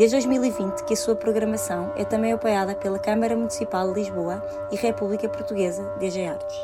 Desde 0.00 0.16
2020 0.16 0.84
que 0.86 0.94
a 0.94 0.96
sua 0.96 1.14
programação 1.14 1.92
é 1.94 2.06
também 2.06 2.32
apoiada 2.32 2.74
pela 2.74 2.98
Câmara 2.98 3.36
Municipal 3.36 3.86
de 3.92 4.00
Lisboa 4.00 4.42
e 4.72 4.76
República 4.76 5.28
Portuguesa 5.28 5.94
DG 5.98 6.24
Artes. 6.24 6.56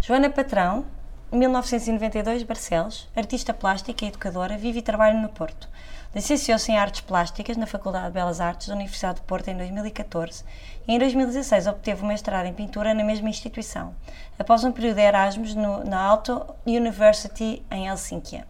Joana 0.00 0.28
Patrão, 0.28 0.84
1992, 1.30 2.42
Barcelos, 2.42 3.08
artista 3.14 3.54
plástica 3.54 4.04
e 4.04 4.08
educadora, 4.08 4.58
vive 4.58 4.80
e 4.80 4.82
trabalha 4.82 5.16
no 5.16 5.28
Porto. 5.28 5.68
Licenciou-se 6.12 6.72
em 6.72 6.76
Artes 6.76 7.02
Plásticas 7.02 7.56
na 7.56 7.68
Faculdade 7.68 8.08
de 8.08 8.14
Belas 8.14 8.40
Artes 8.40 8.66
da 8.66 8.74
Universidade 8.74 9.20
de 9.20 9.26
Porto 9.26 9.46
em 9.46 9.56
2014 9.56 10.42
e 10.88 10.92
em 10.92 10.98
2016 10.98 11.68
obteve 11.68 12.02
o 12.02 12.06
mestrado 12.06 12.46
em 12.46 12.52
pintura 12.52 12.92
na 12.92 13.04
mesma 13.04 13.28
instituição, 13.28 13.94
após 14.36 14.64
um 14.64 14.72
período 14.72 14.96
de 14.96 15.02
Erasmus 15.02 15.54
no, 15.54 15.84
na 15.84 16.00
Aalto 16.00 16.44
University 16.66 17.64
em 17.70 17.86
Helsínquia. 17.86 18.49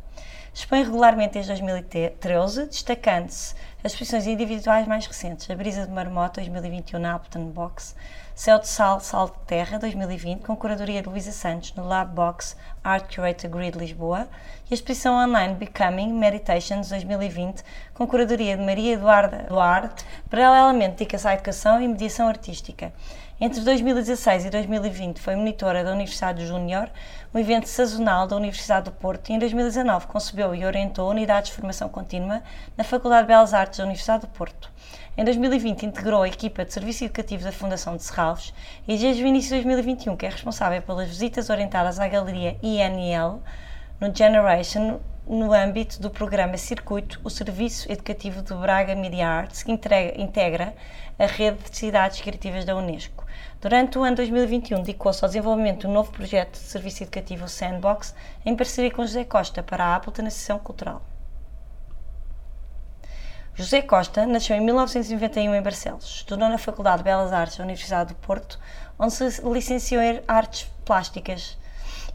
Expõe 0.53 0.83
regularmente 0.83 1.35
desde 1.35 1.53
2013, 1.53 2.67
destacando-se 2.67 3.55
as 3.85 3.93
exposições 3.93 4.27
individuais 4.27 4.87
mais 4.87 5.07
recentes, 5.07 5.49
A 5.49 5.55
Brisa 5.55 5.87
de 5.87 5.93
Marmota 5.93 6.41
2021 6.41 6.99
na 6.99 7.15
Appleton 7.15 7.47
Box, 7.47 7.95
Céu 8.35 8.59
de 8.59 8.67
Sal, 8.67 8.99
Sal 8.99 9.29
de 9.29 9.39
Terra 9.47 9.79
2020, 9.79 10.41
com 10.41 10.57
curadoria 10.57 11.02
de 11.02 11.09
Luísa 11.09 11.30
Santos 11.30 11.73
no 11.74 11.87
Lab 11.87 12.13
Box 12.13 12.57
Art 12.83 13.15
Curator 13.15 13.49
Grid 13.49 13.79
Lisboa, 13.79 14.27
e 14.69 14.73
a 14.73 14.74
exposição 14.74 15.15
online 15.15 15.55
Becoming 15.55 16.13
Meditations 16.13 16.89
2020, 16.89 17.63
com 17.95 18.05
curadoria 18.05 18.57
de 18.57 18.63
Maria 18.63 18.95
Eduarda 18.95 19.46
Duarte, 19.49 20.05
paralelamente 20.29 20.96
dedica-se 20.96 21.29
à 21.29 21.35
educação 21.35 21.80
e 21.80 21.87
mediação 21.87 22.27
artística. 22.27 22.93
Entre 23.43 23.63
2016 23.63 24.45
e 24.45 24.51
2020 24.51 25.19
foi 25.19 25.35
monitora 25.35 25.83
da 25.83 25.93
Universidade 25.93 26.46
Júnior, 26.46 26.91
um 27.33 27.38
evento 27.38 27.71
sazonal 27.71 28.27
da 28.27 28.37
Universidade 28.37 28.91
do 28.91 28.93
Porto, 28.93 29.30
e 29.30 29.33
em 29.33 29.38
2019 29.38 30.09
concebeu 30.09 30.55
e 30.55 30.63
orientou 30.66 31.09
unidades 31.09 31.49
de 31.49 31.57
formação 31.57 31.88
contínua 31.88 32.43
na 32.77 32.85
Faculdade 32.85 33.23
de 33.23 33.29
Belas 33.29 33.55
Artes 33.55 33.79
da 33.79 33.85
Universidade 33.85 34.27
do 34.27 34.29
Porto. 34.29 34.71
Em 35.16 35.24
2020 35.24 35.87
integrou 35.87 36.23
a 36.23 36.29
equipa 36.29 36.66
de 36.66 36.74
Serviço 36.74 37.02
Educativo 37.02 37.43
da 37.43 37.51
Fundação 37.51 37.96
de 37.96 38.02
Serralves 38.02 38.52
e 38.87 38.99
desde 38.99 39.24
o 39.24 39.27
início 39.27 39.57
de 39.57 39.63
2021 39.63 40.18
que 40.18 40.27
é 40.27 40.29
responsável 40.29 40.83
pelas 40.83 41.09
visitas 41.09 41.49
orientadas 41.49 41.99
à 41.99 42.07
Galeria 42.07 42.59
INL 42.63 43.43
no 43.99 44.15
Generation 44.15 45.01
no 45.37 45.53
âmbito 45.53 46.03
do 46.03 46.11
programa 46.11 46.57
Circuito, 46.57 47.21
o 47.23 47.31
Serviço 47.31 47.91
Educativo 47.91 48.43
do 48.43 48.57
Braga 48.57 48.97
Media 48.97 49.29
Arts, 49.29 49.63
que 49.63 49.71
integra 49.71 50.75
a 51.17 51.27
rede 51.27 51.71
de 51.71 51.77
cidades 51.77 52.21
criativas 52.21 52.65
da 52.65 52.75
Unesco. 52.75 53.25
Durante 53.61 53.97
o 53.97 54.03
ano 54.03 54.17
2021, 54.17 54.83
dedicou-se 54.83 55.25
ao 55.25 55.29
desenvolvimento 55.29 55.87
do 55.87 55.93
novo 55.93 56.11
projeto 56.11 56.55
de 56.55 56.59
serviço 56.59 57.05
educativo 57.05 57.47
Sandbox, 57.47 58.13
em 58.45 58.57
parceria 58.57 58.91
com 58.91 59.07
José 59.07 59.23
Costa 59.23 59.63
para 59.63 59.85
a 59.85 59.95
Apple 59.95 60.13
na 60.21 60.31
Sessão 60.31 60.59
Cultural. 60.59 61.01
José 63.55 63.83
Costa 63.83 64.27
nasceu 64.27 64.56
em 64.56 64.61
1991 64.61 65.55
em 65.55 65.62
Barcelos. 65.62 66.06
Estudou 66.06 66.49
na 66.49 66.59
Faculdade 66.59 66.99
de 66.99 67.05
Belas 67.05 67.33
Artes 67.33 67.56
da 67.56 67.62
Universidade 67.62 68.15
do 68.15 68.17
Porto, 68.17 68.59
onde 68.99 69.12
se 69.12 69.41
licenciou 69.43 70.03
em 70.03 70.21
Artes 70.27 70.69
Plásticas 70.84 71.56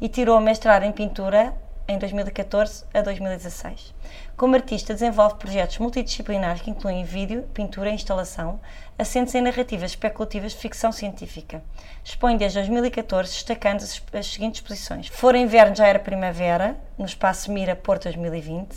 e 0.01 0.09
tirou 0.09 0.41
mestrado 0.41 0.83
em 0.83 0.91
Pintura 0.91 1.53
em 1.87 1.97
2014 1.97 2.85
a 2.93 3.01
2016. 3.01 3.93
Como 4.35 4.55
artista, 4.55 4.93
desenvolve 4.93 5.35
projetos 5.35 5.77
multidisciplinares 5.77 6.61
que 6.61 6.69
incluem 6.69 7.03
vídeo, 7.03 7.43
pintura 7.53 7.89
e 7.89 7.93
instalação, 7.93 8.59
assentes 8.97 9.35
em 9.35 9.41
narrativas 9.41 9.91
especulativas 9.91 10.53
de 10.53 10.57
ficção 10.57 10.91
científica. 10.91 11.63
Expõe 12.03 12.37
desde 12.37 12.59
2014, 12.59 13.31
destacando 13.31 13.81
as, 13.81 14.01
as 14.13 14.27
seguintes 14.27 14.61
exposições. 14.61 15.07
Fora 15.07 15.37
Inverno 15.37 15.75
Já 15.75 15.87
Era 15.87 15.99
Primavera, 15.99 16.77
no 16.97 17.05
Espaço 17.05 17.51
Mira 17.51 17.75
Porto 17.75 18.03
2020, 18.03 18.75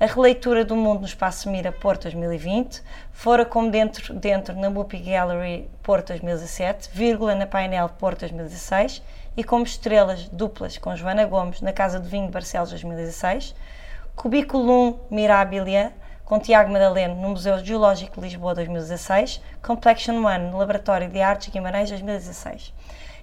a 0.00 0.06
releitura 0.06 0.64
do 0.64 0.76
mundo 0.76 1.00
no 1.00 1.06
Espaço 1.06 1.50
Mira 1.50 1.72
Porto 1.72 2.02
2020, 2.02 2.82
fora 3.12 3.44
como 3.44 3.70
dentro, 3.70 4.14
dentro 4.14 4.54
na 4.54 4.68
Whoopi 4.68 4.98
Gallery 4.98 5.68
Porto 5.82 6.08
2017, 6.08 6.90
vírgula 6.92 7.34
na 7.34 7.46
Painel 7.46 7.88
Porto 7.88 8.20
2016 8.20 9.02
e 9.36 9.44
como 9.44 9.64
estrelas 9.64 10.28
duplas 10.28 10.78
com 10.78 10.96
Joana 10.96 11.24
Gomes 11.24 11.60
na 11.60 11.72
Casa 11.72 12.00
do 12.00 12.08
Vinho 12.08 12.26
de 12.26 12.32
Barcelos 12.32 12.70
2016, 12.70 13.54
Cubiculum 14.16 14.98
Mirabilia 15.10 15.92
com 16.24 16.38
Tiago 16.38 16.70
Madaleno 16.70 17.14
no 17.14 17.30
Museu 17.30 17.58
Geológico 17.64 18.20
de 18.20 18.28
Lisboa 18.28 18.54
2016, 18.54 19.40
Complexion 19.62 20.22
One 20.24 20.50
no 20.50 20.58
Laboratório 20.58 21.08
de 21.08 21.20
Artes 21.20 21.48
Guimarães 21.48 21.88
2016. 21.88 22.74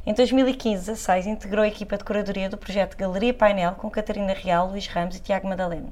Em 0.07 0.13
2015-16 0.13 1.25
integrou 1.25 1.63
a 1.63 1.67
equipa 1.67 1.97
de 1.97 2.03
curadoria 2.03 2.47
do 2.47 2.57
projeto 2.57 2.95
Galeria 2.95 3.33
Painel 3.33 3.73
com 3.73 3.89
Catarina 3.89 4.33
Real, 4.33 4.67
Luís 4.67 4.87
Ramos 4.87 5.17
e 5.17 5.19
Tiago 5.19 5.47
Madaleno. 5.47 5.91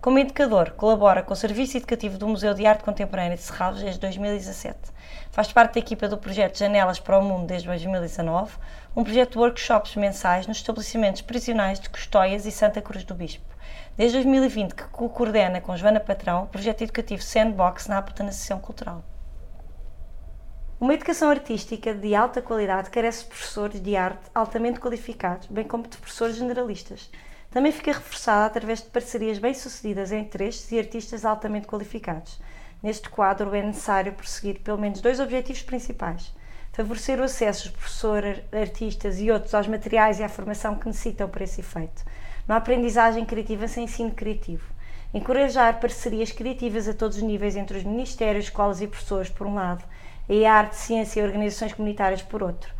Como 0.00 0.18
educador, 0.18 0.72
colabora 0.72 1.22
com 1.22 1.32
o 1.32 1.36
Serviço 1.36 1.76
Educativo 1.78 2.18
do 2.18 2.28
Museu 2.28 2.52
de 2.52 2.66
Arte 2.66 2.84
Contemporânea 2.84 3.36
de 3.36 3.42
Serralves 3.42 3.80
desde 3.80 4.00
2017. 4.00 4.76
Faz 5.30 5.50
parte 5.50 5.74
da 5.74 5.80
equipa 5.80 6.06
do 6.06 6.18
projeto 6.18 6.58
Janelas 6.58 7.00
para 7.00 7.18
o 7.18 7.24
Mundo 7.24 7.46
desde 7.46 7.66
2019, 7.68 8.52
um 8.96 9.02
projeto 9.02 9.32
de 9.32 9.38
workshops 9.38 9.96
mensais 9.96 10.46
nos 10.46 10.58
estabelecimentos 10.58 11.20
prisionais 11.20 11.80
de 11.80 11.90
Custóias 11.90 12.46
e 12.46 12.50
Santa 12.52 12.80
Cruz 12.80 13.02
do 13.02 13.14
Bispo. 13.14 13.44
Desde 13.96 14.18
2020 14.18 14.74
que 14.74 14.84
coordena 14.84 15.60
com 15.60 15.76
Joana 15.76 15.98
Patrão 15.98 16.44
o 16.44 16.46
projeto 16.46 16.82
educativo 16.82 17.22
Sandbox 17.22 17.88
na 17.88 17.98
Apta 17.98 18.22
na 18.22 18.30
Sessão 18.30 18.60
Cultural. 18.60 19.04
Uma 20.80 20.94
educação 20.94 21.30
artística 21.30 21.92
de 21.92 22.14
alta 22.14 22.40
qualidade 22.40 22.90
carece 22.90 23.24
de 23.24 23.30
professores 23.30 23.80
de 23.80 23.96
arte 23.96 24.30
altamente 24.34 24.78
qualificados, 24.78 25.48
bem 25.48 25.64
como 25.64 25.88
de 25.88 25.96
professores 25.96 26.36
generalistas 26.36 27.10
também 27.54 27.70
fica 27.70 27.92
reforçada 27.92 28.46
através 28.46 28.82
de 28.82 28.88
parcerias 28.88 29.38
bem-sucedidas 29.38 30.10
entre 30.10 30.48
estes 30.48 30.72
e 30.72 30.78
artistas 30.78 31.24
altamente 31.24 31.68
qualificados. 31.68 32.40
Neste 32.82 33.08
quadro 33.08 33.54
é 33.54 33.62
necessário 33.62 34.12
prosseguir 34.12 34.58
pelo 34.58 34.76
menos 34.76 35.00
dois 35.00 35.20
objetivos 35.20 35.62
principais. 35.62 36.34
Favorecer 36.74 37.20
o 37.20 37.24
acesso 37.24 37.68
dos 37.68 37.76
professores, 37.76 38.42
artistas 38.52 39.20
e 39.20 39.30
outros 39.30 39.54
aos 39.54 39.66
materiais 39.66 40.18
e 40.18 40.24
à 40.24 40.28
formação 40.28 40.76
que 40.76 40.86
necessitam 40.86 41.28
para 41.28 41.44
esse 41.44 41.60
efeito. 41.60 42.04
Não 42.46 42.54
há 42.54 42.58
aprendizagem 42.58 43.24
criativa 43.24 43.66
sem 43.66 43.84
ensino 43.84 44.10
criativo. 44.10 44.64
Encorajar 45.12 45.80
parcerias 45.80 46.32
criativas 46.32 46.88
a 46.88 46.92
todos 46.94 47.16
os 47.16 47.22
níveis 47.22 47.56
entre 47.56 47.78
os 47.78 47.84
ministérios, 47.84 48.46
escolas 48.46 48.80
e 48.80 48.86
professores, 48.86 49.30
por 49.30 49.46
um 49.46 49.54
lado, 49.54 49.84
e 50.28 50.44
a 50.44 50.52
arte, 50.52 50.76
ciência 50.76 51.20
e 51.20 51.24
organizações 51.24 51.72
comunitárias, 51.72 52.22
por 52.22 52.42
outro 52.42 52.74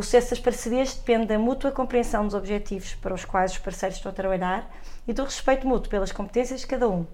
o 0.00 0.02
sucesso 0.02 0.30
das 0.30 0.40
parcerias 0.40 0.94
depende 0.94 1.26
da 1.26 1.38
mútua 1.38 1.70
compreensão 1.70 2.24
dos 2.24 2.34
objetivos 2.34 2.94
para 2.94 3.12
os 3.12 3.24
quais 3.24 3.52
os 3.52 3.58
parceiros 3.58 3.98
estão 3.98 4.10
a 4.10 4.14
trabalhar 4.14 4.70
e 5.06 5.12
do 5.12 5.24
respeito 5.24 5.66
mútuo 5.66 5.90
pelas 5.90 6.12
competências 6.12 6.60
de 6.60 6.66
cada 6.66 6.88
um. 6.88 7.06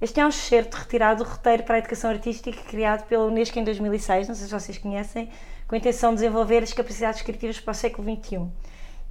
Este 0.00 0.20
é 0.20 0.24
um 0.24 0.28
excerto 0.28 0.76
retirado 0.76 1.24
do 1.24 1.28
roteiro 1.28 1.62
para 1.64 1.76
a 1.76 1.78
educação 1.78 2.10
artística 2.10 2.62
criado 2.62 3.06
pela 3.06 3.24
Unesco 3.24 3.58
em 3.58 3.64
2006, 3.64 4.28
não 4.28 4.34
sei 4.34 4.46
se 4.46 4.52
vocês 4.52 4.78
conhecem, 4.78 5.30
com 5.66 5.74
a 5.74 5.78
intenção 5.78 6.10
de 6.10 6.16
desenvolver 6.16 6.62
as 6.62 6.72
capacidades 6.72 7.22
criativas 7.22 7.60
para 7.60 7.72
o 7.72 7.74
século 7.74 8.16
XXI. 8.16 8.48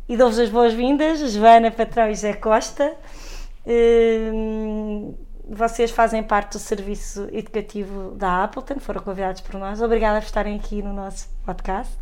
E 0.07 0.16
dou-vos 0.16 0.39
as 0.39 0.49
boas-vindas, 0.49 1.19
Joana 1.31 1.71
Patrão 1.71 2.09
e 2.09 2.16
José 2.16 2.33
Costa. 2.33 2.95
Hum, 3.66 5.16
vocês 5.47 5.91
fazem 5.91 6.23
parte 6.23 6.53
do 6.53 6.59
serviço 6.59 7.27
educativo 7.31 8.11
da 8.11 8.43
Appleton, 8.43 8.79
foram 8.79 9.01
convidados 9.01 9.41
por 9.41 9.59
nós. 9.59 9.81
Obrigada 9.81 10.19
por 10.19 10.25
estarem 10.25 10.55
aqui 10.55 10.81
no 10.81 10.93
nosso 10.93 11.28
podcast. 11.46 11.97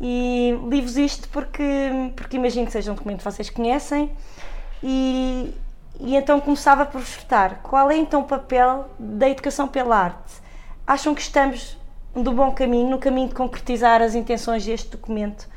E 0.00 0.54
li-vos 0.68 0.96
isto 0.96 1.28
porque, 1.30 2.12
porque 2.14 2.36
imagino 2.36 2.66
que 2.66 2.72
seja 2.72 2.92
um 2.92 2.94
documento 2.94 3.18
que 3.18 3.24
vocês 3.24 3.48
conhecem 3.48 4.12
e, 4.82 5.54
e 5.98 6.14
então 6.14 6.38
começava 6.38 6.84
por 6.84 7.00
vos 7.00 7.18
qual 7.62 7.90
é 7.90 7.96
então 7.96 8.20
o 8.20 8.24
papel 8.24 8.90
da 8.98 9.28
educação 9.28 9.66
pela 9.66 9.96
arte? 9.96 10.34
Acham 10.86 11.14
que 11.14 11.22
estamos 11.22 11.78
do 12.22 12.32
bom 12.32 12.52
caminho, 12.52 12.90
no 12.90 12.98
caminho 12.98 13.28
de 13.28 13.34
concretizar 13.34 14.02
as 14.02 14.14
intenções 14.14 14.64
deste 14.64 14.90
documento 14.90 15.48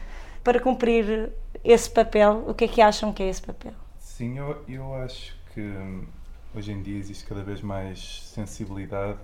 para 0.43 0.59
cumprir 0.59 1.31
esse 1.63 1.89
papel? 1.89 2.43
O 2.47 2.53
que 2.53 2.65
é 2.65 2.67
que 2.67 2.81
acham 2.81 3.13
que 3.13 3.23
é 3.23 3.29
esse 3.29 3.41
papel? 3.41 3.73
Sim, 3.99 4.37
eu, 4.37 4.63
eu 4.67 4.93
acho 4.95 5.35
que 5.53 5.61
hum, 5.61 6.05
hoje 6.55 6.71
em 6.71 6.81
dia 6.81 6.97
existe 6.97 7.25
cada 7.25 7.43
vez 7.43 7.61
mais 7.61 8.23
sensibilidade 8.33 9.19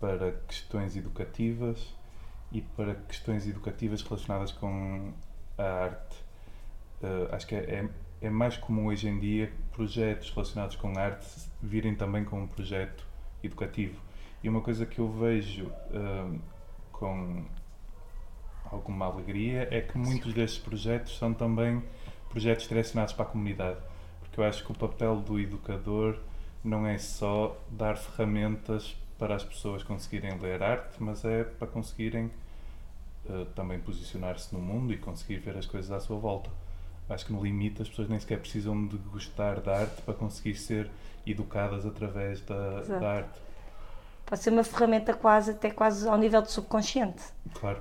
para 0.00 0.32
questões 0.48 0.96
educativas 0.96 1.94
e 2.52 2.60
para 2.60 2.94
questões 2.94 3.46
educativas 3.46 4.02
relacionadas 4.02 4.52
com 4.52 5.12
a 5.58 5.62
arte. 5.62 6.16
Uh, 7.02 7.34
acho 7.34 7.46
que 7.46 7.54
é, 7.54 7.58
é, 7.58 7.88
é, 8.22 8.30
mais 8.30 8.56
comum 8.56 8.86
hoje 8.86 9.08
em 9.08 9.18
dia 9.18 9.52
projetos 9.72 10.30
relacionados 10.30 10.76
com 10.76 10.98
arte 10.98 11.26
virem 11.62 11.94
também 11.94 12.24
com 12.24 12.40
um 12.42 12.46
projeto 12.46 13.06
educativo. 13.42 14.00
E 14.42 14.48
uma 14.48 14.60
coisa 14.60 14.86
que 14.86 14.98
eu 14.98 15.10
vejo 15.10 15.66
uh, 15.66 16.40
com 16.98 17.44
alguma 18.64 19.06
alegria 19.06 19.68
é 19.70 19.80
que 19.80 19.96
muitos 19.96 20.32
destes 20.32 20.58
projetos 20.58 21.16
são 21.18 21.32
também 21.32 21.82
projetos 22.30 22.66
direcionados 22.68 23.12
para 23.12 23.24
a 23.24 23.28
comunidade. 23.28 23.78
Porque 24.20 24.40
eu 24.40 24.44
acho 24.44 24.64
que 24.64 24.72
o 24.72 24.74
papel 24.74 25.16
do 25.16 25.38
educador 25.38 26.18
não 26.64 26.86
é 26.86 26.98
só 26.98 27.56
dar 27.70 27.96
ferramentas 27.96 28.96
para 29.18 29.34
as 29.34 29.44
pessoas 29.44 29.82
conseguirem 29.82 30.38
ler 30.38 30.62
arte, 30.62 30.96
mas 30.98 31.24
é 31.24 31.44
para 31.44 31.66
conseguirem 31.66 32.30
uh, 33.26 33.44
também 33.54 33.78
posicionar-se 33.78 34.54
no 34.54 34.60
mundo 34.60 34.92
e 34.92 34.98
conseguir 34.98 35.38
ver 35.38 35.56
as 35.56 35.66
coisas 35.66 35.90
à 35.90 36.00
sua 36.00 36.18
volta. 36.18 36.50
Acho 37.08 37.26
que 37.26 37.32
no 37.32 37.42
limite 37.42 37.82
as 37.82 37.88
pessoas 37.88 38.08
nem 38.08 38.18
sequer 38.18 38.40
precisam 38.40 38.86
de 38.86 38.96
gostar 38.96 39.60
da 39.60 39.78
arte 39.78 40.02
para 40.02 40.14
conseguir 40.14 40.56
ser 40.56 40.90
educadas 41.24 41.86
através 41.86 42.40
da, 42.40 42.80
da 42.82 43.10
arte. 43.10 43.45
Pode 44.26 44.42
ser 44.42 44.50
uma 44.50 44.64
ferramenta 44.64 45.14
quase, 45.14 45.52
até 45.52 45.70
quase 45.70 46.08
ao 46.08 46.18
nível 46.18 46.42
do 46.42 46.50
subconsciente. 46.50 47.22
Claro. 47.54 47.80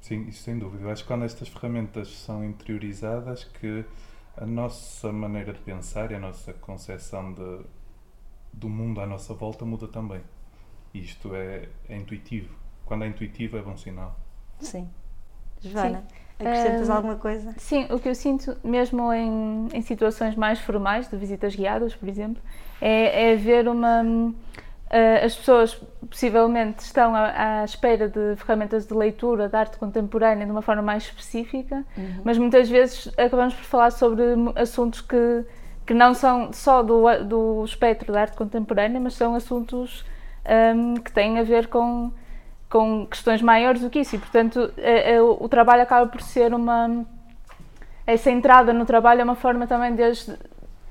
Sim, 0.00 0.26
isso 0.28 0.42
sem 0.42 0.58
dúvida. 0.58 0.84
Eu 0.84 0.90
acho 0.90 1.02
que 1.02 1.08
quando 1.08 1.24
estas 1.24 1.48
ferramentas 1.48 2.08
são 2.18 2.44
interiorizadas, 2.44 3.44
que 3.44 3.82
a 4.36 4.44
nossa 4.44 5.10
maneira 5.10 5.54
de 5.54 5.60
pensar 5.60 6.10
e 6.10 6.14
a 6.14 6.18
nossa 6.18 6.52
concepção 6.52 7.32
de, 7.32 7.60
do 8.52 8.68
mundo 8.68 9.00
à 9.00 9.06
nossa 9.06 9.32
volta 9.32 9.64
muda 9.64 9.88
também. 9.88 10.20
E 10.92 11.00
isto 11.00 11.34
é, 11.34 11.70
é 11.88 11.96
intuitivo. 11.96 12.54
Quando 12.84 13.04
é 13.04 13.08
intuitivo 13.08 13.56
é 13.56 13.62
bom 13.62 13.76
sinal. 13.78 14.14
Sim. 14.60 14.90
Joana, 15.62 16.04
Sim. 16.38 16.46
acrescentas 16.46 16.88
um, 16.90 16.92
alguma 16.92 17.16
coisa? 17.16 17.54
Sim, 17.56 17.86
o 17.90 17.98
que 17.98 18.10
eu 18.10 18.14
sinto, 18.14 18.58
mesmo 18.62 19.10
em, 19.10 19.68
em 19.72 19.80
situações 19.80 20.36
mais 20.36 20.58
formais, 20.60 21.08
de 21.08 21.16
visitas 21.16 21.56
guiadas, 21.56 21.94
por 21.94 22.06
exemplo, 22.06 22.42
é, 22.78 23.30
é 23.32 23.36
ver 23.36 23.66
uma 23.66 24.02
Uh, 24.02 24.34
as 25.24 25.34
pessoas 25.34 25.74
possivelmente 26.08 26.80
estão 26.84 27.14
à, 27.14 27.60
à, 27.60 27.64
espera 27.64 28.08
de 28.08 28.36
ferramentas 28.36 28.86
de 28.86 28.94
leitura 28.94 29.48
de 29.48 29.56
arte 29.56 29.76
contemporânea 29.78 30.46
de 30.46 30.52
uma 30.52 30.62
forma 30.62 30.82
mais 30.82 31.04
específica, 31.04 31.84
uhum. 31.96 32.20
mas 32.22 32.38
muitas 32.38 32.68
vezes 32.68 33.08
acabamos 33.18 33.54
por 33.54 33.64
falar 33.64 33.90
sobre 33.90 34.22
assuntos 34.54 35.00
que, 35.00 35.44
que 35.86 35.94
não 35.94 36.14
são 36.14 36.52
só 36.52 36.82
do, 36.82 37.02
do 37.24 37.64
espectro 37.64 38.12
da 38.12 38.20
arte 38.20 38.36
contemporânea, 38.36 39.00
mas 39.00 39.14
são 39.14 39.34
assuntos 39.34 40.04
um, 40.76 40.94
que 40.94 41.10
têm 41.10 41.38
a 41.38 41.42
ver 41.42 41.68
com, 41.68 42.12
com 42.68 43.06
questões 43.06 43.42
maiores 43.42 43.80
do 43.80 43.90
que 43.90 44.00
isso. 44.00 44.16
E, 44.16 44.18
portanto, 44.18 44.72
é, 44.76 45.14
é, 45.14 45.22
o 45.22 45.48
trabalho 45.48 45.82
acaba 45.82 46.06
por 46.06 46.20
ser 46.20 46.54
uma. 46.54 47.04
Essa 48.06 48.30
entrada 48.30 48.72
no 48.72 48.84
trabalho 48.84 49.22
é 49.22 49.24
uma 49.24 49.34
forma 49.34 49.66
também 49.66 49.94
desde 49.94 50.36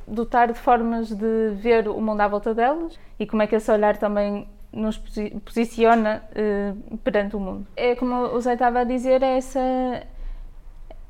dotar 0.08 0.52
de 0.52 0.60
formas 0.60 1.10
de 1.10 1.50
ver 1.56 1.88
o 1.88 2.00
mundo 2.02 2.22
à 2.22 2.28
volta 2.28 2.54
delas 2.54 3.00
e 3.20 3.26
como 3.26 3.42
é 3.42 3.48
que 3.48 3.56
esse 3.56 3.72
olhar 3.72 3.98
também 3.98 4.48
nos 4.72 5.00
posiciona 5.46 6.24
uh, 6.32 6.98
perante 6.98 7.36
o 7.36 7.40
mundo. 7.40 7.68
É 7.76 7.96
como 7.96 8.16
o 8.16 8.42
Zé 8.42 8.54
estava 8.54 8.80
a 8.80 8.84
dizer, 8.84 9.22
é 9.22 9.38
essa, 9.38 10.04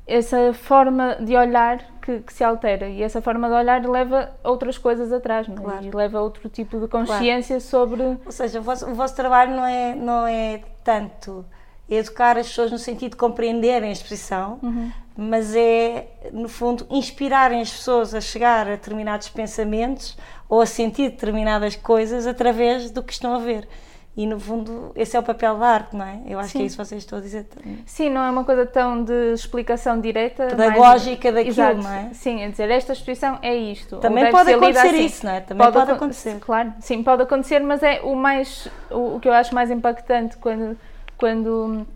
essa 0.06 0.52
forma 0.52 1.16
de 1.16 1.34
olhar 1.34 1.78
que, 2.02 2.20
que, 2.20 2.32
se 2.32 2.44
altera 2.44 2.88
e 2.88 3.02
essa 3.02 3.22
forma 3.22 3.48
de 3.48 3.54
olhar 3.54 3.84
leva 3.88 4.32
outras 4.44 4.76
coisas 4.76 5.10
atrás 5.10 5.48
não 5.48 5.56
é? 5.56 5.60
claro. 5.60 5.84
e 5.86 5.90
leva 5.90 6.20
outro 6.20 6.48
tipo 6.50 6.78
de 6.78 6.86
consciência 6.88 7.58
claro. 7.58 7.62
sobre. 7.62 8.02
Ou 8.02 8.32
seja, 8.32 8.60
o 8.60 8.62
vosso, 8.62 8.86
o 8.90 8.94
vosso 8.94 9.16
trabalho 9.16 9.56
não 9.56 9.64
é, 9.64 9.94
não 9.94 10.26
é 10.26 10.60
tanto 10.84 11.44
educar 11.88 12.38
as 12.38 12.48
pessoas 12.48 12.70
no 12.70 12.78
sentido 12.78 13.12
de 13.12 13.16
compreenderem 13.16 13.90
a 13.90 13.92
exposição, 13.92 14.58
uhum 14.62 14.90
mas 15.16 15.54
é, 15.54 16.08
no 16.32 16.48
fundo, 16.48 16.86
inspirarem 16.90 17.60
as 17.60 17.70
pessoas 17.70 18.14
a 18.14 18.20
chegar 18.20 18.66
a 18.66 18.70
determinados 18.70 19.28
pensamentos 19.28 20.16
ou 20.48 20.60
a 20.60 20.66
sentir 20.66 21.10
determinadas 21.10 21.76
coisas 21.76 22.26
através 22.26 22.90
do 22.90 23.02
que 23.02 23.12
estão 23.12 23.34
a 23.34 23.38
ver. 23.38 23.68
E, 24.16 24.26
no 24.26 24.38
fundo, 24.38 24.92
esse 24.94 25.16
é 25.16 25.18
o 25.18 25.24
papel 25.24 25.58
da 25.58 25.66
arte, 25.66 25.96
não 25.96 26.04
é? 26.04 26.20
Eu 26.24 26.38
acho 26.38 26.50
Sim. 26.50 26.58
que 26.58 26.62
é 26.62 26.66
isso 26.66 26.76
que 26.76 26.84
vocês 26.84 27.02
estão 27.02 27.18
a 27.18 27.22
dizer 27.22 27.44
também. 27.44 27.78
Sim, 27.84 28.10
não 28.10 28.22
é 28.22 28.30
uma 28.30 28.44
coisa 28.44 28.64
tão 28.64 29.02
de 29.02 29.32
explicação 29.32 30.00
direta. 30.00 30.46
Pedagógica 30.46 31.32
daquilo, 31.32 31.50
Exato. 31.50 31.82
não 31.82 31.92
é? 31.92 32.10
Sim, 32.12 32.42
é 32.42 32.48
dizer, 32.48 32.70
esta 32.70 32.92
exposição 32.92 33.40
é 33.42 33.56
isto. 33.56 33.96
Também 33.96 34.30
pode 34.30 34.52
acontecer 34.52 34.86
assim. 34.86 35.04
isso, 35.04 35.26
não 35.26 35.32
é? 35.32 35.40
Também 35.40 35.66
pode, 35.66 35.78
pode 35.78 35.90
acontecer. 35.90 36.38
Claro, 36.38 36.72
sim, 36.78 37.02
pode 37.02 37.22
acontecer, 37.22 37.58
mas 37.58 37.82
é 37.82 38.02
o 38.02 38.14
mais, 38.14 38.68
o, 38.88 39.16
o 39.16 39.20
que 39.20 39.28
eu 39.28 39.32
acho 39.32 39.52
mais 39.52 39.68
impactante 39.68 40.36
quando, 40.36 40.78
quando 41.16 41.86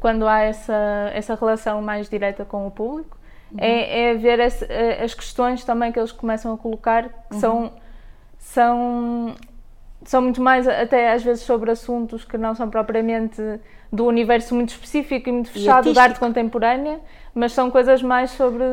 quando 0.00 0.26
há 0.28 0.40
essa, 0.40 1.10
essa 1.14 1.34
relação 1.34 1.80
mais 1.82 2.08
direta 2.08 2.44
com 2.44 2.66
o 2.66 2.70
público, 2.70 3.16
uhum. 3.50 3.58
é, 3.58 4.10
é 4.10 4.14
ver 4.14 4.38
esse, 4.38 4.64
eh, 4.68 5.02
as 5.02 5.14
questões 5.14 5.64
também 5.64 5.90
que 5.90 5.98
eles 5.98 6.12
começam 6.12 6.52
a 6.54 6.58
colocar, 6.58 7.08
que 7.08 7.34
uhum. 7.34 7.40
são, 7.40 7.72
são, 8.38 9.34
são 10.04 10.22
muito 10.22 10.40
mais, 10.40 10.68
até 10.68 11.12
às 11.12 11.24
vezes, 11.24 11.42
sobre 11.42 11.70
assuntos 11.70 12.24
que 12.24 12.36
não 12.36 12.54
são 12.54 12.68
propriamente 12.68 13.42
do 13.92 14.04
universo 14.04 14.54
muito 14.54 14.70
específico 14.70 15.28
e 15.28 15.32
muito 15.32 15.50
fechado 15.50 15.88
e 15.88 15.92
da 15.92 16.02
arte 16.02 16.20
contemporânea, 16.20 17.00
mas 17.34 17.52
são 17.52 17.70
coisas 17.70 18.02
mais 18.02 18.30
sobre. 18.30 18.64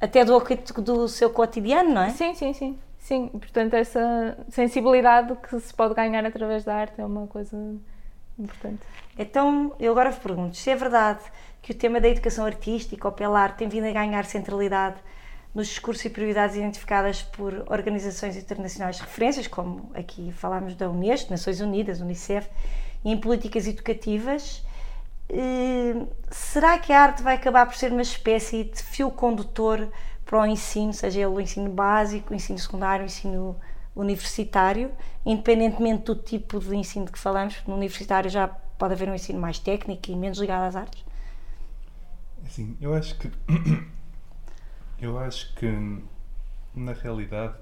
Até 0.00 0.24
do, 0.24 0.38
do 0.82 1.08
seu 1.08 1.30
cotidiano, 1.30 1.92
não 1.92 2.02
é? 2.02 2.10
Sim, 2.10 2.34
sim, 2.34 2.52
sim. 2.52 2.78
Sim, 2.98 3.28
portanto, 3.28 3.74
essa 3.74 4.38
sensibilidade 4.48 5.36
que 5.36 5.60
se 5.60 5.74
pode 5.74 5.92
ganhar 5.94 6.24
através 6.24 6.64
da 6.64 6.74
arte 6.74 6.98
é 6.98 7.04
uma 7.04 7.26
coisa 7.26 7.56
importante. 8.38 8.80
Então, 9.18 9.74
eu 9.78 9.92
agora 9.92 10.10
vos 10.10 10.18
pergunto: 10.18 10.56
se 10.56 10.70
é 10.70 10.76
verdade 10.76 11.20
que 11.62 11.72
o 11.72 11.74
tema 11.74 12.00
da 12.00 12.08
educação 12.08 12.44
artística 12.44 13.06
ou 13.06 13.12
pela 13.12 13.40
arte 13.40 13.58
tem 13.58 13.68
vindo 13.68 13.86
a 13.86 13.92
ganhar 13.92 14.24
centralidade 14.24 14.96
nos 15.54 15.68
discursos 15.68 16.04
e 16.04 16.10
prioridades 16.10 16.56
identificadas 16.56 17.22
por 17.22 17.64
organizações 17.68 18.36
internacionais 18.36 18.96
de 18.96 19.02
referências, 19.02 19.46
como 19.46 19.90
aqui 19.94 20.32
falámos 20.32 20.74
da 20.74 20.90
Unesco, 20.90 21.30
Nações 21.30 21.60
Unidas, 21.60 22.00
Unicef, 22.00 22.48
e 23.04 23.12
em 23.12 23.16
políticas 23.16 23.66
educativas, 23.68 24.64
eh, 25.28 25.94
será 26.30 26.76
que 26.78 26.92
a 26.92 27.00
arte 27.00 27.22
vai 27.22 27.36
acabar 27.36 27.66
por 27.66 27.76
ser 27.76 27.92
uma 27.92 28.02
espécie 28.02 28.64
de 28.64 28.82
fio 28.82 29.10
condutor 29.10 29.88
para 30.24 30.40
o 30.40 30.46
ensino, 30.46 30.92
seja 30.92 31.20
ele 31.20 31.26
o 31.26 31.40
ensino 31.40 31.70
básico, 31.70 32.32
o 32.32 32.36
ensino 32.36 32.58
secundário, 32.58 33.04
o 33.04 33.06
ensino 33.06 33.56
universitário, 33.94 34.90
independentemente 35.24 36.04
do 36.04 36.16
tipo 36.16 36.58
de 36.58 36.74
ensino 36.76 37.06
de 37.06 37.12
que 37.12 37.18
falamos, 37.18 37.62
no 37.66 37.76
universitário 37.76 38.28
já 38.28 38.50
pode 38.78 38.94
haver 38.94 39.08
um 39.08 39.14
ensino 39.14 39.40
mais 39.40 39.58
técnico 39.58 40.10
e 40.10 40.16
menos 40.16 40.38
ligado 40.38 40.62
às 40.62 40.76
artes? 40.76 41.04
Sim, 42.48 42.76
eu 42.80 42.94
acho 42.94 43.18
que 43.18 43.30
eu 45.00 45.18
acho 45.18 45.54
que 45.54 45.66
na 46.74 46.92
realidade 46.92 47.54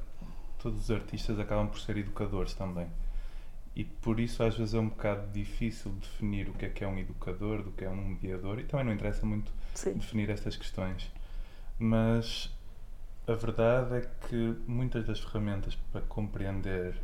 todos 0.58 0.82
os 0.82 0.90
artistas 0.90 1.38
acabam 1.38 1.68
por 1.68 1.80
ser 1.80 1.96
educadores 1.96 2.54
também. 2.54 2.88
E 3.74 3.84
por 3.84 4.20
isso 4.20 4.42
às 4.42 4.56
vezes 4.56 4.74
é 4.74 4.78
um 4.78 4.88
bocado 4.88 5.30
difícil 5.32 5.92
definir 5.92 6.48
o 6.48 6.52
que 6.52 6.66
é 6.66 6.68
que 6.68 6.84
é 6.84 6.88
um 6.88 6.98
educador, 6.98 7.62
do 7.62 7.70
que 7.72 7.84
é 7.84 7.88
um 7.88 8.08
mediador, 8.08 8.58
e 8.58 8.64
também 8.64 8.86
não 8.86 8.92
interessa 8.92 9.24
muito 9.24 9.50
Sim. 9.74 9.94
definir 9.94 10.28
estas 10.28 10.56
questões. 10.56 11.10
Mas 11.78 12.50
a 13.26 13.32
verdade 13.32 13.96
é 13.96 14.00
que 14.28 14.56
muitas 14.66 15.06
das 15.06 15.20
ferramentas 15.20 15.74
para 15.90 16.02
compreender 16.02 16.96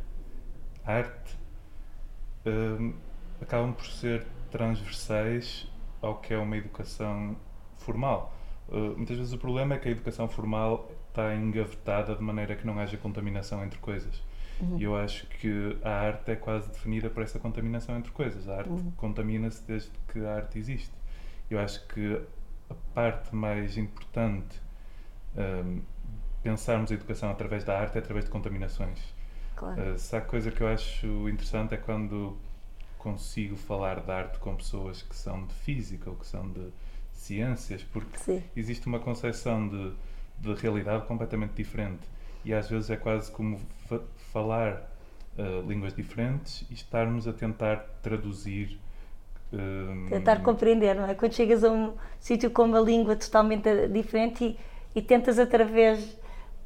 arte 0.85 1.37
um, 2.45 2.93
acabam 3.41 3.73
por 3.73 3.85
ser 3.85 4.25
transversais 4.51 5.67
ao 6.01 6.17
que 6.17 6.33
é 6.33 6.37
uma 6.37 6.57
educação 6.57 7.35
formal. 7.77 8.33
Uh, 8.67 8.95
muitas 8.95 9.17
vezes 9.17 9.33
o 9.33 9.37
problema 9.37 9.75
é 9.75 9.77
que 9.77 9.87
a 9.87 9.91
educação 9.91 10.27
formal 10.27 10.89
está 11.09 11.35
engavetada 11.35 12.15
de 12.15 12.21
maneira 12.21 12.55
que 12.55 12.65
não 12.65 12.79
haja 12.79 12.97
contaminação 12.97 13.63
entre 13.63 13.79
coisas. 13.79 14.21
Uhum. 14.61 14.77
E 14.77 14.83
eu 14.83 14.95
acho 14.95 15.25
que 15.27 15.77
a 15.83 15.89
arte 15.89 16.31
é 16.31 16.35
quase 16.35 16.69
definida 16.69 17.09
por 17.09 17.23
essa 17.23 17.39
contaminação 17.39 17.97
entre 17.97 18.11
coisas. 18.11 18.47
A 18.47 18.57
arte 18.57 18.69
uhum. 18.69 18.91
contamina-se 18.91 19.63
desde 19.63 19.91
que 20.11 20.19
a 20.25 20.35
arte 20.35 20.59
existe. 20.59 20.93
Eu 21.49 21.59
acho 21.59 21.85
que 21.87 22.21
a 22.69 22.75
parte 22.93 23.35
mais 23.35 23.77
importante 23.77 24.61
um, 25.35 25.81
pensarmos 26.43 26.91
a 26.91 26.93
educação 26.93 27.31
através 27.31 27.63
da 27.63 27.79
arte 27.79 27.95
é 27.95 27.99
através 27.99 28.25
de 28.25 28.31
contaminações. 28.31 28.99
Claro. 29.55 29.93
Uh, 29.93 29.97
se 29.97 30.15
há 30.15 30.21
coisa 30.21 30.51
que 30.51 30.61
eu 30.61 30.67
acho 30.67 31.07
interessante 31.29 31.73
é 31.73 31.77
quando 31.77 32.37
consigo 32.99 33.55
falar 33.55 34.01
de 34.01 34.11
arte 34.11 34.37
com 34.39 34.55
pessoas 34.55 35.01
que 35.01 35.15
são 35.15 35.45
de 35.45 35.53
física 35.55 36.09
ou 36.09 36.15
que 36.15 36.27
são 36.27 36.47
de 36.51 36.67
ciências, 37.13 37.83
porque 37.83 38.19
Sim. 38.19 38.43
existe 38.55 38.85
uma 38.87 38.99
concepção 38.99 39.67
de, 39.67 39.93
de 40.37 40.53
realidade 40.61 41.07
completamente 41.07 41.53
diferente. 41.53 42.01
E 42.45 42.53
às 42.53 42.69
vezes 42.69 42.89
é 42.89 42.97
quase 42.97 43.31
como 43.31 43.59
fa 43.87 43.99
falar 44.31 44.89
uh, 45.37 45.67
línguas 45.67 45.93
diferentes 45.93 46.65
e 46.69 46.73
estarmos 46.73 47.27
a 47.27 47.33
tentar 47.33 47.77
traduzir. 48.01 48.79
Uh, 49.51 50.09
tentar 50.09 50.41
compreender, 50.43 50.95
não 50.95 51.07
é? 51.07 51.15
Quando 51.15 51.33
chegas 51.33 51.63
a 51.63 51.71
um 51.71 51.93
sítio 52.19 52.51
com 52.51 52.63
uma 52.63 52.79
língua 52.79 53.15
totalmente 53.15 53.87
diferente 53.87 54.57
e, 54.95 54.99
e 54.99 55.01
tentas, 55.01 55.39
através 55.39 55.99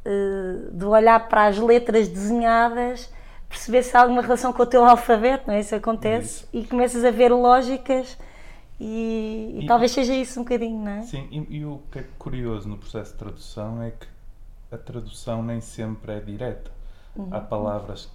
uh, 0.05 0.71
de 0.71 0.85
olhar 0.85 1.27
para 1.29 1.45
as 1.45 1.57
letras 1.57 2.07
desenhadas, 2.09 3.11
perceber 3.53 3.83
se 3.83 3.95
há 3.95 4.01
alguma 4.01 4.21
relação 4.21 4.51
com 4.51 4.63
o 4.63 4.65
teu 4.65 4.83
alfabeto, 4.83 5.47
não 5.47 5.53
é? 5.53 5.59
Isso 5.59 5.75
acontece 5.75 6.43
isso. 6.43 6.49
e 6.51 6.65
começas 6.65 7.05
a 7.05 7.11
ver 7.11 7.29
lógicas 7.31 8.17
e, 8.79 9.55
e, 9.55 9.63
e, 9.63 9.67
talvez 9.67 9.91
seja 9.91 10.13
isso 10.13 10.39
um 10.39 10.43
bocadinho, 10.43 10.83
não 10.83 10.91
é? 10.91 11.01
Sim, 11.03 11.27
e, 11.31 11.57
e, 11.57 11.65
o 11.65 11.81
que 11.91 11.99
é 11.99 12.05
curioso 12.17 12.67
no 12.67 12.77
processo 12.77 13.13
de 13.13 13.19
tradução 13.19 13.81
é 13.81 13.91
que 13.91 14.07
a 14.71 14.77
tradução 14.77 15.43
nem 15.43 15.61
sempre 15.61 16.13
é 16.13 16.19
direta. 16.19 16.71
Uhum. 17.15 17.29
Há 17.31 17.39
palavras 17.39 18.09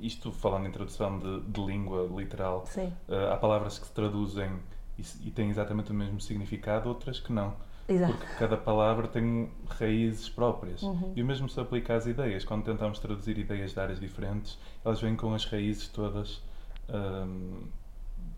isto 0.00 0.32
falando 0.32 0.66
em 0.66 0.72
tradução 0.72 1.18
de, 1.18 1.40
de 1.42 1.60
língua 1.60 2.08
literal, 2.14 2.64
uh, 2.76 3.32
há 3.32 3.36
palavras 3.36 3.78
que 3.78 3.86
se 3.86 3.92
traduzem 3.92 4.50
e, 4.98 5.28
e, 5.28 5.30
têm 5.30 5.48
exatamente 5.48 5.92
o 5.92 5.94
mesmo 5.94 6.20
significado, 6.20 6.88
outras 6.88 7.20
que 7.20 7.32
não. 7.32 7.54
Exato. 7.90 8.16
Porque 8.16 8.34
cada 8.38 8.56
palavra 8.56 9.08
tem 9.08 9.50
raízes 9.68 10.28
próprias. 10.28 10.82
Uhum. 10.82 11.12
E 11.16 11.22
o 11.22 11.26
mesmo 11.26 11.48
se 11.48 11.58
aplica 11.58 11.96
às 11.96 12.06
ideias. 12.06 12.44
Quando 12.44 12.64
tentamos 12.64 13.00
traduzir 13.00 13.36
ideias 13.36 13.72
de 13.72 13.80
áreas 13.80 13.98
diferentes, 13.98 14.56
elas 14.84 15.00
vêm 15.00 15.16
com 15.16 15.34
as 15.34 15.44
raízes 15.44 15.88
todas. 15.88 16.40
Um, 16.88 17.64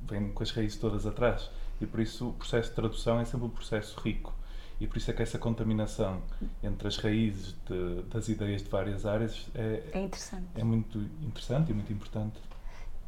vêm 0.08 0.32
com 0.32 0.42
as 0.42 0.50
raízes 0.50 0.78
todas 0.78 1.06
atrás. 1.06 1.50
E 1.80 1.86
por 1.86 2.00
isso 2.00 2.30
o 2.30 2.32
processo 2.32 2.70
de 2.70 2.76
tradução 2.76 3.20
é 3.20 3.24
sempre 3.24 3.46
um 3.46 3.50
processo 3.50 4.00
rico. 4.00 4.32
E 4.80 4.86
por 4.86 4.96
isso 4.96 5.10
é 5.10 5.14
que 5.14 5.22
essa 5.22 5.38
contaminação 5.38 6.22
entre 6.62 6.88
as 6.88 6.96
raízes 6.96 7.54
de, 7.68 8.02
das 8.04 8.28
ideias 8.28 8.62
de 8.62 8.70
várias 8.70 9.06
áreas 9.06 9.48
é, 9.54 9.82
é, 9.92 10.00
interessante. 10.00 10.46
é 10.56 10.64
muito 10.64 10.98
interessante 11.22 11.70
e 11.70 11.74
muito 11.74 11.92
importante. 11.92 12.40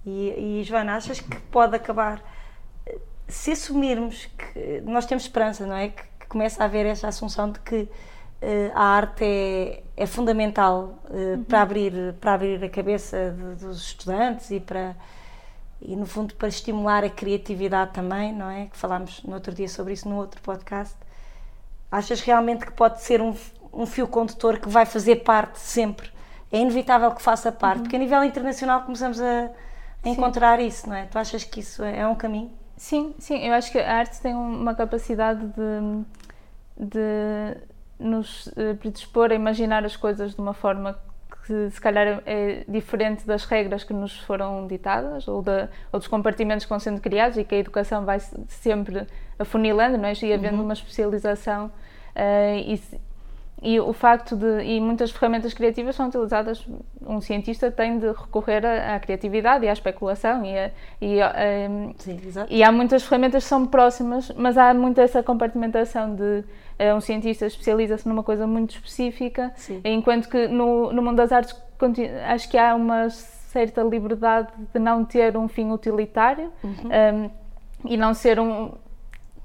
E, 0.07 0.61
e 0.61 0.63
Joana, 0.63 0.97
achas 0.97 1.19
que 1.21 1.41
pode 1.51 1.75
acabar 1.75 2.23
se 3.29 3.53
assumirmos 3.53 4.27
que 4.27 4.81
nós 4.83 5.07
temos 5.07 5.25
esperança, 5.25 5.67
não 5.67 5.77
é? 5.77 5.89
Que, 5.89 6.03
que 6.25 6.29
começa 6.29 6.63
a 6.63 6.67
haver 6.67 6.87
esta 6.87 7.09
assunção 7.09 7.51
de 7.51 7.61
que 7.61 7.83
uh, 7.83 7.89
a 8.75 8.83
arte 8.83 9.25
é, 9.25 9.83
é 9.97 10.07
fundamental 10.07 10.99
uh, 11.05 11.15
uhum. 11.15 11.45
para, 11.45 11.61
abrir, 11.61 12.15
para 12.21 12.35
abrir 12.35 12.65
a 12.65 12.69
cabeça 12.69 13.37
de, 13.37 13.65
dos 13.65 13.83
estudantes 13.83 14.51
e 14.51 14.59
para 14.59 14.97
e 15.87 15.95
no 15.95 16.07
fundo 16.07 16.35
para 16.37 16.49
estimular 16.49 17.05
a 17.05 17.11
criatividade 17.11 17.93
também, 17.93 18.33
não 18.33 18.49
é? 18.49 18.67
Que 18.67 18.77
falámos 18.77 19.23
no 19.23 19.35
outro 19.35 19.53
dia 19.53 19.69
sobre 19.69 19.93
isso 19.93 20.09
no 20.09 20.17
outro 20.17 20.41
podcast. 20.41 20.97
Achas 21.93 22.23
realmente 22.23 22.65
que 22.65 22.73
pode 22.73 23.03
ser 23.03 23.21
um, 23.21 23.35
um 23.71 23.85
fio 23.85 24.09
condutor 24.09 24.59
que 24.59 24.69
vai 24.69 24.87
fazer 24.87 25.17
parte 25.17 25.59
sempre? 25.59 26.11
É 26.51 26.59
inevitável 26.59 27.11
que 27.11 27.21
faça 27.21 27.53
parte, 27.53 27.77
uhum. 27.77 27.83
porque 27.83 27.97
a 27.97 27.99
nível 27.99 28.25
internacional 28.25 28.81
começamos 28.83 29.21
a, 29.21 29.51
a 30.03 30.09
encontrar 30.09 30.59
isso, 30.59 30.89
não 30.89 30.97
é? 30.97 31.05
Tu 31.05 31.19
achas 31.19 31.45
que 31.45 31.61
isso 31.61 31.85
é 31.85 32.09
um 32.09 32.15
caminho? 32.15 32.51
Sim, 32.77 33.15
sim, 33.19 33.47
eu 33.47 33.55
acho 33.55 33.71
que 33.71 33.79
a 33.79 33.97
arte 33.99 34.21
tem 34.21 34.35
uma 34.35 34.75
capacidade 34.75 35.47
de, 35.47 36.05
de 36.77 37.57
nos 37.99 38.51
eh, 38.57 38.75
predispor 38.75 39.31
a 39.31 39.35
imaginar 39.35 39.85
as 39.85 39.97
coisas 39.97 40.35
de 40.35 40.41
uma 40.41 40.53
forma 40.53 40.99
que 41.47 41.71
se 41.71 41.81
calhar 41.81 42.23
é 42.27 42.65
diferente 42.67 43.27
das 43.27 43.45
regras 43.45 43.85
que 43.85 43.93
nos 43.93 44.19
foram 44.21 44.67
ditadas 44.67 45.29
ou, 45.29 45.43
da, 45.43 45.69
ou 45.93 46.01
dos 46.01 46.09
compartimentos 46.09 46.65
que 46.65 46.71
vão 46.71 46.81
sendo 46.81 47.01
criados 47.01 47.37
e 47.37 47.45
que 47.45 47.55
a 47.55 47.59
educação 47.59 48.05
vai 48.05 48.19
sempre 48.49 49.07
afunilando, 49.39 49.99
não 49.99 50.09
é? 50.09 50.13
E 50.23 50.33
havendo 50.33 50.57
uhum. 50.57 50.65
uma 50.65 50.73
especialização 50.73 51.67
uh, 51.67 52.59
e, 52.67 52.81
e 53.63 53.81
o 53.81 53.93
facto 53.93 54.37
de 54.37 54.63
e 54.63 54.81
muitas 54.81 55.11
ferramentas 55.11 55.55
criativas 55.55 55.97
são 55.97 56.09
utilizadas 56.09 56.67
um 57.07 57.21
cientista 57.21 57.71
tem 57.71 57.99
de 57.99 58.09
recorrer 58.09 58.65
à, 58.65 58.97
à 58.97 59.01
criatividade 59.01 59.65
e 59.65 59.69
à 59.69 59.73
especulação 59.73 60.45
e, 60.45 60.59
a, 60.59 60.71
e, 61.01 61.23
a, 61.23 61.33
um, 61.71 61.95
Sim, 61.97 62.21
e 62.51 62.63
há 62.63 62.71
muitas 62.71 63.05
ferramentas 63.05 63.45
que 63.45 63.49
são 63.49 63.67
próximas 63.67 64.31
mas 64.37 64.59
há 64.59 64.75
muito 64.75 65.01
essa 65.01 65.23
compartimentação 65.23 66.15
de 66.15 66.45
uh, 66.81 66.95
um 66.97 67.01
cientista 67.01 67.47
especializa-se 67.47 68.09
numa 68.09 68.23
coisa 68.23 68.47
muito 68.47 68.75
específica 68.75 69.53
Sim. 69.57 69.81
enquanto 69.85 70.29
que 70.29 70.49
no, 70.49 70.93
no 70.93 71.03
mundo 71.03 71.17
das 71.17 71.33
artes 71.33 71.57
acho 72.27 72.49
que 72.49 72.59
há 72.59 72.75
uma 72.75 73.09
certa 73.11 73.83
liberdade 73.83 74.49
de 74.73 74.79
não 74.81 75.05
ter 75.05 75.37
um 75.37 75.47
fim 75.47 75.71
utilitário 75.71 76.51
uhum. 76.63 76.73
um, 77.25 77.31
e 77.87 77.97
não 77.97 78.13
ser 78.13 78.41
um, 78.41 78.73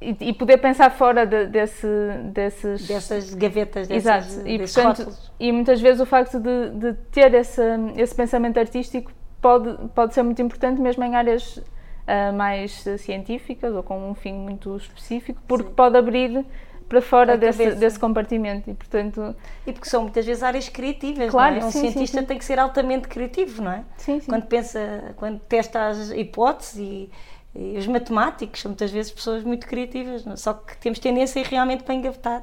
e, 0.01 0.33
poder 0.33 0.57
pensar 0.57 0.89
fora 0.91 1.25
de, 1.25 1.47
desse, 1.47 1.87
desses... 2.31 2.87
Dessas 2.87 3.33
gavetas, 3.33 3.87
dessas, 3.87 4.37
Exato. 4.37 4.47
E, 4.47 4.57
portanto, 4.59 5.13
e 5.37 5.51
muitas 5.51 5.81
vezes 5.81 5.99
o 5.99 6.05
facto 6.05 6.39
de, 6.39 6.69
de 6.69 6.93
ter 7.11 7.33
esse, 7.33 7.61
esse 7.97 8.15
pensamento 8.15 8.57
artístico 8.57 9.11
pode, 9.41 9.75
pode 9.89 10.13
ser 10.13 10.23
muito 10.23 10.41
importante 10.41 10.79
mesmo 10.79 11.03
em 11.03 11.15
áreas 11.15 11.57
uh, 11.57 12.33
mais 12.33 12.85
científicas 12.97 13.73
ou 13.75 13.83
com 13.83 14.09
um 14.09 14.15
fim 14.15 14.33
muito 14.33 14.75
específico, 14.77 15.41
porque 15.45 15.67
Sim. 15.67 15.75
pode 15.75 15.97
abrir 15.97 16.45
para 16.87 17.01
fora 17.01 17.37
desse, 17.37 17.75
desse, 17.75 17.99
compartimento 17.99 18.67
e 18.67 18.73
portanto 18.73 19.35
e 19.67 19.71
porque 19.71 19.87
são 19.87 20.01
muitas 20.01 20.25
vezes 20.25 20.41
áreas 20.41 20.67
criativas 20.69 21.29
claro 21.29 21.57
é? 21.57 21.63
um 21.63 21.69
sim, 21.69 21.81
cientista 21.81 22.17
sim, 22.17 22.21
sim. 22.21 22.25
tem 22.25 22.37
que 22.39 22.43
ser 22.43 22.57
altamente 22.57 23.07
criativo 23.07 23.61
não 23.61 23.71
é 23.71 23.83
sim, 23.95 24.19
sim. 24.19 24.25
quando 24.27 24.47
pensa 24.47 25.13
quando 25.15 25.39
testa 25.41 25.85
as 25.85 26.09
hipóteses 26.09 26.77
e 26.77 27.11
e 27.61 27.77
os 27.77 27.85
matemáticos 27.87 28.61
são 28.61 28.69
muitas 28.69 28.89
vezes 28.89 29.11
pessoas 29.11 29.43
muito 29.43 29.67
criativas, 29.67 30.23
não? 30.23 30.31
É? 30.31 30.37
só 30.37 30.53
que 30.53 30.77
temos 30.77 30.97
tendência 30.97 31.43
realmente 31.43 31.83
para 31.83 31.93
engavetar. 31.93 32.41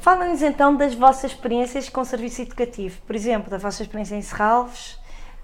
Fala-nos 0.00 0.40
então 0.40 0.74
das 0.74 0.94
vossas 0.94 1.32
experiências 1.32 1.90
com 1.90 2.00
o 2.00 2.04
serviço 2.04 2.40
educativo, 2.40 2.98
por 3.06 3.14
exemplo, 3.14 3.50
da 3.50 3.58
vossa 3.58 3.82
experiência 3.82 4.14
em 4.14 4.22
Serralves, 4.22 4.98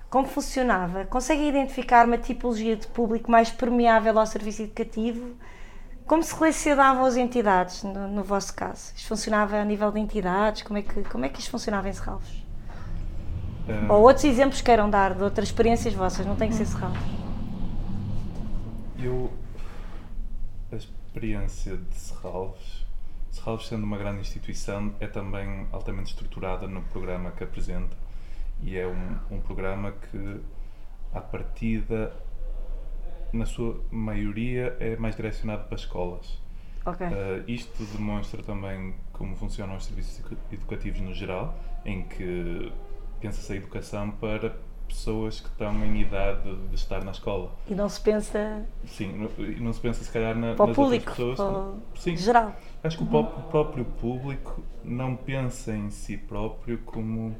como 0.08 0.26
funcionava? 0.26 1.04
Conseguem 1.04 1.50
identificar 1.50 2.06
uma 2.06 2.16
tipologia 2.16 2.76
de 2.76 2.87
público 2.87 3.30
mais 3.30 3.50
permeável 3.50 4.18
ao 4.18 4.26
serviço 4.26 4.62
educativo? 4.62 5.34
Como 6.06 6.23
se 6.23 6.34
relacionavam 6.34 7.04
as 7.04 7.16
entidades, 7.16 7.82
no, 7.82 8.08
no, 8.08 8.25
vosso 8.25 8.54
caso? 8.54 8.92
Isto 8.96 9.08
funcionava 9.08 9.56
a 9.56 9.64
nível 9.66 9.92
de 9.92 10.00
entidades? 10.00 10.62
Como 10.62 10.78
é 10.78 10.82
que, 10.82 11.02
como 11.04 11.26
é 11.26 11.28
que 11.28 11.40
isto 11.40 11.50
funcionava 11.50 11.90
em 11.90 11.92
Serralves? 11.92 12.42
Um... 13.68 13.92
Ou 13.92 14.02
outros 14.02 14.25
exemplos 14.25 14.62
queiram 14.62 14.88
dar 14.88 15.14
de 15.14 15.23
outras 15.23 15.49
experiências 15.49 15.92
vossas, 15.92 16.25
não 16.25 16.37
tem 16.37 16.49
que 16.49 16.54
ser 16.54 16.64
Serralves. 16.64 17.24
Eu. 19.04 19.30
A 20.73 20.76
experiência 20.76 21.76
de 21.76 21.94
Serralves, 21.94 22.87
Serralves 23.30 23.66
sendo 23.66 23.84
uma 23.84 23.99
grande 23.99 24.23
instituição, 24.23 24.94
é 24.99 25.06
também 25.06 25.68
altamente 25.70 26.11
estruturada 26.12 26.66
no 26.66 26.82
programa 26.84 27.30
que 27.30 27.44
apresenta 27.44 27.94
e 28.62 28.78
é 28.78 28.87
um, 28.87 29.37
um 29.37 29.40
programa 29.40 29.92
que, 29.92 30.40
à 31.12 31.20
partida, 31.20 32.16
na 33.30 33.44
sua 33.44 33.78
maioria, 33.90 34.75
é 34.80 34.96
mais 34.96 35.14
direcionado 35.14 35.64
para 35.64 35.76
escolas. 35.76 36.40
Okay. 36.87 37.06
Uh, 37.06 37.44
isto 37.46 37.84
demonstra 37.96 38.42
também 38.42 38.94
como 39.12 39.37
funcionam 39.37 39.76
os 39.76 39.84
serviços 39.84 40.23
educativos 40.50 41.00
no 41.00 41.12
geral, 41.12 41.54
em 41.84 42.04
que 42.04 42.73
pensa-se 43.20 43.52
a 43.52 43.56
educação 43.56 44.11
para 44.12 44.56
pessoas 44.88 45.41
que 45.41 45.49
estão 45.49 45.73
em 45.85 46.00
idade 46.00 46.55
de 46.69 46.75
estar 46.75 47.05
na 47.05 47.11
escola. 47.11 47.50
E 47.69 47.75
não 47.75 47.88
se 47.88 48.00
pensa. 48.00 48.64
Sim, 48.87 49.29
não, 49.61 49.73
se 49.73 49.81
pensa 49.81 50.05
se 50.05 50.11
calhar 50.11 50.37
na, 50.37 50.55
para 50.55 50.67
nas 50.67 50.76
público, 50.76 51.11
pessoas. 51.11 51.37
Para 51.37 52.00
Sim, 52.00 52.17
geral. 52.17 52.55
Acho 52.83 52.99
que 52.99 53.05
uhum. 53.05 53.21
o 53.21 53.43
próprio 53.50 53.85
público 53.85 54.62
não 54.83 55.17
pensa 55.17 55.75
em 55.75 55.91
si 55.91 56.17
próprio 56.17 56.79
como. 56.79 57.37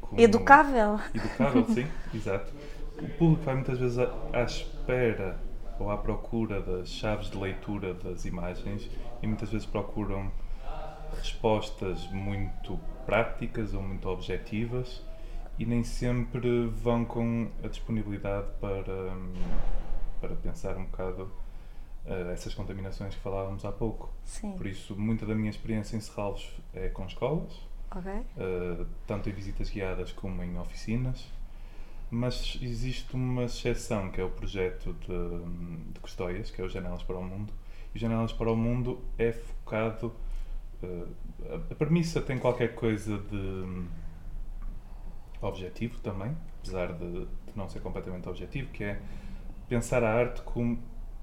como 0.00 0.20
educável. 0.20 0.98
Educável, 1.14 1.64
sim, 1.66 1.86
exato. 2.14 2.52
O 2.98 3.08
público 3.18 3.42
vai 3.42 3.54
muitas 3.54 3.78
vezes 3.78 3.98
à, 3.98 4.12
à 4.32 4.42
espera 4.42 5.38
ou 5.78 5.90
à 5.90 5.96
procura 5.96 6.60
das 6.60 6.88
chaves 6.88 7.30
de 7.30 7.36
leitura 7.36 7.94
das 7.94 8.24
imagens 8.24 8.88
e 9.22 9.26
muitas 9.26 9.50
vezes 9.50 9.66
procuram 9.66 10.30
respostas 11.18 12.06
muito 12.10 12.78
práticas 13.04 13.74
ou 13.74 13.82
muito 13.82 14.08
objetivas 14.08 15.02
e 15.58 15.64
nem 15.64 15.84
sempre 15.84 16.66
vão 16.66 17.04
com 17.04 17.48
a 17.62 17.68
disponibilidade 17.68 18.46
para, 18.60 19.16
para 20.20 20.34
pensar 20.36 20.76
um 20.76 20.84
bocado 20.84 21.30
uh, 22.06 22.30
essas 22.32 22.54
contaminações 22.54 23.14
que 23.14 23.20
falávamos 23.20 23.64
há 23.64 23.72
pouco. 23.72 24.12
Sim. 24.24 24.52
Por 24.52 24.66
isso, 24.66 24.96
muita 24.96 25.24
da 25.24 25.34
minha 25.34 25.50
experiência 25.50 25.96
em 25.96 26.00
Serralves 26.00 26.48
é 26.72 26.88
com 26.88 27.04
escolas, 27.06 27.52
okay. 27.90 28.20
uh, 28.36 28.86
tanto 29.06 29.28
em 29.28 29.32
visitas 29.32 29.70
guiadas 29.70 30.12
como 30.12 30.42
em 30.42 30.58
oficinas. 30.58 31.30
Mas 32.10 32.58
existe 32.60 33.14
uma 33.14 33.44
exceção, 33.44 34.10
que 34.10 34.20
é 34.20 34.24
o 34.24 34.30
projeto 34.30 34.92
de, 35.00 35.92
de 35.92 36.00
Custóias, 36.00 36.50
que 36.50 36.60
é 36.60 36.64
o 36.64 36.68
Janelas 36.68 37.02
para 37.02 37.16
o 37.16 37.24
Mundo. 37.24 37.52
E 37.94 37.98
Janelas 37.98 38.32
para 38.32 38.50
o 38.50 38.56
Mundo 38.56 39.00
é 39.18 39.32
focado. 39.32 40.12
Uh, 40.82 41.08
a 41.70 41.74
premissa 41.74 42.20
tem 42.20 42.38
qualquer 42.38 42.74
coisa 42.74 43.18
de 43.18 43.86
objetivo 45.46 46.00
também, 46.00 46.36
apesar 46.60 46.92
de, 46.92 47.26
de, 47.26 47.56
não 47.56 47.68
ser 47.68 47.80
completamente 47.80 48.28
objetivo, 48.28 48.70
que 48.70 48.84
é 48.84 49.00
pensar 49.68 50.02
a 50.02 50.12
arte 50.12 50.42
como, 50.42 50.78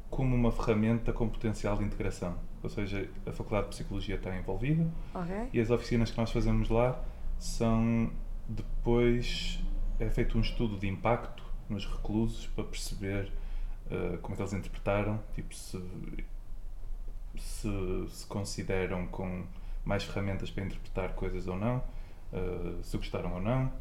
como 0.09 0.35
uma 0.35 0.51
ferramenta 0.51 1.11
com 1.13 1.27
potencial 1.27 1.77
de 1.77 1.83
integração. 1.83 2.35
Ou 2.63 2.69
seja, 2.69 3.09
a 3.25 3.31
Faculdade 3.31 3.69
de 3.69 3.75
Psicologia 3.75 4.15
está 4.15 4.35
envolvida 4.35 4.87
okay. 5.13 5.49
e 5.51 5.59
as 5.59 5.71
oficinas 5.71 6.11
que 6.11 6.17
nós 6.17 6.31
fazemos 6.31 6.69
lá 6.69 7.01
são 7.39 8.11
depois 8.47 9.59
é 9.99 10.09
feito 10.09 10.37
um 10.37 10.41
estudo 10.41 10.77
de 10.77 10.87
impacto 10.87 11.43
nos 11.69 11.85
reclusos 11.85 12.47
para 12.47 12.63
perceber 12.63 13.31
uh, 13.87 14.17
como 14.19 14.33
é 14.33 14.35
que 14.35 14.41
eles 14.41 14.53
interpretaram, 14.53 15.19
tipo 15.33 15.55
se, 15.55 15.81
se, 17.37 17.69
se 18.09 18.25
consideram 18.27 19.07
com 19.07 19.43
mais 19.85 20.03
ferramentas 20.03 20.51
para 20.51 20.63
interpretar 20.65 21.13
coisas 21.13 21.47
ou 21.47 21.57
não, 21.57 21.77
uh, 22.33 22.83
se 22.83 22.97
gostaram 22.97 23.33
ou 23.33 23.41
não, 23.41 23.71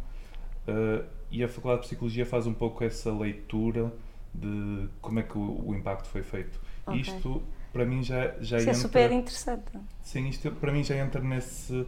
Uh, 0.69 1.05
e 1.31 1.43
a 1.45 1.49
Faculdade 1.49 1.83
de 1.83 1.89
Psicologia 1.89 2.27
faz 2.27 2.47
um 2.47 2.55
pouco 2.55 2.83
essa 2.85 3.13
leitura 3.13 3.93
de 4.35 4.89
como 5.01 5.19
é 5.21 5.23
que 5.23 5.37
o, 5.37 5.69
o 5.69 5.75
impacto 5.75 6.09
foi 6.09 6.23
feito. 6.23 6.61
Okay. 6.87 7.01
Isto, 7.01 7.43
para 7.73 7.85
mim, 7.85 8.03
já, 8.03 8.35
já 8.41 8.57
Isso 8.59 8.69
entra... 8.69 8.71
é 8.71 8.75
super 8.75 9.13
interessante. 9.13 9.73
Sim, 10.03 10.29
isto 10.29 10.51
para 10.53 10.73
mim 10.73 10.83
já 10.83 10.97
entra 10.97 11.21
nesse, 11.21 11.87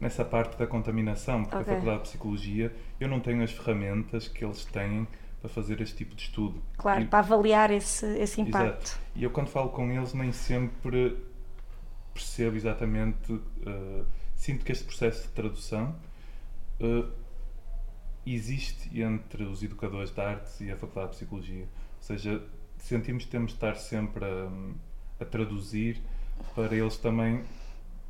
nessa 0.00 0.24
parte 0.24 0.56
da 0.58 0.66
contaminação, 0.66 1.44
porque 1.44 1.56
Ok. 1.56 1.72
a 1.72 1.76
Faculdade 1.76 2.02
de 2.04 2.08
Psicologia 2.08 2.74
eu 3.00 3.08
não 3.08 3.20
tenho 3.20 3.42
as 3.42 3.50
ferramentas 3.52 4.28
que 4.28 4.44
eles 4.44 4.64
têm 4.64 5.06
para 5.40 5.48
fazer 5.48 5.80
este 5.80 5.96
tipo 5.96 6.14
de 6.14 6.22
estudo. 6.22 6.62
Claro, 6.76 7.02
E- 7.02 7.06
para 7.06 7.20
avaliar 7.20 7.70
esse, 7.70 8.06
esse 8.18 8.40
impacto. 8.40 8.82
Exato. 8.86 9.00
E 9.14 9.22
eu 9.24 9.30
quando 9.30 9.48
falo 9.48 9.68
com 9.70 9.90
eles 9.92 10.12
nem 10.14 10.32
sempre 10.32 11.16
percebo 12.12 12.56
exatamente, 12.56 13.40
eh, 13.64 14.02
sinto 14.34 14.64
que 14.64 14.72
este 14.72 14.84
processo 14.84 15.28
de 15.28 15.34
tradução 15.34 15.94
eh, 16.80 17.04
existe 18.34 19.00
entre 19.00 19.44
os 19.44 19.62
educadores 19.62 20.10
de 20.10 20.20
artes 20.20 20.60
e 20.60 20.70
a 20.70 20.76
Faculdade 20.76 21.12
de 21.12 21.16
Psicologia. 21.16 21.64
Ou 21.64 22.02
seja, 22.02 22.42
sentimos 22.78 23.24
que 23.24 23.30
temos 23.30 23.52
de 23.52 23.56
estar 23.56 23.76
sempre 23.76 24.24
a, 24.24 24.50
a 25.20 25.24
traduzir 25.24 26.00
para 26.54 26.74
eles 26.74 26.96
também, 26.96 27.44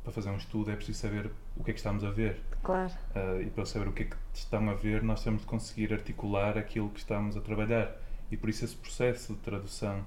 para 0.03 0.11
fazer 0.11 0.29
um 0.29 0.37
estudo 0.37 0.71
é 0.71 0.75
preciso 0.75 0.99
saber 0.99 1.31
o 1.55 1.63
que 1.63 1.71
é 1.71 1.73
que 1.73 1.79
estamos 1.79 2.03
a 2.03 2.09
ver. 2.09 2.41
Claro. 2.63 2.91
Uh, 3.15 3.41
e 3.41 3.49
para 3.49 3.65
saber 3.65 3.87
o 3.87 3.93
que 3.93 4.03
é 4.03 4.05
que 4.05 4.15
estão 4.33 4.69
a 4.69 4.73
ver, 4.73 5.03
nós 5.03 5.23
temos 5.23 5.41
de 5.41 5.47
conseguir 5.47 5.93
articular 5.93 6.57
aquilo 6.57 6.89
que 6.89 6.99
estamos 6.99 7.35
a 7.35 7.41
trabalhar. 7.41 7.95
E 8.31 8.37
por 8.37 8.49
isso 8.49 8.65
esse 8.65 8.75
processo 8.75 9.33
de 9.33 9.39
tradução 9.39 10.05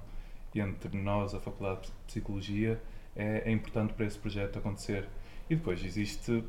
entre 0.55 0.97
nós, 1.01 1.33
a 1.33 1.39
Faculdade 1.39 1.87
de 1.87 1.91
Psicologia, 2.07 2.81
é, 3.15 3.43
é 3.45 3.51
importante 3.51 3.93
para 3.93 4.05
esse 4.05 4.17
projeto 4.17 4.59
acontecer. 4.59 5.07
E 5.49 5.55
depois 5.55 5.83
existe 5.83 6.43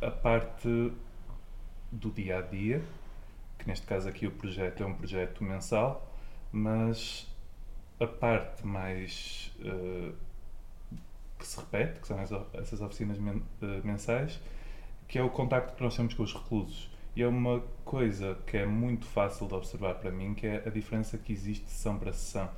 a 0.00 0.10
parte 0.10 0.92
do 1.90 2.10
dia 2.10 2.38
a 2.38 2.42
dia, 2.42 2.82
que 3.62 3.68
neste 3.68 3.86
caso 3.86 4.08
aqui 4.08 4.26
o 4.26 4.32
projeto 4.32 4.82
é 4.82 4.86
um 4.86 4.94
projeto 4.94 5.44
mensal, 5.44 6.12
mas 6.52 7.28
a 8.00 8.06
parte 8.06 8.66
mais 8.66 9.52
uh, 9.60 10.14
que 11.38 11.46
se 11.46 11.58
repete, 11.60 12.00
que 12.00 12.06
são 12.08 12.18
as- 12.20 12.32
essas 12.54 12.80
oficinas 12.80 13.18
eh, 13.18 13.80
mensais, 13.84 14.40
que 15.08 15.18
é 15.18 15.22
o 15.22 15.30
contacto 15.30 15.74
que 15.76 15.82
nós 15.82 15.96
temos 15.96 16.14
com 16.14 16.22
os 16.22 16.32
reclusos. 16.34 16.90
E 17.16 17.22
é 17.22 17.28
uma 17.28 17.62
coisa 17.84 18.38
que 18.46 18.56
é 18.56 18.66
muito 18.66 19.06
fácil 19.06 19.46
de 19.48 19.54
observar 19.54 19.94
para 19.96 20.10
mim, 20.10 20.34
que 20.34 20.46
é 20.46 20.62
a 20.66 20.70
diferença 20.70 21.18
que 21.18 21.32
existe 21.32 21.64
de 21.64 21.70
sessão 21.70 21.98
para 21.98 22.12
sessão. 22.12 22.48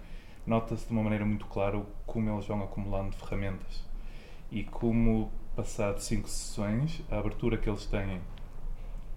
Nota-se 0.47 0.87
de 0.87 0.93
uma 0.93 1.03
maneira 1.03 1.25
muito 1.25 1.47
clara 1.47 1.83
como 2.07 2.31
eles 2.31 2.47
vão 2.47 2.63
acumulando 2.63 3.17
ferramentas 3.17 3.83
e 4.53 4.63
como, 4.65 5.33
passado 5.57 6.01
cinco 6.01 6.29
sessões, 6.29 7.03
a 7.11 7.19
abertura 7.19 7.57
que 7.59 7.69
eles 7.69 7.87
têm 7.87 8.21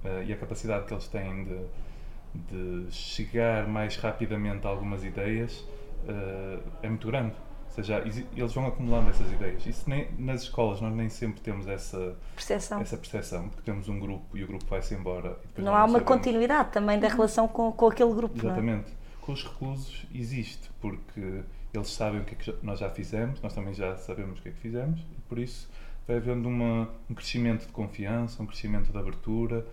eh, 0.07 0.25
e 0.27 0.33
a 0.33 0.37
capacidade 0.37 0.85
que 0.85 0.93
eles 0.93 1.07
têm 1.07 1.43
de, 1.43 2.85
de 2.85 2.91
chegar 2.91 3.67
mais 3.67 3.97
rapidamente 3.97 4.65
a 4.65 4.69
algumas 4.69 5.03
ideias 5.03 5.65
eh, 6.07 6.59
é 6.83 6.89
muito 6.89 7.07
grande. 7.07 7.35
Ou 7.67 7.83
seja, 7.83 8.03
eles 8.35 8.53
vão 8.53 8.65
acumulando 8.65 9.09
essas 9.09 9.31
ideias. 9.31 9.65
Isso 9.65 9.87
nem, 9.89 10.09
nas 10.17 10.43
escolas 10.43 10.81
nós 10.81 10.95
nem 10.95 11.09
sempre 11.09 11.41
temos 11.41 11.67
essa, 11.67 12.15
Percepção. 12.33 12.81
essa 12.81 12.97
percepção, 12.97 13.49
porque 13.49 13.61
temos 13.63 13.87
um 13.87 13.99
grupo 13.99 14.35
e 14.35 14.43
o 14.43 14.47
grupo 14.47 14.65
vai-se 14.65 14.95
embora. 14.95 15.37
Não 15.57 15.75
há 15.75 15.85
uma 15.85 15.99
continuidade 15.99 16.71
também 16.71 16.99
da 16.99 17.07
relação 17.07 17.47
com, 17.47 17.71
com 17.71 17.87
aquele 17.87 18.13
grupo, 18.13 18.35
é? 18.35 18.39
Exatamente. 18.39 18.91
Com 19.21 19.33
os 19.33 19.43
reclusos 19.43 20.07
existe, 20.15 20.71
porque 20.79 21.43
eles 21.73 21.89
sabem 21.89 22.21
o 22.21 22.23
que 22.23 22.33
é 22.33 22.37
que 22.37 22.65
nós 22.65 22.79
já 22.79 22.89
fizemos, 22.89 23.41
nós 23.41 23.53
também 23.53 23.73
já 23.73 23.95
sabemos 23.97 24.39
o 24.39 24.41
que 24.41 24.49
é 24.49 24.51
que 24.53 24.59
fizemos, 24.59 25.01
e 25.01 25.21
por 25.27 25.37
isso 25.37 25.69
vai 26.07 26.17
havendo 26.17 26.47
uma, 26.47 26.89
um 27.09 27.13
crescimento 27.13 27.67
de 27.67 27.73
confiança, 27.73 28.41
um 28.41 28.45
crescimento 28.45 28.91
de 28.91 28.97
abertura, 28.97 29.65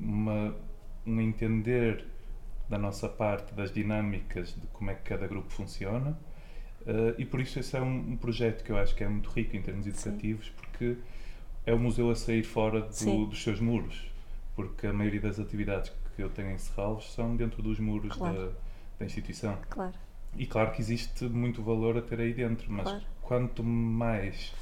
uma, 0.00 0.54
um 1.06 1.20
entender 1.20 2.04
da 2.68 2.78
nossa 2.78 3.08
parte 3.08 3.54
das 3.54 3.70
dinâmicas 3.72 4.54
de 4.54 4.66
como 4.68 4.90
é 4.90 4.94
que 4.94 5.02
cada 5.02 5.26
grupo 5.26 5.50
funciona. 5.52 6.18
eh, 6.86 7.14
e 7.18 7.24
por 7.24 7.40
isso 7.40 7.58
esse 7.58 7.76
é 7.76 7.80
um, 7.80 8.12
um 8.12 8.16
projeto 8.16 8.62
que 8.64 8.70
eu 8.70 8.76
acho 8.78 8.94
que 8.94 9.02
é 9.04 9.08
muito 9.08 9.28
rico 9.30 9.56
em 9.56 9.62
termos 9.62 9.86
educativos, 9.86 10.50
porque 10.50 10.96
é 11.64 11.74
o 11.74 11.78
museu 11.78 12.08
a 12.10 12.14
sair 12.14 12.44
fora 12.44 12.80
do- 12.82 12.92
Sim. 12.94 13.24
dos 13.28 13.42
seus 13.42 13.58
muros, 13.60 14.08
porque 14.54 14.86
a 14.86 14.92
maioria 14.92 15.20
das 15.20 15.40
atividades 15.40 15.92
que 16.14 16.22
eu 16.22 16.28
tenho 16.30 16.50
em 16.52 16.58
Serralves 16.58 17.12
são 17.12 17.34
dentro 17.36 17.60
dos 17.62 17.78
muros 17.80 18.14
Claro. 18.16 18.36
da, 18.36 18.52
da 19.00 19.04
instituição. 19.06 19.58
Claro. 19.68 19.94
E 20.36 20.46
claro 20.46 20.70
que 20.72 20.80
existe 20.80 21.24
muito 21.24 21.60
valor 21.62 21.96
a 21.98 22.02
ter 22.02 22.20
aí 22.20 22.32
dentro, 22.32 22.70
mas 22.72 22.84
Claro. 22.84 23.04
quanto 23.22 23.64
mais 23.64 24.54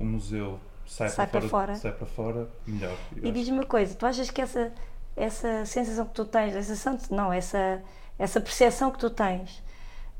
o 0.00 0.04
museu 0.04 0.58
sai, 0.88 1.08
Sai 1.10 1.26
para, 1.28 1.40
para 1.40 1.48
fora, 1.48 1.66
fora. 1.66 1.74
sai 1.78 1.92
para 1.92 2.06
fora, 2.06 2.48
melhor. 2.66 2.96
E 3.22 3.30
diz-me 3.30 3.58
uma 3.58 3.66
coisa, 3.66 3.94
tu 3.94 4.04
achas 4.06 4.30
que 4.30 4.40
essa, 4.42 4.72
essa 5.16 5.64
sensação 5.66 6.06
que 6.06 6.14
tu 6.14 6.24
tens, 6.24 6.54
essa 6.56 6.74
sensação, 6.74 7.16
não, 7.16 7.32
essa, 7.32 7.80
essa 8.18 8.40
percepção 8.40 8.90
que 8.90 8.98
tu 8.98 9.10
tens 9.10 9.62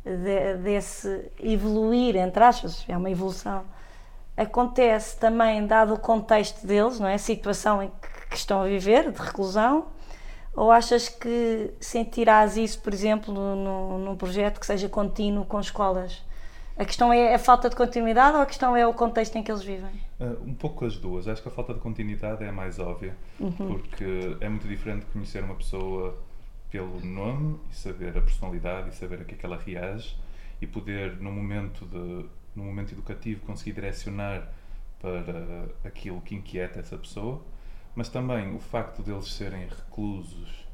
de- 0.04 0.57
desse 0.62 1.31
evoluir, 1.40 2.14
entre 2.16 2.42
aspas, 2.44 2.85
é 2.88 2.96
uma 2.96 3.11
evolução, 3.11 3.64
acontece 4.37 5.16
também 5.18 5.66
dado 5.66 5.94
o 5.94 5.98
contexto 5.98 6.64
deles, 6.66 7.00
não 7.00 7.09
é? 7.09 7.14
A 7.14 7.18
situação 7.18 7.83
em 7.83 7.88
que, 7.88 8.28
que 8.31 8.37
estão 8.37 8.62
a 8.62 8.66
viver, 8.66 9.11
de 9.11 9.20
reclusão, 9.20 9.87
ou 10.54 10.70
achas 10.72 11.09
que 11.09 11.72
sentirás 11.81 12.57
isso, 12.57 12.81
por 12.81 12.92
exemplo, 12.92 13.33
num, 13.33 13.98
num 13.98 14.16
projeto 14.16 14.59
que 14.61 14.66
seja 14.66 14.88
contínuo 14.88 15.44
com 15.44 15.59
escolas? 15.61 16.22
A 16.79 16.85
questão 16.85 17.12
é 17.12 17.35
a 17.35 17.38
falta 17.41 17.69
de 17.69 17.75
continuidade 17.75 18.37
ou 18.37 18.43
a 18.43 18.47
questão 18.47 18.77
é 18.77 18.87
o 18.87 18.95
contexto 18.95 19.35
em 19.35 19.43
que 19.43 19.51
eles 19.51 19.64
vivem? 19.64 19.91
Ah, 20.21 20.37
um 20.47 20.55
pouco 20.55 20.85
as 20.85 20.97
duas. 20.97 21.27
Acho 21.27 21.43
que 21.43 21.49
a 21.49 21.51
falta 21.51 21.75
de 21.75 21.81
continuidade 21.81 22.45
é 22.45 22.49
a 22.49 22.53
mais 22.53 22.79
óbvia, 22.79 23.17
porque 23.57 24.37
é 24.41 24.49
muito 24.49 24.69
diferente 24.69 25.05
conhecer 25.07 25.43
uma 25.43 25.57
pessoa 25.57 26.17
pelo 26.71 27.05
nome 27.05 27.59
e 27.69 27.75
saber 27.75 28.17
a 28.17 28.21
personalidade 28.21 28.91
e 28.91 28.93
saber 28.95 29.23
a 29.23 29.25
que 29.25 29.35
é 29.35 29.38
que 29.38 29.45
ela 29.45 29.57
reage 29.57 30.17
e 30.61 30.69
poder, 30.69 31.17
no 31.17 31.33
momento, 31.33 31.85
de, 31.85 32.27
no 32.55 32.62
momento 32.62 32.93
educativo, 32.93 33.45
conseguir 33.45 33.73
direcionar 33.73 34.49
para 35.01 35.67
aquilo 35.85 36.21
que 36.21 36.37
inquieta 36.37 36.79
essa 36.79 36.97
pessoa, 36.97 37.43
mas 37.97 38.09
também 38.09 38.55
o 38.55 38.61
facto 38.61 39.03
deles 39.03 39.33
serem 39.33 39.67
reclusos 39.67 40.64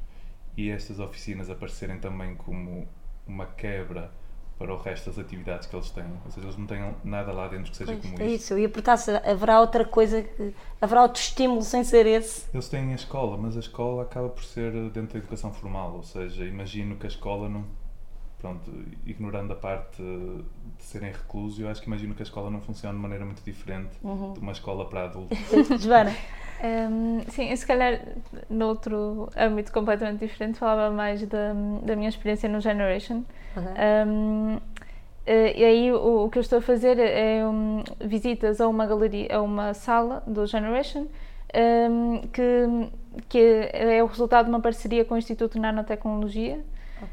e 0.55 0.69
estas 0.69 0.99
oficinas 0.99 1.49
aparecerem 1.49 1.97
também 1.97 2.35
como 2.35 2.87
uma 3.25 3.47
quebra 3.47 4.11
para 4.57 4.73
o 4.73 4.77
resto 4.81 5.09
das 5.09 5.19
atividades 5.19 5.67
que 5.67 5.75
eles 5.75 5.89
têm. 5.89 6.05
Ou 6.25 6.31
seja, 6.31 6.45
eles 6.47 6.57
não 6.57 6.65
têm 6.65 6.95
nada 7.03 7.31
lá 7.33 7.47
dentro 7.47 7.71
que 7.71 7.77
seja 7.77 7.91
Pois, 7.93 8.05
como 8.11 8.21
é 8.21 8.27
isso, 8.27 8.57
ia 8.57 8.69
perguntar 8.69 8.97
se 8.97 9.11
haverá 9.11 9.59
outra 9.59 9.83
coisa, 9.83 10.21
que, 10.21 10.53
haverá 10.79 11.01
outro 11.03 11.21
estímulo 11.21 11.61
sem 11.61 11.83
ser 11.83 12.05
esse. 12.05 12.45
Eles 12.53 12.69
têm 12.69 12.91
a 12.93 12.95
escola, 12.95 13.37
mas 13.37 13.57
a 13.57 13.59
escola 13.59 14.03
acaba 14.03 14.29
por 14.29 14.43
ser 14.43 14.71
dentro 14.91 15.13
da 15.13 15.19
educação 15.19 15.51
formal, 15.51 15.95
ou 15.95 16.03
seja, 16.03 16.45
imagino 16.45 16.95
que 16.95 17.05
a 17.05 17.09
escola 17.09 17.49
não. 17.49 17.65
Pronto, 18.37 18.69
ignorando 19.05 19.53
a 19.53 19.55
parte 19.55 20.01
de 20.03 20.83
serem 20.83 21.11
reclusos, 21.11 21.59
eu 21.59 21.67
acho 21.67 21.81
que 21.81 21.87
imagino 21.87 22.13
que 22.13 22.21
a 22.21 22.23
escola 22.25 22.51
não 22.51 22.61
funciona 22.61 22.93
de 22.93 23.01
maneira 23.01 23.25
muito 23.25 23.41
diferente 23.43 23.97
Uhum. 24.03 24.33
de 24.33 24.39
uma 24.39 24.51
escola 24.51 24.85
para 24.87 25.05
adultos. 25.05 25.37
Joana, 25.81 26.15
Hum, 26.63 27.21
sim, 27.29 27.49
eu 27.49 27.57
se 27.57 27.65
calhar 27.65 27.99
noutro 28.49 29.29
âmbito 29.37 29.71
completamente 29.71 30.19
diferente 30.19 30.57
falava 30.57 30.93
mais 30.93 31.21
da, 31.27 31.53
da 31.83 31.95
minha 31.95 32.09
experiência 32.09 32.47
no 32.47 32.59
Generation. 32.61 33.23
Um, 34.07 34.57
eh, 35.25 35.59
e 35.59 35.63
aí 35.63 35.91
o, 35.91 36.25
o 36.25 36.29
que 36.29 36.37
eu 36.37 36.41
estou 36.41 36.59
a 36.59 36.61
fazer 36.61 36.99
é 36.99 37.45
um, 37.45 37.83
visitas 37.99 38.61
a 38.61 38.67
uma 38.67 38.85
galeria, 38.85 39.37
a 39.37 39.41
uma 39.41 39.73
sala 39.73 40.23
do 40.25 40.45
Generation, 40.45 41.07
um, 41.89 42.21
que, 42.27 42.89
que 43.27 43.69
é 43.73 44.03
o 44.03 44.07
resultado 44.07 44.45
de 44.45 44.51
uma 44.51 44.61
parceria 44.61 45.03
com 45.05 45.15
o 45.15 45.17
Instituto 45.17 45.53
de 45.53 45.59
Nanotecnologia. 45.59 46.59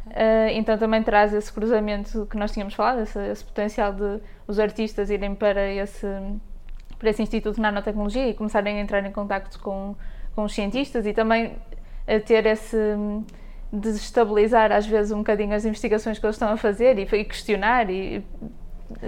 Uh, 0.07 0.49
então 0.53 0.79
também 0.79 1.03
traz 1.03 1.35
esse 1.35 1.53
cruzamento 1.53 2.27
que 2.31 2.37
nós 2.37 2.53
tínhamos 2.53 2.73
falado, 2.73 3.01
esse, 3.01 3.19
esse 3.29 3.45
potencial 3.45 3.93
de 3.93 4.21
os 4.47 4.59
artistas 4.59 5.11
irem 5.11 5.35
para 5.35 5.69
esse, 5.73 6.07
para 7.03 7.11
esse 7.11 7.21
Instituto 7.21 7.57
de 7.57 7.61
Nanotecnologia 7.61 8.29
e 8.29 8.33
começarem 8.33 8.79
a 8.79 8.81
entrar 8.81 9.05
em 9.05 9.11
contacto 9.11 9.59
com, 9.59 9.97
com 10.37 10.45
os 10.45 10.55
cientistas 10.55 11.05
e 11.05 11.13
também 11.13 11.57
a 12.07 12.21
ter 12.21 12.47
esse 12.47 12.77
desestabilizar 13.73 14.71
às 14.71 14.87
vezes 14.87 15.11
um 15.13 15.19
bocadinho 15.19 15.53
as 15.55 15.65
investigações 15.65 16.19
que 16.19 16.25
eles 16.25 16.37
estão 16.37 16.51
a 16.51 16.57
fazer 16.57 16.99
e, 16.99 17.03
e 17.03 17.25
questionar 17.25 17.91
e, 17.91 18.25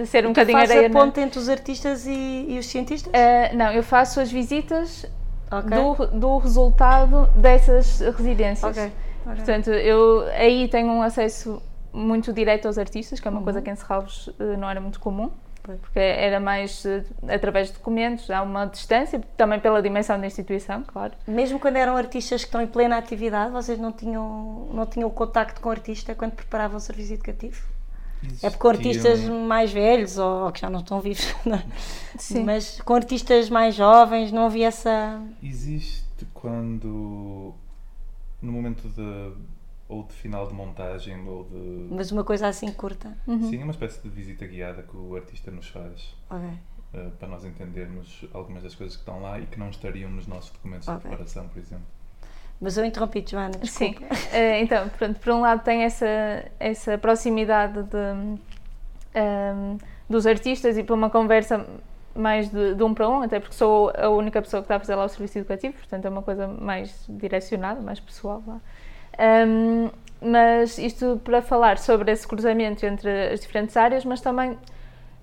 ser 0.07 0.25
um 0.27 0.31
bocadinho 0.31 0.59
areia 0.59 0.89
a 0.89 0.91
ponte 0.91 1.21
entre 1.21 1.39
os 1.39 1.49
artistas 1.49 2.07
e, 2.07 2.47
e 2.49 2.59
os 2.59 2.67
cientistas? 2.67 3.13
Uh, 3.13 3.57
não, 3.57 3.71
eu 3.71 3.83
faço 3.83 4.19
as 4.21 4.33
visitas 4.33 5.07
Ok. 5.53 5.71
do, 5.71 6.19
do 6.19 6.39
resultado 6.39 7.29
dessas 7.37 8.01
residências. 8.01 8.77
Ok, 8.77 8.91
ok. 9.27 9.37
Portanto, 9.37 9.71
eu 9.71 10.27
aí 10.35 10.67
tenho 10.69 10.89
um 10.89 11.03
acesso 11.03 11.63
muito 11.93 12.33
direto 12.33 12.67
aos 12.67 12.77
artistas, 12.79 13.21
que 13.21 13.29
é 13.29 13.31
uma 13.31 13.39
Uhum. 13.39 13.45
coisa 13.45 13.63
que 13.63 13.71
em 13.71 13.77
Serralves 13.77 14.31
eh, 14.41 14.57
não 14.57 14.69
era 14.69 14.81
muito 14.81 14.99
comum. 14.99 15.31
Porque 15.81 15.99
era 15.99 16.39
mais 16.39 16.85
eh, 16.85 17.05
através 17.29 17.69
de 17.69 17.75
documentos, 17.75 18.31
há 18.31 18.43
uma 18.43 18.67
distância, 18.67 19.21
também 19.37 19.59
pela 19.61 19.81
dimensão 19.83 20.21
da 20.21 20.27
instituição, 20.27 20.83
claro. 20.87 21.15
Mesmo 21.27 21.59
quando 21.59 21.77
eram 21.77 21.97
artistas 21.97 22.43
que 22.43 22.49
estão 22.49 22.61
em 22.61 22.67
plena 22.67 22.97
atividade, 22.99 23.51
vocês 23.53 23.79
não 23.79 23.91
tinham, 23.93 24.69
não 24.73 24.87
tinham 24.87 25.09
contacto 25.11 25.61
com 25.61 25.69
o 25.69 25.73
artista 25.73 26.15
quando 26.15 26.33
preparavam 26.33 26.77
o 26.77 26.81
serviço 26.81 27.15
educativo? 27.15 27.63
É 28.43 28.49
porque 28.49 28.59
com 28.59 28.69
artistas 28.69 29.13
Existiam- 29.19 29.41
mais 29.47 29.71
velhos 29.71 30.17
ou, 30.17 30.45
ou 30.47 30.53
que 30.53 30.61
já 30.61 30.71
não 30.71 30.81
estão 30.81 30.99
vivos, 31.01 31.35
não 31.45 31.57
é? 31.57 31.65
Sim. 32.19 32.43
mas 32.45 32.81
com 32.81 32.95
artistas 32.95 33.51
mais 33.51 33.75
jovens 33.75 34.33
não 34.33 34.47
havia 34.47 34.69
essa. 34.69 35.21
Existe 35.43 36.05
quando, 36.33 37.55
no 38.41 38.53
momento 38.53 38.89
de, 38.89 39.33
ou 39.89 40.03
de 40.05 40.13
final 40.15 40.47
de 40.47 40.55
montagem, 40.55 41.27
ou 41.29 41.45
de. 41.45 41.89
Mas 41.91 42.11
uma 42.11 42.25
coisa 42.25 42.49
assim 42.49 42.73
curta. 42.73 43.17
Uhum. 43.27 43.51
Sim, 43.51 43.61
é 43.61 43.65
uma 43.65 43.73
espécie 43.73 44.01
de 44.03 44.09
visita 44.09 44.47
guiada 44.47 44.83
que 44.83 44.97
o 44.97 45.15
artista 45.17 45.51
nos 45.51 45.69
faz. 45.69 46.15
Ok. 46.31 46.49
uh, 46.95 47.11
para 47.19 47.29
nós 47.29 47.45
entendermos 47.45 48.25
algumas 48.33 48.63
das 48.63 48.75
coisas 48.75 48.97
que 48.97 49.03
estão 49.03 49.21
lá 49.21 49.39
e 49.39 49.47
que 49.47 49.59
não 49.59 49.69
estariam 49.71 50.11
nos 50.11 50.27
nossos 50.27 50.51
documentos 50.51 50.89
Ok. 50.89 51.01
de 51.01 51.09
preparação, 51.09 51.49
por 51.49 51.59
exemplo. 51.59 51.85
Mas 52.61 52.77
eu 52.79 52.85
interrompi, 52.85 53.25
Joana, 53.29 53.59
Sim, 53.65 53.91
desculpa. 53.91 54.15
Eh, 54.33 54.63
então, 54.63 54.89
pronto, 54.91 55.19
por 55.21 55.33
um 55.33 55.41
lado 55.41 55.63
tem 55.63 55.83
essa, 55.83 56.07
essa 56.59 56.97
proximidade 56.97 57.83
de, 57.83 58.41
ehm, 59.15 59.77
dos 60.09 60.27
artistas 60.27 60.79
e 60.79 60.83
para 60.83 60.95
uma 60.95 61.11
conversa 61.11 61.67
mais 62.15 62.49
de, 62.51 62.75
de 62.75 62.83
um 62.83 62.95
para 62.95 63.09
um, 63.09 63.23
até 63.23 63.41
porque 63.41 63.55
sou 63.57 63.91
a 63.97 64.09
única 64.09 64.41
pessoa 64.41 64.63
que 64.63 64.67
está 64.67 64.77
a 64.77 64.79
fazer 64.79 64.95
lá 64.95 65.05
o 65.05 65.09
serviço 65.09 65.39
educativo, 65.39 65.75
portanto 65.75 66.05
é 66.05 66.09
uma 66.09 66.23
coisa 66.23 66.47
mais 66.47 67.05
direcionada, 67.09 67.81
mais 67.81 67.99
pessoal 67.99 68.43
lá. 68.47 68.61
Ehm, 69.19 69.91
mas 70.21 70.79
isto 70.79 71.21
para 71.25 71.43
falar 71.43 71.79
sobre 71.79 72.11
esse 72.11 72.27
cruzamento 72.27 72.85
entre 72.87 73.33
as 73.33 73.41
diferentes 73.41 73.77
áreas, 73.77 74.05
mas 74.05 74.21
também 74.21 74.57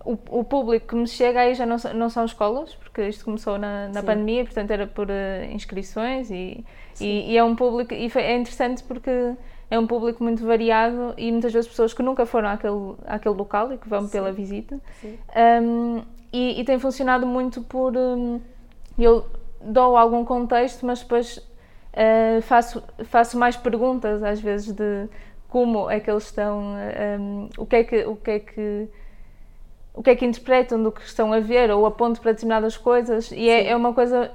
o, 0.06 0.18
o 0.30 0.44
público 0.44 0.88
que 0.88 0.96
me 0.96 1.08
chega 1.08 1.42
aí 1.42 1.54
já 1.56 1.66
não, 1.66 1.78
são- 1.78 1.94
não 1.94 2.10
são 2.10 2.26
escolas, 2.26 2.76
porque 2.76 3.08
isto 3.08 3.26
começou 3.26 3.58
na, 3.58 3.88
na 3.88 4.00
Sim. 4.02 4.06
pandemia, 4.06 4.44
portanto 4.46 4.72
era 4.72 4.88
por 4.88 5.10
eh, 5.10 5.50
inscrições 5.52 6.30
e, 6.32 6.64
e, 7.00 7.32
e 7.34 7.38
é 7.38 7.44
um 7.44 7.56
público, 7.56 7.94
e 7.94 8.10
foi- 8.10 8.24
é 8.24 8.36
interessante 8.38 8.84
porque 8.84 9.10
é 9.70 9.80
um 9.80 9.88
público 9.88 10.24
muito 10.24 10.46
variado 10.46 11.14
e 11.18 11.32
muitas 11.32 11.52
vezes 11.54 11.68
pessoas 11.70 11.94
que 11.94 12.04
nunca 12.04 12.26
foram 12.26 12.50
àquele, 12.50 12.94
àquele 13.08 13.36
local 13.36 13.74
e 13.74 13.78
que 13.78 13.88
vão 13.90 14.08
pela 14.08 14.32
visita. 14.32 14.80
Sim. 15.02 15.18
Um, 15.64 16.02
e, 16.34 16.60
e 16.62 16.64
tem 16.64 16.78
funcionado 16.80 17.26
muito 17.26 17.62
por. 17.62 17.96
um, 17.98 18.40
eu 19.00 19.26
dou 19.62 19.96
algum 19.98 20.24
contexto, 20.26 20.86
mas 20.86 21.02
depois 21.02 21.40
uh, 21.94 22.42
faço, 22.42 22.84
faço 23.06 23.38
mais 23.38 23.56
perguntas, 23.56 24.24
às 24.24 24.40
vezes, 24.40 24.74
de 24.74 25.08
como 25.48 25.90
é 25.90 26.00
que 26.00 26.10
eles 26.10 26.24
estão, 26.24 26.76
um, 27.20 27.50
o, 27.58 27.66
que 27.66 27.76
é 27.76 27.84
que, 27.84 28.06
o 28.06 28.16
que 28.16 28.32
é 28.32 28.40
que. 28.40 28.88
O 29.94 30.02
que 30.02 30.10
é 30.10 30.16
que 30.16 30.26
interpretam 30.26 30.82
do 30.82 30.90
que 30.90 31.02
estão 31.02 31.34
a 31.34 31.42
ver 31.42 31.70
ou 31.70 31.86
aponto 31.86 32.22
para 32.22 32.32
determinadas 32.32 32.78
coisas 32.78 33.30
e 33.30 33.50
é, 33.50 33.68
é 33.68 33.76
uma 33.76 33.94
coisa 33.94 34.32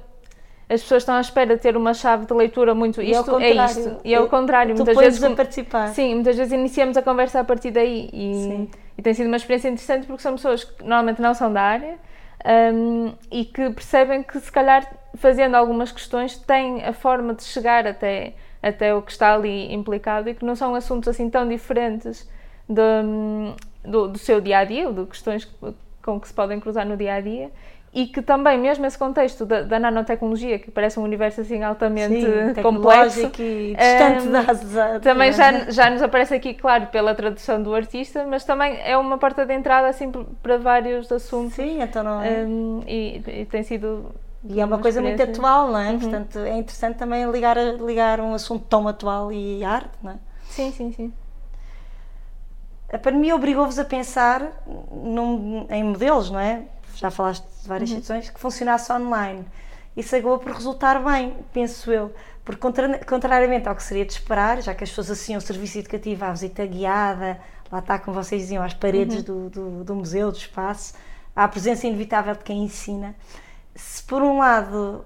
as 0.69 0.81
pessoas 0.81 1.01
estão 1.01 1.15
à 1.15 1.21
espera 1.21 1.55
de 1.55 1.61
ter 1.61 1.77
uma 1.77 1.93
chave 1.93 2.25
de 2.25 2.33
leitura 2.33 2.75
muito 2.75 3.01
E 3.01 3.15
ao 3.15 3.21
isto 3.21 3.39
é 3.39 3.65
isto 3.65 3.97
e 4.03 4.13
é 4.13 4.19
o 4.19 4.27
contrário 4.27 4.75
Tu 4.75 4.83
muitas 4.83 4.97
vezes 4.97 5.23
a 5.23 5.29
participar. 5.31 5.87
Sim, 5.93 6.15
muitas 6.15 6.35
vezes 6.35 6.51
iniciamos 6.51 6.95
a 6.95 7.01
conversa 7.01 7.39
a 7.39 7.43
partir 7.43 7.71
daí 7.71 8.09
e, 8.13 8.69
e 8.97 9.01
tem 9.01 9.13
sido 9.13 9.27
uma 9.27 9.37
experiência 9.37 9.69
interessante 9.69 10.05
porque 10.05 10.21
são 10.21 10.33
pessoas 10.35 10.63
que 10.63 10.83
normalmente 10.83 11.21
não 11.21 11.33
são 11.33 11.51
da 11.51 11.61
área 11.61 11.97
hum, 12.45 13.13
e 13.31 13.45
que 13.45 13.69
percebem 13.71 14.23
que 14.23 14.39
se 14.39 14.51
calhar 14.51 14.87
fazendo 15.15 15.55
algumas 15.55 15.91
questões 15.91 16.37
têm 16.37 16.83
a 16.83 16.93
forma 16.93 17.33
de 17.33 17.43
chegar 17.43 17.87
até, 17.87 18.33
até 18.61 18.93
o 18.93 19.01
que 19.01 19.11
está 19.11 19.33
ali 19.33 19.73
implicado 19.73 20.29
e 20.29 20.35
que 20.35 20.45
não 20.45 20.55
são 20.55 20.75
assuntos 20.75 21.09
assim 21.09 21.29
tão 21.29 21.47
diferentes 21.47 22.29
de, 22.69 22.81
hum, 23.03 23.55
do, 23.83 24.07
do 24.09 24.17
seu 24.17 24.39
dia 24.41 24.59
a 24.59 24.63
dia 24.63 24.87
ou 24.87 24.93
de 24.93 25.05
questões 25.05 25.45
que- 25.45 25.73
com 26.03 26.19
que 26.19 26.27
se 26.27 26.33
podem 26.33 26.59
cruzar 26.59 26.85
no 26.85 26.95
dia 26.95 27.15
a 27.15 27.21
dia. 27.21 27.51
E 27.93 28.05
que 28.07 28.21
também, 28.21 28.59
mesmo 28.59 28.85
esse 28.85 28.97
contexto 28.97 29.45
da, 29.45 29.63
da 29.63 29.79
nanotecnologia, 29.79 30.59
que 30.59 30.69
parece 30.69 30.99
um 30.99 31.03
universo 31.03 31.41
assim 31.41 31.63
altamente 31.63 32.07
Sim, 32.09 32.53
complexo, 32.61 33.31
e 33.39 33.75
distante 33.75 34.27
Hum, 34.27 34.31
das, 34.31 34.61
da- 34.73 34.99
também 34.99 35.31
já, 35.33 35.69
já 35.71 35.89
nos 35.89 36.01
aparece 36.01 36.35
aqui, 36.35 36.53
claro, 36.53 36.87
pela 36.87 37.15
tradução 37.15 37.61
do 37.61 37.73
artista, 37.73 38.25
mas 38.27 38.43
também 38.43 38.77
é 38.83 38.95
uma 38.97 39.17
porta 39.17 39.45
de 39.45 39.53
entrada 39.53 39.87
assim 39.87 40.11
para 40.43 40.57
vários 40.57 41.11
assuntos. 41.11 41.55
Sim, 41.55 41.81
então 41.81 42.03
não 42.03 42.21
é? 42.21 42.45
Hum, 42.45 42.83
e, 42.87 43.21
e 43.41 43.45
tem 43.45 43.63
sido. 43.63 44.11
E 44.49 44.61
é 44.61 44.65
uma 44.65 44.77
coisa 44.79 45.01
muito 45.01 45.21
atual, 45.21 45.69
não 45.71 45.79
é? 45.79 45.91
Uhum. 45.91 45.99
Portanto, 45.99 46.39
é 46.39 46.57
interessante 46.57 46.97
também 46.97 47.29
ligar, 47.31 47.57
ligar 47.57 48.19
um 48.21 48.33
assunto 48.33 48.65
tão 48.65 48.87
atual 48.87 49.31
e 49.31 49.63
arte, 49.63 49.91
não 50.01 50.11
é? 50.11 50.15
Sim, 50.49 50.71
sim, 50.71 50.91
sim. 50.91 51.13
A 52.91 52.97
pandemia 52.97 53.35
obrigou-vos 53.35 53.77
a 53.79 53.85
pensar 53.85 54.39
num- 54.91 55.67
em 55.69 55.83
modelos, 55.83 56.29
não 56.31 56.39
é? 56.39 56.63
Já 56.97 57.11
falaste 57.11 57.43
de 57.61 57.67
várias 57.67 57.89
situações 57.89 58.29
que 58.29 58.39
funcionasse 58.39 58.91
online. 58.91 59.45
Isso 59.95 60.15
acabou 60.15 60.39
por 60.39 60.51
resultar 60.51 60.99
bem, 61.03 61.35
penso 61.53 61.91
eu. 61.91 62.13
Porque, 62.43 62.61
contra- 62.61 62.99
contrariamente 63.05 63.67
ao 63.67 63.75
que 63.75 63.83
seria 63.83 64.05
de 64.05 64.13
esperar, 64.13 64.61
já 64.61 64.73
que 64.73 64.83
as 64.83 64.89
pessoas 64.89 65.11
associam 65.11 65.37
o 65.37 65.41
serviço 65.41 65.77
educativo 65.79 66.25
à 66.25 66.31
visita 66.31 66.65
guiada, 66.65 67.39
lá 67.71 67.79
está, 67.79 67.99
como 67.99 68.15
vocês 68.21 68.41
diziam, 68.41 68.63
às 68.63 68.73
paredes 68.73 69.21
do, 69.23 69.49
do, 69.49 69.83
do 69.83 69.95
museu, 69.95 70.31
do 70.31 70.37
espaço, 70.37 70.93
à 71.35 71.47
presença 71.47 71.85
inevitável 71.87 72.33
de 72.35 72.43
quem 72.43 72.63
ensina. 72.63 73.15
Se 73.75 74.01
por 74.03 74.21
um 74.23 74.39
lado 74.39 75.05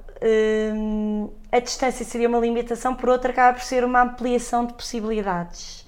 hum, 0.76 1.30
a 1.52 1.60
distância 1.60 2.06
seria 2.06 2.30
uma 2.30 2.40
limitação, 2.40 2.96
por 2.96 3.10
outro 3.10 3.32
acaba 3.32 3.58
por 3.58 3.64
ser 3.64 3.84
uma 3.84 4.02
ampliação 4.02 4.66
de 4.66 4.74
possibilidades. 4.74 5.86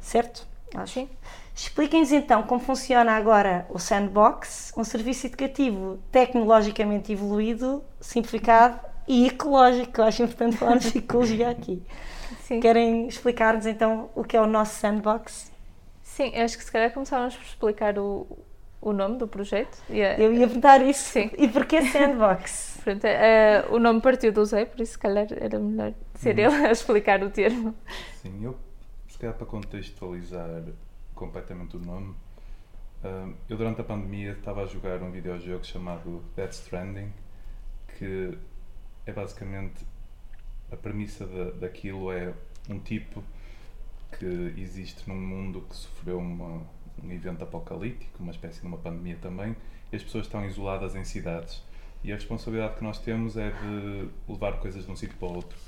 Certo? 0.00 0.46
Acho. 0.74 0.94
Sim. 0.94 1.08
Expliquem-nos 1.54 2.10
então 2.12 2.42
como 2.42 2.60
funciona 2.60 3.12
agora 3.12 3.64
o 3.70 3.78
Sandbox, 3.78 4.72
um 4.76 4.82
serviço 4.82 5.26
educativo 5.26 5.98
tecnologicamente 6.10 7.12
evoluído, 7.12 7.82
simplificado 8.00 8.80
e 9.06 9.28
ecológico. 9.28 10.00
Eu 10.00 10.04
acho 10.04 10.22
importante 10.24 10.56
falarmos 10.56 10.90
de 10.92 10.98
ecologia 10.98 11.50
aqui. 11.50 11.82
Sim. 12.42 12.60
Querem 12.60 13.06
explicar-nos 13.06 13.66
então 13.66 14.10
o 14.14 14.24
que 14.24 14.36
é 14.36 14.40
o 14.40 14.46
nosso 14.46 14.80
Sandbox? 14.80 15.50
Sim, 16.02 16.34
acho 16.36 16.58
que 16.58 16.64
se 16.64 16.70
calhar 16.72 16.92
começávamos 16.92 17.36
por 17.36 17.44
explicar 17.44 17.98
o, 17.98 18.26
o 18.80 18.92
nome 18.92 19.16
do 19.18 19.26
projeto. 19.28 19.78
A- 19.88 19.94
Eu 19.94 20.32
ia 20.34 20.46
perguntar 20.46 20.82
isso. 20.82 21.04
Sim. 21.12 21.30
E 21.38 21.46
porquê 21.48 21.82
Sandbox? 21.82 22.78
Pronto, 22.84 23.04
eh, 23.04 23.64
o 23.70 23.78
nome 23.78 24.00
partiu 24.00 24.30
do 24.32 24.44
Zé, 24.44 24.64
por 24.66 24.80
isso 24.80 24.92
se 24.92 24.98
calhar 24.98 25.26
era 25.30 25.58
melhor 25.58 25.92
ser 26.16 26.38
ele 26.38 26.54
a 26.66 26.70
explicar 26.70 27.22
o 27.22 27.30
termo. 27.30 27.74
Sim, 28.20 28.44
eu, 28.44 28.54
se 29.08 29.16
calhar 29.18 29.34
para 29.34 29.46
contextualizar 29.46 30.46
completamente 31.24 31.76
o 31.76 31.80
nome, 31.80 32.14
hum, 33.02 33.34
eu 33.48 33.56
durante 33.56 33.80
a 33.80 33.84
pandemia 33.84 34.32
estava 34.32 34.62
a 34.62 34.66
jogar 34.66 35.02
um 35.02 35.10
videojogo 35.10 35.64
chamado 35.64 36.22
Death 36.36 36.52
Stranding, 36.52 37.10
que 37.96 38.36
é 39.06 39.12
basicamente 39.12 39.84
a 40.70 40.76
premissa 40.76 41.26
da, 41.26 41.50
daquilo 41.52 42.12
é 42.12 42.34
um 42.68 42.78
tipo 42.78 43.22
que 44.18 44.54
existe 44.60 45.08
num 45.08 45.20
mundo 45.20 45.62
que 45.62 45.74
sofreu 45.74 46.18
uma, 46.18 46.62
um 47.02 47.10
evento 47.10 47.42
apocalíptico, 47.42 48.22
uma 48.22 48.32
espécie 48.32 48.60
de 48.60 48.66
uma 48.66 48.78
pandemia 48.78 49.16
também, 49.20 49.56
e 49.90 49.96
as 49.96 50.02
pessoas 50.02 50.26
estão 50.26 50.44
isoladas 50.44 50.94
em 50.94 51.04
cidades. 51.04 51.62
E 52.02 52.12
a 52.12 52.16
responsabilidade 52.16 52.76
que 52.76 52.84
nós 52.84 52.98
temos 52.98 53.36
é 53.36 53.50
de 53.50 54.08
levar 54.28 54.60
coisas 54.60 54.84
de 54.84 54.92
um 54.92 54.96
sítio 54.96 55.16
para 55.16 55.28
o 55.28 55.36
outro. 55.36 55.58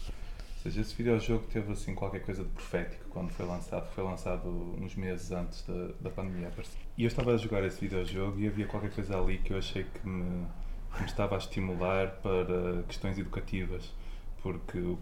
Seja, 0.66 0.80
esse 0.80 0.96
videojogo 0.96 1.44
teve 1.46 1.70
assim 1.70 1.94
qualquer 1.94 2.24
coisa 2.24 2.42
de 2.42 2.50
profético 2.50 3.04
quando 3.10 3.30
foi 3.30 3.46
lançado. 3.46 3.88
Foi 3.92 4.02
lançado 4.02 4.48
uns 4.48 4.96
meses 4.96 5.30
antes 5.30 5.62
da, 5.62 5.92
da 6.00 6.10
pandemia 6.10 6.48
aparecer. 6.48 6.76
E 6.98 7.04
eu 7.04 7.06
estava 7.06 7.34
a 7.34 7.36
jogar 7.36 7.62
esse 7.64 7.80
videojogo 7.80 8.40
e 8.40 8.48
havia 8.48 8.66
qualquer 8.66 8.90
coisa 8.90 9.16
ali 9.16 9.38
que 9.38 9.52
eu 9.52 9.58
achei 9.58 9.84
que 9.84 10.08
me, 10.08 10.44
que 10.92 11.00
me 11.02 11.06
estava 11.06 11.36
a 11.36 11.38
estimular 11.38 12.16
para 12.20 12.82
questões 12.88 13.16
educativas. 13.16 13.94
Porque 14.42 14.76
o, 14.78 14.98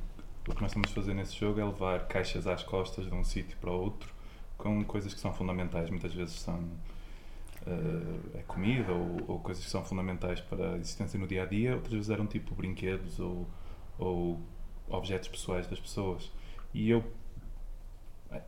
o 0.47 0.55
que 0.55 0.61
nós 0.61 0.71
estamos 0.71 0.91
a 0.91 0.95
fazer 0.95 1.15
nesse 1.15 1.35
jogo 1.35 1.59
é 1.59 1.65
levar 1.65 2.09
caixas 2.09 2.47
às 2.47 2.63
costas 2.63 3.07
de 3.07 3.15
um 3.15 3.25
sítio 3.25 3.57
para 3.59 3.71
outro 3.71 4.13
com 4.59 4.85
coisas 4.85 5.15
que 5.15 5.21
são 5.21 5.33
fundamentais. 5.33 5.89
Muitas 5.89 6.13
vezes 6.13 6.41
são 6.41 6.63
eh, 7.67 8.39
é 8.41 8.43
comida 8.43 8.93
ou, 8.93 9.17
ou 9.29 9.39
coisas 9.39 9.65
que 9.65 9.71
são 9.71 9.83
fundamentais 9.83 10.43
para 10.43 10.75
a 10.75 10.77
existência 10.77 11.19
no 11.19 11.27
dia 11.27 11.45
a 11.45 11.47
dia, 11.47 11.75
outras 11.75 11.95
vezes 11.95 12.11
eram 12.11 12.27
tipo 12.27 12.55
brinquedos 12.55 13.19
ou, 13.19 13.49
ou 13.99 14.43
objetos 14.89 15.29
pessoais 15.29 15.67
das 15.67 15.79
pessoas. 15.79 16.31
E 16.73 16.91
eu. 16.91 17.05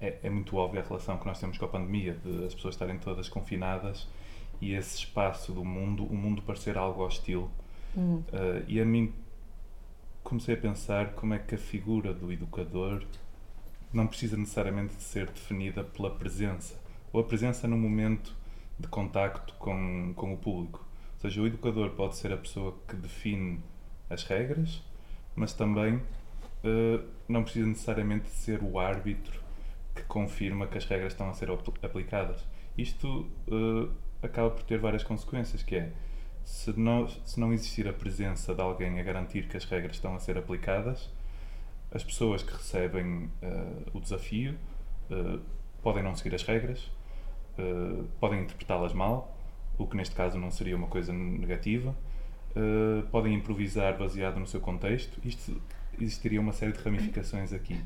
É, 0.00 0.18
é 0.24 0.30
muito 0.30 0.56
óbvia 0.56 0.80
a 0.80 0.84
relação 0.84 1.16
que 1.16 1.26
nós 1.26 1.38
temos 1.38 1.58
com 1.58 1.64
a 1.64 1.68
pandemia, 1.68 2.14
de 2.14 2.44
as 2.44 2.54
pessoas 2.54 2.74
estarem 2.74 2.98
todas 2.98 3.28
confinadas 3.28 4.08
e 4.60 4.72
esse 4.72 4.98
espaço 4.98 5.52
do 5.52 5.64
mundo, 5.64 6.04
o 6.04 6.16
mundo 6.16 6.42
parecer 6.42 6.76
algo 6.76 7.04
hostil. 7.04 7.50
Eh, 8.32 8.64
e 8.68 8.80
a 8.80 8.84
mim 8.84 9.12
comecei 10.22 10.54
a 10.54 10.58
pensar 10.58 11.12
como 11.12 11.34
é 11.34 11.38
que 11.38 11.54
a 11.54 11.58
figura 11.58 12.12
do 12.12 12.32
educador 12.32 13.04
não 13.92 14.06
precisa 14.06 14.36
necessariamente 14.36 14.96
de 14.96 15.02
ser 15.02 15.26
definida 15.26 15.84
pela 15.84 16.10
presença, 16.10 16.78
ou 17.12 17.20
a 17.20 17.24
presença 17.24 17.66
no 17.66 17.78
momento 17.78 18.36
de 18.78 18.88
contacto 18.88 19.54
com, 19.54 20.12
com 20.14 20.34
o 20.34 20.36
público. 20.36 20.84
Ou 21.14 21.20
seja, 21.20 21.40
o 21.40 21.46
educador 21.46 21.90
pode 21.90 22.16
ser 22.16 22.32
a 22.32 22.36
pessoa 22.36 22.76
que 22.86 22.96
define 22.96 23.60
as 24.10 24.24
regras, 24.24 24.82
mas 25.34 25.52
também 25.54 26.02
não 27.28 27.42
precisa 27.42 27.66
necessariamente 27.66 28.28
ser 28.28 28.62
o 28.62 28.78
árbitro 28.78 29.40
que 29.94 30.02
confirma 30.02 30.66
que 30.66 30.76
as 30.78 30.84
regras 30.84 31.12
estão 31.12 31.28
a 31.30 31.34
ser 31.34 31.50
apl- 31.50 31.72
aplicadas. 31.82 32.44
Isto 32.76 33.28
eh, 33.48 33.88
acaba 34.26 34.50
por 34.50 34.62
ter 34.62 34.78
várias 34.78 35.02
consequências, 35.02 35.62
que 35.62 35.76
é 35.76 35.92
se 36.44 36.78
não, 36.78 37.08
se 37.08 37.40
não 37.40 37.52
existir 37.52 37.88
a 37.88 37.92
presença 37.92 38.54
de 38.54 38.60
alguém 38.60 39.00
a 39.00 39.02
garantir 39.02 39.48
que 39.48 39.56
as 39.56 39.64
regras 39.64 39.96
estão 39.96 40.14
a 40.14 40.18
ser 40.18 40.36
aplicadas, 40.38 41.10
as 41.90 42.04
pessoas 42.04 42.42
que 42.42 42.52
recebem 42.52 43.30
eh, 43.40 43.90
o 43.94 44.00
desafio 44.00 44.54
eh, 45.10 45.38
podem 45.82 46.02
não 46.02 46.14
seguir 46.14 46.34
as 46.34 46.42
regras, 46.42 46.90
eh, 47.58 48.02
podem 48.20 48.42
interpretá-las 48.42 48.92
mal, 48.92 49.34
o 49.78 49.86
que 49.86 49.96
neste 49.96 50.14
caso 50.14 50.38
não 50.38 50.50
seria 50.50 50.76
uma 50.76 50.88
coisa 50.88 51.12
negativa, 51.12 51.96
eh, 52.54 53.02
podem 53.10 53.34
improvisar 53.34 53.96
baseado 53.96 54.38
no 54.38 54.46
seu 54.46 54.60
contexto. 54.60 55.18
Isto 55.24 55.60
existiria 56.00 56.40
uma 56.40 56.52
série 56.52 56.72
de 56.72 56.82
ramificações 56.82 57.52
aqui. 57.52 57.80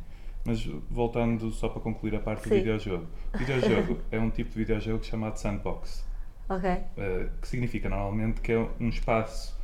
Mas 0.44 0.64
voltando 0.90 1.50
só 1.50 1.68
para 1.68 1.80
concluir 1.82 2.14
a 2.14 2.20
parte 2.20 2.42
do 2.44 2.48
Sim. 2.48 2.54
videojogo. 2.56 3.06
O 3.34 3.38
videojogo 3.38 3.98
é 4.10 4.18
um 4.18 4.30
tipo 4.30 4.50
de 4.50 4.56
videojogo 4.56 5.04
chamado 5.04 5.36
sandbox. 5.36 6.04
Ok. 6.48 6.68
eh, 6.68 7.28
que 7.40 7.46
significa 7.46 7.88
normalmente 7.88 8.40
que 8.40 8.50
é 8.52 8.58
um 8.80 8.88
espaço 8.88 9.56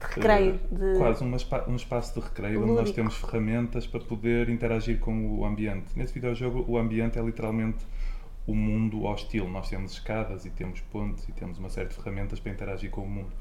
De 0.00 0.06
recreio. 0.14 0.60
eh, 0.72 0.92
De... 0.92 0.98
quase 0.98 1.24
espa- 1.36 1.64
um 1.68 1.76
espaço 1.76 2.20
de 2.20 2.26
recreio 2.26 2.58
onde 2.58 2.68
nós 2.70 2.78
Lúdico. 2.80 2.96
temos 2.96 3.16
ferramentas 3.16 3.86
para 3.86 4.00
poder 4.00 4.48
interagir 4.50 4.98
com 4.98 5.38
o 5.38 5.44
ambiente. 5.46 5.96
Nesse 5.96 6.12
videojogo, 6.12 6.64
o 6.70 6.76
ambiente 6.76 7.18
é 7.18 7.22
literalmente 7.22 7.86
o 8.46 8.54
mundo 8.54 9.04
hostil. 9.04 9.48
Nós 9.48 9.70
temos 9.70 9.92
escadas 9.92 10.44
e 10.44 10.50
temos 10.50 10.80
pontes 10.80 11.26
e 11.28 11.32
temos 11.32 11.56
uma 11.58 11.70
série 11.70 11.88
de 11.88 11.94
ferramentas 11.94 12.38
para 12.38 12.52
interagir 12.52 12.90
com 12.90 13.02
o 13.02 13.08
mundo. 13.08 13.32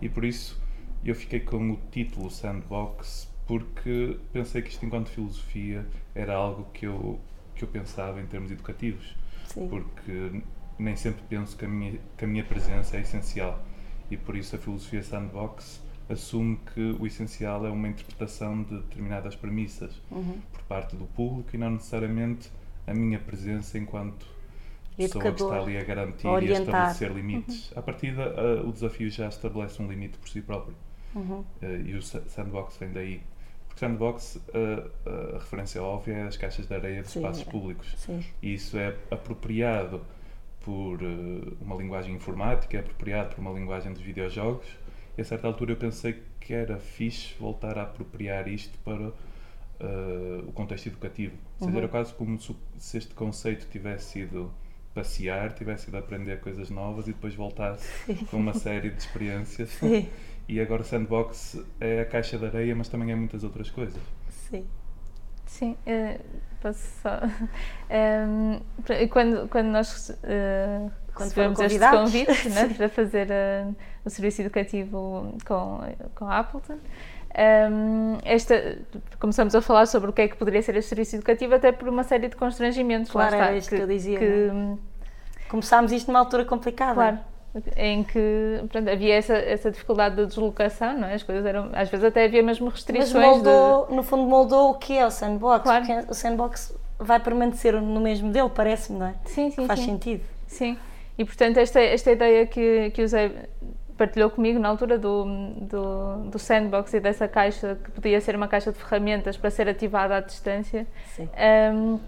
E 0.00 0.08
por 0.08 0.24
isso 0.24 0.62
eu 1.04 1.14
fiquei 1.14 1.40
com 1.40 1.70
o 1.72 1.76
título 1.90 2.30
Sandbox 2.30 3.28
porque 3.46 4.18
pensei 4.32 4.62
que 4.62 4.70
isto, 4.70 4.84
enquanto 4.86 5.08
filosofia, 5.10 5.86
era 6.14 6.34
algo 6.34 6.66
que 6.72 6.86
eu, 6.86 7.20
que 7.54 7.62
eu 7.64 7.68
pensava 7.68 8.20
em 8.20 8.26
termos 8.26 8.50
educativos 8.50 9.14
Sim. 9.46 9.68
porque 9.68 10.42
nem 10.78 10.96
sempre 10.96 11.22
penso 11.28 11.56
que 11.56 11.64
a, 11.64 11.68
minha, 11.68 11.98
que 12.16 12.24
a 12.24 12.28
minha 12.28 12.44
presença 12.44 12.96
é 12.96 13.00
essencial 13.00 13.62
e 14.10 14.16
por 14.16 14.36
isso 14.36 14.56
a 14.56 14.58
filosofia 14.58 15.02
sandbox 15.02 15.82
assume 16.08 16.58
que 16.74 16.96
o 17.00 17.06
essencial 17.06 17.64
é 17.66 17.70
uma 17.70 17.88
interpretação 17.88 18.62
de 18.62 18.76
determinadas 18.76 19.34
premissas 19.36 20.00
Uhum. 20.10 20.38
por 20.52 20.62
parte 20.62 20.96
do 20.96 21.04
público 21.06 21.50
e 21.54 21.58
não 21.58 21.70
necessariamente 21.70 22.50
a 22.86 22.92
minha 22.92 23.18
presença 23.18 23.78
enquanto 23.78 24.26
pessoa 24.96 25.22
que 25.22 25.28
Educador. 25.28 25.54
está 25.56 25.64
ali 25.66 25.78
a 25.78 25.84
garantir 25.84 26.26
e 26.26 26.28
a 26.28 26.32
Orientar. 26.32 26.60
estabelecer 26.64 27.12
limites. 27.12 27.72
A 27.76 27.82
partir 27.82 28.14
o 28.64 28.72
desafio 28.72 29.10
já 29.10 29.28
estabelece 29.28 29.80
um 29.82 29.88
limite 29.88 30.18
por 30.18 30.28
si 30.28 30.40
próprio 30.42 30.74
Uhum. 31.14 31.44
Eh, 31.62 31.82
e 31.86 31.94
o 31.94 32.02
sa- 32.02 32.22
sandbox 32.28 32.76
vem 32.76 32.90
daí. 32.92 33.20
Sandbox, 33.76 34.40
eh, 34.54 34.84
a 35.34 35.38
referência 35.38 35.82
óbvia 35.82 36.14
é 36.14 36.22
as 36.22 36.36
caixas 36.36 36.66
de 36.66 36.74
areia 36.74 37.02
de 37.02 37.08
Sim, 37.10 37.20
espaços 37.20 37.46
é. 37.46 37.50
públicos 37.50 37.94
Sim. 37.98 38.24
e 38.42 38.54
isso 38.54 38.76
é 38.78 38.94
apropriado 39.10 40.00
por 40.60 41.00
eh, 41.02 41.52
uma 41.60 41.76
linguagem 41.76 42.14
informática, 42.14 42.76
é 42.76 42.80
apropriado 42.80 43.34
por 43.34 43.40
uma 43.40 43.50
linguagem 43.52 43.92
dos 43.92 44.02
videojogos. 44.02 44.66
E 45.16 45.20
a 45.20 45.24
certa 45.24 45.46
altura 45.46 45.72
eu 45.72 45.76
pensei 45.76 46.22
que 46.40 46.52
era 46.52 46.78
fixe 46.78 47.34
voltar 47.38 47.78
a 47.78 47.82
apropriar 47.82 48.48
isto 48.48 48.76
para 48.84 49.12
eh, 49.80 50.42
o 50.46 50.52
contexto 50.52 50.86
educativo. 50.86 51.34
Ou 51.60 51.66
seja, 51.66 51.70
Uhum. 51.72 51.78
era 51.78 51.88
quase 51.88 52.12
como 52.14 52.38
se 52.40 52.96
este 52.98 53.14
conceito 53.14 53.66
tivesse 53.70 54.12
sido 54.12 54.52
passear, 54.94 55.52
tivesse 55.52 55.88
ido 55.88 55.96
aprender 55.98 56.38
coisas 56.40 56.70
novas 56.70 57.08
e 57.08 57.12
depois 57.12 57.34
voltasse 57.34 57.88
com 58.30 58.36
uma 58.36 58.54
série 58.54 58.90
de 58.90 58.98
experiências. 59.02 59.70
E 60.48 60.60
agora 60.60 60.82
o 60.82 60.84
sandbox 60.84 61.58
é 61.80 62.00
a 62.02 62.04
caixa 62.04 62.36
de 62.38 62.46
areia, 62.46 62.74
mas 62.76 62.88
também 62.88 63.10
é 63.10 63.14
muitas 63.14 63.42
outras 63.44 63.70
coisas. 63.70 64.00
Sim. 64.28 64.66
Sim, 65.46 65.76
eh, 65.86 66.18
posso 66.60 66.80
só. 67.02 67.20
Ehm, 67.88 68.60
pra- 68.84 69.00
e 69.00 69.08
quando, 69.08 69.48
quando 69.48 69.66
nós 69.68 70.10
eh, 70.24 70.88
Quando 71.14 71.28
recebemos 71.28 71.60
este 71.60 71.78
convidados. 71.78 72.00
convite 72.12 72.48
né, 72.50 72.74
para 72.76 72.88
fazer 72.88 73.28
eh, 73.30 73.66
o 74.04 74.10
serviço 74.10 74.42
educativo 74.42 75.34
com, 75.46 75.80
com 76.14 76.24
a 76.26 76.38
Appleton, 76.40 76.78
ehm, 77.34 78.18
esta, 78.24 78.78
começamos 79.20 79.54
a 79.54 79.62
falar 79.62 79.86
sobre 79.86 80.10
o 80.10 80.12
que 80.12 80.22
é 80.22 80.28
que 80.28 80.36
poderia 80.36 80.60
ser 80.62 80.76
este 80.76 80.88
serviço 80.88 81.16
educativo, 81.16 81.54
até 81.54 81.70
por 81.72 81.88
uma 81.88 82.02
série 82.04 82.28
de 82.28 82.36
constrangimentos. 82.36 83.12
lá 83.14 83.28
Claro, 83.28 83.34
está, 83.36 83.46
era 83.48 83.56
isto 83.56 83.74
que 83.74 83.80
eu 83.82 83.86
dizia, 83.86 84.18
que- 84.18 84.50
Começámos 85.48 85.92
isto 85.92 86.08
numa 86.08 86.18
altura 86.20 86.44
complicada. 86.44 86.94
Claro, 86.94 87.18
em 87.76 88.02
que 88.02 88.64
pronto, 88.70 88.88
havia 88.90 89.14
essa, 89.14 89.34
essa 89.34 89.70
dificuldade 89.70 90.16
de 90.16 90.26
deslocação, 90.26 90.98
não 90.98 91.08
é? 91.08 91.14
As 91.14 91.22
coisas 91.22 91.44
eram. 91.46 91.70
Às 91.72 91.88
vezes 91.88 92.04
até 92.04 92.24
havia 92.24 92.42
mesmo 92.42 92.66
Mas 92.66 92.74
restrições. 92.74 93.24
moldou, 93.24 93.88
no 93.90 94.02
fundo 94.02 94.24
moldou 94.24 94.70
o 94.70 94.74
que 94.74 94.96
é 94.96 95.06
o 95.06 95.10
sandbox. 95.10 95.62
Claro. 95.62 95.86
Porque 95.86 96.10
o 96.10 96.14
sandbox 96.14 96.76
vai 96.98 97.20
permanecer 97.20 97.80
no 97.80 98.00
mesmo 98.00 98.26
modelo, 98.28 98.50
parece-me, 98.50 98.98
não 98.98 99.06
é? 99.06 99.14
de... 99.24 99.30
Sim, 99.30 99.50
sim, 99.50 99.66
Faz 99.66 99.80
sim. 99.80 99.86
sentido. 99.86 100.24
Sim, 100.46 100.76
e 101.18 101.24
portanto 101.24 101.56
esta, 101.58 101.80
esta 101.80 102.12
ideia 102.12 102.46
que, 102.46 102.90
que 102.90 103.06
Zé 103.06 103.30
partilhou 103.96 104.28
comigo 104.30 104.58
na 104.58 104.68
altura 104.68 104.98
do, 104.98 105.24
do, 105.60 106.16
do 106.30 106.38
sandbox 106.38 106.92
e 106.94 107.00
dessa 107.00 107.28
caixa, 107.28 107.78
que 107.82 107.90
podia 107.92 108.20
ser 108.20 108.34
uma 108.34 108.48
caixa 108.48 108.72
de 108.72 108.78
ferramentas 108.78 109.36
para 109.36 109.50
ser 109.50 109.68
ativada 109.68 110.16
à 110.16 110.20
distância, 110.20 110.86
hum, 111.72 112.00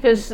fez, 0.00 0.32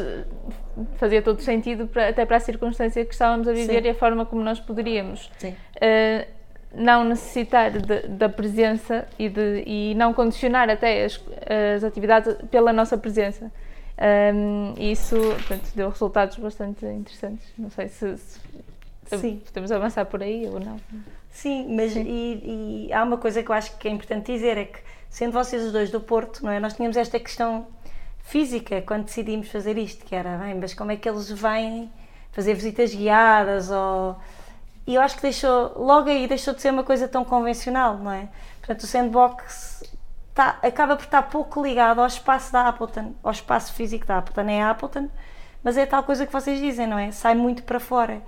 fazia 0.97 1.21
todo 1.23 1.41
sentido 1.41 1.87
para, 1.87 2.09
até 2.09 2.25
para 2.25 2.37
a 2.39 2.41
circunstância 2.41 3.05
que 3.05 3.13
estávamos 3.13 3.47
a 3.49 3.53
viver 3.53 3.83
Sim. 3.83 3.89
e 3.89 3.91
a 3.91 3.95
forma 3.95 4.25
como 4.25 4.43
nós 4.43 4.59
poderíamos 4.59 5.31
uh, 5.47 6.27
não 6.75 7.05
necessitar 7.05 7.71
de- 7.71 8.09
da 8.09 8.29
presença 8.29 9.07
e, 9.19 9.29
de, 9.29 9.63
e 9.67 9.95
não 9.95 10.13
condicionar 10.15 10.69
até 10.71 11.05
as, 11.05 11.23
as 11.77 11.85
atividades 11.85 12.35
pela 12.51 12.73
nossa 12.73 12.97
presença. 12.99 13.51
Um, 14.35 14.75
isso 14.77 15.17
portanto, 15.17 15.71
deu 15.77 15.89
resultados 15.89 16.37
bastante 16.39 16.85
interessantes. 16.85 17.47
Não 17.57 17.71
sei 17.71 17.87
se, 17.87 18.17
se 18.17 18.41
Sim. 19.07 19.43
podemos 19.45 19.71
avançar 19.73 20.05
por 20.07 20.23
aí 20.23 20.47
ou 20.47 20.61
não. 20.61 20.81
Sim, 21.31 21.75
mas 21.75 21.95
E, 21.97 22.87
e 22.89 22.93
há 22.93 23.03
uma 23.03 23.19
coisa 23.19 23.43
que 23.43 23.51
eu 23.51 23.55
acho 23.55 23.77
que 23.77 23.89
é 23.89 23.91
importante 23.91 24.33
dizer, 24.33 24.57
é 24.57 24.65
que 24.65 24.79
sendo 25.11 25.33
vocês 25.33 25.63
os 25.63 25.73
dois 25.73 25.91
do 25.91 26.01
Porto, 26.01 26.45
não 26.45 26.51
é? 26.51 26.59
Nós 26.59 26.75
tínhamos 26.75 26.97
esta 26.97 27.19
questão 27.21 27.67
física 28.19 28.83
quando 28.83 29.05
decidimos 29.05 29.49
fazer 29.49 29.77
isto, 29.79 30.05
que 30.05 30.15
era, 30.15 30.37
bem, 30.39 30.55
mas 30.55 30.75
como 30.75 30.91
é 30.91 30.97
que 30.97 31.09
eles 31.09 31.31
vêm 31.31 31.91
fazer 32.33 32.55
visitas 32.55 32.95
guiadas 32.95 33.71
ou... 33.71 34.17
E 34.87 34.95
eu 34.97 35.01
acho 35.01 35.17
que 35.17 35.23
deixou, 35.23 35.73
logo 35.79 36.11
aí 36.11 36.27
deixou 36.27 36.53
de 36.53 36.61
ser 36.61 36.71
uma 36.71 36.85
coisa 36.85 37.09
tão 37.09 37.25
convencional, 37.25 37.97
não 37.97 38.11
é? 38.13 38.29
Portanto, 38.59 38.81
o 38.81 38.87
sandbox 38.87 39.83
tá, 40.35 40.59
acaba 40.63 40.97
por 40.97 41.05
estar 41.05 41.23
pouco 41.23 41.63
ligado 41.63 42.01
ao 42.01 42.07
espaço 42.07 42.53
da 42.53 42.69
Appleton, 42.69 43.15
ao 43.23 43.31
espaço 43.31 43.73
físico 43.73 44.07
da 44.07 44.19
Appleton. 44.19 44.51
É 44.51 44.63
a 44.63 44.71
Appleton, 44.71 45.09
mas 45.63 45.77
é 45.77 45.87
tal 45.87 46.03
coisa 46.03 46.27
que 46.27 46.33
vocês 46.33 46.61
dizem, 46.61 46.87
não 46.87 46.99
é? 46.99 47.11
Sai 47.13 47.35
muito 47.35 47.63
para 47.63 47.81
fora. 47.81 48.21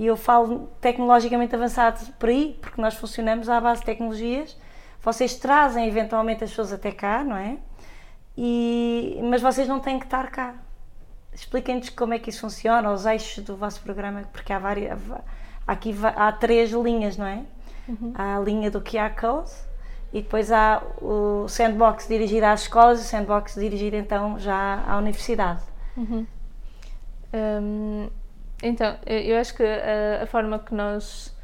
E 0.00 0.06
eu 0.06 0.16
falo 0.16 0.70
tecnologicamente 0.80 1.54
avançado 1.54 2.10
por 2.14 2.30
aí, 2.30 2.58
porque 2.58 2.80
nós 2.80 2.94
funcionamos 2.94 3.50
à 3.50 3.60
base 3.60 3.80
de 3.80 3.86
tecnologias. 3.86 4.56
Vocês 5.02 5.36
trazem 5.36 5.86
eventualmente 5.86 6.42
as 6.42 6.48
pessoas 6.48 6.72
até 6.72 6.90
cá, 6.90 7.22
não 7.22 7.36
é? 7.36 7.58
E, 8.34 9.20
mas 9.24 9.42
vocês 9.42 9.68
não 9.68 9.78
têm 9.78 9.98
que 9.98 10.06
estar 10.06 10.30
cá. 10.30 10.54
Expliquem-nos 11.34 11.90
como 11.90 12.14
é 12.14 12.18
que 12.18 12.30
isso 12.30 12.40
funciona, 12.40 12.90
os 12.90 13.04
eixos 13.04 13.44
do 13.44 13.54
vosso 13.54 13.82
programa, 13.82 14.24
porque 14.32 14.54
há 14.54 14.58
várias. 14.58 14.98
Aqui 15.66 15.94
há 16.16 16.32
três 16.32 16.70
linhas, 16.70 17.18
não 17.18 17.26
é? 17.26 17.42
Há 18.14 18.38
a 18.38 18.40
linha 18.40 18.70
do 18.70 18.80
QR 18.80 19.14
Code 19.20 19.50
e 20.14 20.22
depois 20.22 20.50
há 20.50 20.82
o 21.02 21.46
sandbox 21.46 22.08
dirigido 22.08 22.46
às 22.46 22.62
escolas 22.62 23.00
e 23.00 23.02
o 23.02 23.04
sandbox 23.04 23.54
dirigido 23.54 23.96
então 23.96 24.38
já 24.38 24.82
à 24.88 24.96
universidade. 24.96 25.60
Um, 27.34 28.08
então, 28.62 28.96
eu 29.06 29.36
acho 29.38 29.54
que 29.54 29.62
a, 29.62 30.22
a 30.22 30.26
forma 30.26 30.58
que 30.58 30.74
nós 30.74 31.34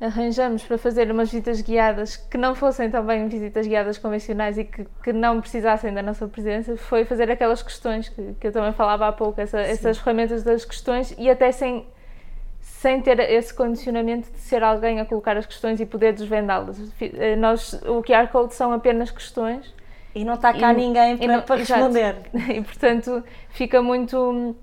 arranjamos 0.00 0.64
para 0.64 0.76
fazer 0.76 1.10
umas 1.12 1.30
visitas 1.30 1.60
guiadas 1.60 2.16
que 2.16 2.36
não 2.36 2.54
fossem 2.56 2.90
também 2.90 3.28
visitas 3.28 3.66
guiadas 3.66 3.98
convencionais 3.98 4.58
e 4.58 4.64
que, 4.64 4.84
que 5.02 5.12
não 5.12 5.40
precisassem 5.40 5.94
da 5.94 6.02
nossa 6.02 6.26
presença 6.26 6.76
foi 6.76 7.04
fazer 7.04 7.30
aquelas 7.30 7.62
questões 7.62 8.08
que, 8.08 8.34
que 8.40 8.48
eu 8.48 8.52
também 8.52 8.72
falava 8.72 9.06
há 9.06 9.12
pouco, 9.12 9.40
essa- 9.40 9.60
essas 9.60 9.98
ferramentas 9.98 10.42
das 10.42 10.64
questões 10.64 11.14
e 11.16 11.30
até 11.30 11.52
sem, 11.52 11.86
sem 12.60 13.00
ter 13.00 13.20
esse 13.20 13.54
condicionamento 13.54 14.28
de 14.32 14.38
ser 14.38 14.64
alguém 14.64 14.98
a 14.98 15.04
colocar 15.04 15.36
as 15.36 15.46
questões 15.46 15.78
e 15.80 15.86
poder 15.86 16.12
desvendá-las. 16.14 16.80
Eh, 17.00 17.36
Nós, 17.36 17.74
o 17.86 18.02
QR 18.02 18.26
Code 18.32 18.54
são 18.54 18.72
apenas 18.72 19.08
questões 19.12 19.72
E 20.16 20.24
não 20.24 20.34
está 20.34 20.52
cá 20.52 20.72
E- 20.72 20.76
ninguém 20.76 21.14
e 21.14 21.18
para, 21.18 21.26
não- 21.28 21.42
para 21.42 21.60
exato. 21.62 21.80
responder. 21.80 22.16
e 22.56 22.60
portanto 22.60 23.22
fica 23.50 23.80
muito 23.80 24.56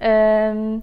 hum, 0.00 0.82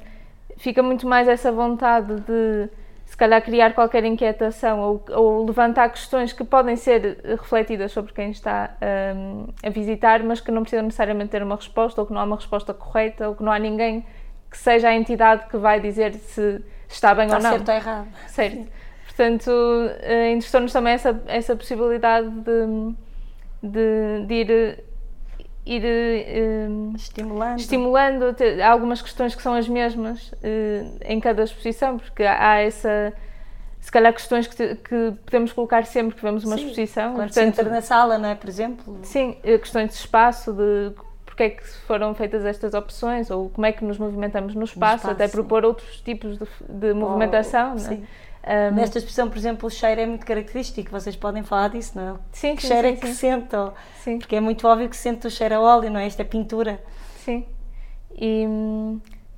fica 0.57 0.81
muito 0.83 1.07
mais 1.07 1.27
essa 1.27 1.51
vontade 1.51 2.15
de 2.21 2.69
se 3.05 3.15
calhar 3.15 3.41
criar 3.41 3.73
qualquer 3.73 4.03
inquietação 4.03 4.79
ou, 4.79 5.05
ou 5.11 5.45
levantar 5.45 5.89
questões 5.89 6.33
que 6.33 6.43
podem 6.43 6.75
ser 6.75 7.19
refletidas 7.23 7.91
sobre 7.91 8.13
quem 8.13 8.31
está 8.31 8.75
hum, 9.15 9.47
a 9.63 9.69
visitar, 9.69 10.23
mas 10.23 10.41
que 10.41 10.51
não 10.51 10.63
precisam 10.63 10.83
necessariamente 10.85 11.29
ter 11.29 11.43
uma 11.43 11.55
resposta 11.55 12.01
ou 12.01 12.07
que 12.07 12.13
não 12.13 12.21
há 12.21 12.23
uma 12.23 12.35
resposta 12.35 12.73
correta 12.73 13.29
ou 13.29 13.35
que 13.35 13.43
não 13.43 13.51
há 13.51 13.59
ninguém 13.59 14.05
que 14.49 14.57
seja 14.57 14.89
a 14.89 14.95
entidade 14.95 15.47
que 15.47 15.57
vai 15.57 15.79
dizer 15.79 16.15
se 16.15 16.63
está 16.87 17.13
bem 17.13 17.25
Está 17.25 17.37
ou 17.37 17.43
não. 17.43 17.51
certo 17.51 17.69
ou 17.69 17.75
errado. 17.75 18.07
Certo. 18.27 18.67
Portanto, 19.05 19.51
eh, 20.01 20.31
interessou-nos 20.31 20.73
também 20.73 20.93
essa, 20.93 21.21
essa 21.27 21.55
possibilidade 21.55 22.29
de, 22.29 22.95
de, 23.63 24.25
de 24.25 24.33
ir, 24.33 24.83
ir 25.65 25.81
eh, 25.83 26.67
Estimulando. 26.95 27.59
estimulando 27.59 28.35
há 28.63 28.69
algumas 28.69 29.01
questões 29.01 29.33
que 29.35 29.41
são 29.41 29.53
as 29.55 29.67
mesmas 29.67 30.31
eh, 30.43 30.85
em 31.05 31.19
cada 31.19 31.43
exposição, 31.43 31.97
porque 31.97 32.23
há 32.23 32.59
essa. 32.59 33.13
Se 33.81 33.91
calhar 33.91 34.11
questões 34.13 34.47
que, 34.47 34.55
te- 34.55 34.75
que 34.77 35.13
podemos 35.25 35.53
colocar 35.53 35.85
sempre 35.85 36.15
que 36.15 36.21
vemos 36.21 36.43
uma 36.43 36.55
Sim, 36.57 36.63
exposição. 36.63 37.13
Quando 37.13 37.31
se 37.31 37.43
entra 37.43 37.69
na 37.69 37.81
sala, 37.81 38.17
não 38.17 38.29
é? 38.29 38.35
Por 38.35 38.49
exemplo. 38.49 38.97
Sim, 39.03 39.37
eh, 39.43 39.57
questões 39.59 39.89
de 39.89 39.95
espaço, 39.95 40.51
de 40.53 40.91
porque 41.25 41.43
é 41.43 41.49
que 41.49 41.67
foram 41.85 42.15
feitas 42.15 42.45
estas 42.45 42.73
opções, 42.73 43.29
ou 43.29 43.49
como 43.49 43.65
é 43.67 43.71
que 43.73 43.83
nos 43.83 43.97
movimentamos 43.97 44.55
no 44.55 44.63
espaço, 44.63 44.95
espaço, 44.95 45.11
até 45.11 45.27
sim. 45.27 45.33
propor 45.33 45.65
outros 45.65 45.99
tipos 46.01 46.37
de, 46.39 46.47
de 46.69 46.93
movimentação. 46.93 47.71
Ou- 47.71 47.75
não 47.75 47.85
é? 47.85 47.89
sim. 47.89 48.03
Um, 48.47 48.75
Nesta 48.75 48.99
expressão, 48.99 49.29
por 49.29 49.37
exemplo, 49.37 49.67
o 49.67 49.71
cheiro 49.71 50.01
é 50.01 50.05
muito 50.05 50.25
característico, 50.25 50.91
vocês 50.91 51.15
podem 51.15 51.43
falar 51.43 51.69
disso, 51.69 51.93
não 51.97 52.15
é? 52.15 52.19
Sim, 52.31 52.55
Que 52.55 52.61
sim, 52.61 52.67
cheiro 52.67 52.87
sim, 52.87 52.87
é 52.87 52.95
que 52.95 53.07
sim. 53.07 53.07
se 53.07 53.15
sente, 53.15 53.55
ou- 53.55 53.73
Sim, 53.93 54.19
porque 54.19 54.35
é 54.35 54.39
muito 54.39 54.67
óbvio 54.67 54.87
que 54.89 54.95
se 54.95 55.03
sente 55.03 55.25
o 55.27 55.31
cheiro 55.31 55.55
a 55.55 55.61
óleo, 55.61 55.89
não 55.89 55.99
é? 55.99 56.05
Esta 56.05 56.21
é 56.21 56.25
pintura. 56.25 56.79
sim. 57.15 57.45
E 58.17 58.45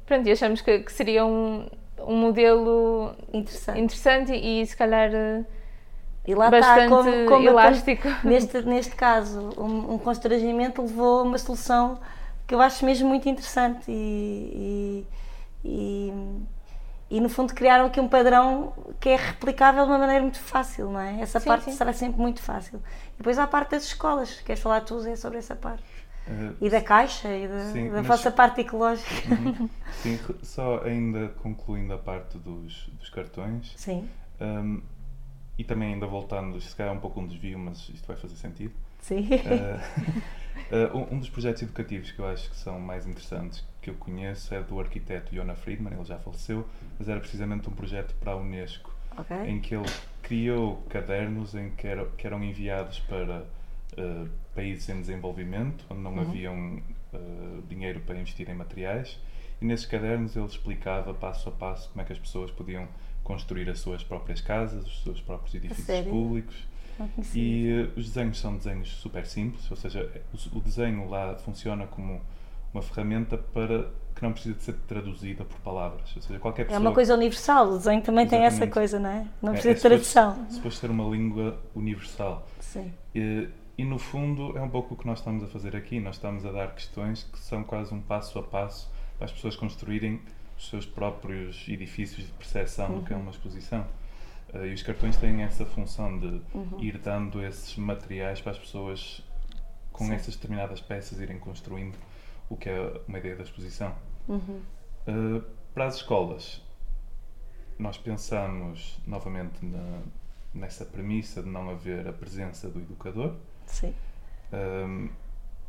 pronto, 0.06 0.28
e 0.28 0.32
achamos 0.32 0.62
que, 0.62 0.80
que 0.80 0.92
seria 0.92 1.26
um, 1.26 1.68
um 2.00 2.16
modelo 2.18 3.16
Interessante. 3.34 3.80
interessante 3.80 4.32
e 4.34 4.66
se 4.66 4.76
calhar 4.76 5.12
eh, 5.14 5.44
E 6.26 6.36
lá 6.36 6.50
bastante 6.50 6.86
está, 6.86 6.88
como, 6.90 7.26
como 7.26 7.50
elástico. 7.50 8.08
neste, 8.24 8.62
neste 8.64 8.96
caso, 8.96 9.54
um, 9.58 9.94
um 9.94 9.98
constrangimento 10.00 10.82
levou 10.82 11.20
a 11.22 11.24
uma 11.24 11.38
solução 11.38 12.00
que 12.48 12.56
eu 12.56 12.62
acho 12.62 12.86
mesmo 12.86 13.08
muito 13.10 13.28
interessante 13.30 13.86
e, 13.92 15.06
e, 15.64 16.10
e, 16.10 16.14
e, 17.10 17.20
no 17.22 17.30
fundo 17.30 17.54
criaram 17.54 17.86
aqui 17.86 18.00
um 18.00 18.08
padrão 18.08 18.74
que 19.00 19.10
é 19.10 19.16
replicável 19.16 19.86
de 19.86 19.92
uma 19.92 19.98
maneira 20.00 20.22
muito 20.22 20.40
fácil, 20.40 20.90
não 20.92 21.00
é? 21.00 21.22
Essa 21.22 21.40
Sim, 21.40 21.48
parte 21.50 21.66
sim. 21.66 21.72
será 21.72 21.94
sempre 21.94 22.20
muito 22.22 22.42
fácil. 22.42 22.82
E 23.14 23.18
depois 23.18 23.38
há 23.40 23.44
a 23.44 23.48
parte 23.48 23.72
das 23.72 23.84
escolas, 23.86 24.42
queres 24.42 24.62
falar 24.62 24.82
tu, 24.82 25.00
Zé, 25.00 25.16
sobre 25.16 25.38
essa 25.38 25.56
parte? 25.56 25.84
Eh, 26.28 26.52
E 26.62 26.70
da 26.70 26.82
caixa 26.82 27.30
e 27.36 27.48
da, 27.48 27.60
Sim, 27.72 27.86
da 27.90 27.98
mas- 27.98 28.08
vossa 28.08 28.30
parte 28.32 28.62
ecológica. 28.62 29.10
Uhum. 29.30 29.70
Sim, 30.04 30.20
só 30.44 30.84
ainda 30.84 31.30
concluindo 31.42 31.94
a 31.94 31.98
parte 31.98 32.38
dos, 32.38 32.88
dos 33.00 33.10
cartões 33.10 33.74
Sim, 33.78 34.08
hum, 34.42 34.82
e 35.58 35.64
também 35.64 35.94
ainda 35.94 36.06
voltando, 36.06 36.60
se 36.62 36.76
calhar 36.76 36.94
é 36.94 36.98
um 36.98 37.00
pouco 37.00 37.20
um 37.22 37.26
desvio, 37.28 37.58
mas 37.58 37.90
isto 37.90 38.06
vai 38.08 38.16
fazer 38.18 38.36
sentido. 38.36 38.74
sim. 39.00 39.28
Eh, 39.32 39.80
um, 40.94 41.16
um 41.16 41.20
dos 41.20 41.30
projetos 41.30 41.62
educativos 41.62 42.12
que 42.12 42.20
eu 42.20 42.28
acho 42.28 42.50
que 42.50 42.56
são 42.58 42.80
mais 42.80 43.08
interessantes 43.08 43.64
que 43.88 43.92
eu 43.92 43.96
conheço 43.96 44.54
é 44.54 44.62
do 44.62 44.80
arquiteto 44.80 45.34
Jona 45.34 45.56
Friedman, 45.56 45.94
ele 45.94 46.04
já 46.04 46.18
faleceu, 46.20 46.68
mas 47.00 47.08
era 47.08 47.20
precisamente 47.22 47.70
um 47.70 47.72
projeto 47.72 48.14
para 48.20 48.34
a 48.34 48.36
Unesco, 48.36 48.94
ok. 49.18 49.38
em 49.48 49.62
que 49.62 49.74
ele 49.76 49.86
criou 50.22 50.78
cadernos 50.90 51.56
em 51.56 51.70
que, 51.72 51.88
era- 51.88 52.06
que 52.18 52.28
eram 52.28 52.44
enviados 52.44 53.00
para 53.00 53.46
eh, 53.96 54.26
países 54.54 54.90
em 54.90 55.00
desenvolvimento, 55.00 55.86
onde 55.90 56.02
não 56.02 56.20
haviam 56.20 56.82
eh, 57.14 57.18
dinheiro 57.70 58.02
para 58.02 58.20
investir 58.20 58.50
em 58.50 58.54
materiais, 58.54 59.18
e 59.62 59.66
nesses 59.66 59.86
cadernos 59.86 60.36
ele 60.36 60.46
explicava 60.46 61.14
passo 61.14 61.48
a 61.48 61.52
passo 61.54 61.90
como 61.90 62.02
é 62.02 62.06
que 62.06 62.12
as 62.14 62.20
pessoas 62.20 62.52
podiam 62.52 62.88
construir 63.24 63.70
as 63.70 63.80
suas 63.80 64.04
próprias 64.04 64.42
casas, 64.42 64.86
os 64.86 65.04
seus 65.04 65.22
próprios 65.22 65.56
edifícios 65.56 65.86
públicos. 66.10 66.56
E 67.40 67.70
eh, 67.70 68.00
os 68.00 68.08
desenhos 68.08 68.38
são 68.38 68.58
desenhos 68.58 68.90
super 68.90 69.26
simples, 69.26 69.70
ou 69.72 69.78
seja, 69.78 70.12
o, 70.34 70.58
o 70.58 70.62
desenho 70.62 71.08
lá 71.10 71.36
funciona 71.38 71.88
como 71.88 72.22
uma 72.78 72.82
ferramenta 72.84 73.38
para 73.38 73.90
que 74.16 74.24
não 74.24 74.32
precisa 74.32 74.56
de 74.56 74.64
ser 74.64 74.74
traduzida 74.88 75.44
por 75.46 75.60
palavras. 75.60 76.12
Ou 76.16 76.22
seja, 76.22 76.40
qualquer 76.40 76.64
É 76.64 76.66
pessoa 76.66 76.82
uma 76.82 76.94
coisa 76.94 77.14
universal, 77.14 77.68
o 77.70 77.78
desenho 77.78 78.02
também 78.02 78.26
tem 78.28 78.40
essa 78.40 78.48
Exatamente. 78.64 78.74
coisa, 78.74 79.00
não 79.00 79.10
é? 79.10 79.28
Não 79.42 79.50
é- 79.54 79.54
precisa 79.54 79.70
é 79.72 79.74
de 79.74 79.80
suposto- 80.06 80.14
tradução. 80.24 80.50
Suposto 80.50 80.80
ser 80.80 80.90
uma 80.90 81.04
língua 81.10 81.60
universal. 81.76 82.48
Sim. 82.60 82.92
E, 83.14 83.48
e 83.78 83.84
no 83.84 84.00
fundo 84.00 84.58
é 84.58 84.62
um 84.62 84.70
pouco 84.70 84.96
o 84.96 84.98
que 84.98 85.06
nós 85.06 85.20
estamos 85.20 85.44
a 85.44 85.48
fazer 85.48 85.76
aqui. 85.76 86.00
Nós 86.00 86.16
estamos 86.16 86.46
a 86.46 86.52
dar 86.52 86.74
questões 86.74 87.24
que 87.32 87.38
são 87.40 87.64
quase 87.64 87.94
um 87.94 88.02
passo 88.02 88.40
a 88.40 88.44
passo 88.44 88.90
para 89.18 89.26
as 89.26 89.32
pessoas 89.32 89.56
construírem 89.56 90.20
os 90.58 90.68
seus 90.70 90.86
próprios 90.88 91.66
edifícios 91.68 92.26
de 92.26 92.34
percepção 92.34 92.96
do 92.96 93.04
que 93.06 93.14
é 93.14 93.16
Uhum. 93.16 93.22
uma 93.24 93.32
exposição. 93.32 93.86
Eh, 94.54 94.68
e 94.70 94.74
os 94.74 94.82
cartões 94.82 95.16
têm 95.18 95.44
essa 95.44 95.64
função 95.64 96.18
de 96.18 96.42
Uhum. 96.56 96.80
ir 96.80 96.98
dando 96.98 97.44
esses 97.46 97.76
materiais 97.78 98.42
para 98.42 98.54
as 98.54 98.58
pessoas 98.58 99.22
com 99.92 100.06
Sim. 100.06 100.14
essas 100.14 100.36
determinadas 100.36 100.82
peças 100.82 101.20
irem 101.20 101.38
construindo 101.38 101.96
o 102.50 102.56
que 102.56 102.70
é 102.70 103.02
uma 103.08 103.18
ideia 103.20 103.36
da 103.36 103.44
exposição. 103.44 103.94
Uhum. 104.28 104.62
Uh, 105.08 105.44
para 105.74 105.86
as 105.86 105.96
escolas, 105.96 106.62
nós 107.78 107.98
pensamos 107.98 109.00
novamente 109.06 109.64
na- 109.66 110.02
nessa 110.54 110.86
premissa 110.86 111.44
de 111.44 111.50
não 111.50 111.70
haver 111.70 112.08
a 112.08 112.14
presença 112.14 112.68
do 112.70 112.80
educador. 112.80 113.36
Sim. 113.66 113.94
Um, 114.52 115.10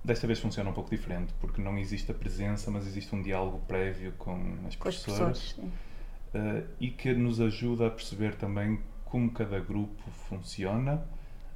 desta 0.04 0.26
vez 0.26 0.38
funciona 0.38 0.70
um 0.70 0.72
pouco 0.72 0.88
diferente, 0.90 1.34
porque 1.40 1.60
não 1.60 1.76
existe 1.76 2.10
a 2.10 2.14
presença, 2.14 2.70
mas 2.70 2.86
existe 2.86 3.14
um 3.14 3.20
diálogo 3.22 3.58
prévio 3.66 4.12
com 4.16 4.34
as 4.66 4.76
Com 4.76 4.88
as 4.88 4.96
professoras 4.96 5.50
uh, 5.52 6.66
e 6.80 6.90
que 6.90 7.12
nos 7.12 7.40
ajuda 7.40 7.88
a 7.88 7.90
perceber 7.90 8.34
também 8.36 8.80
como 9.04 9.30
cada 9.30 9.58
grupo 9.60 10.02
funciona. 10.28 11.04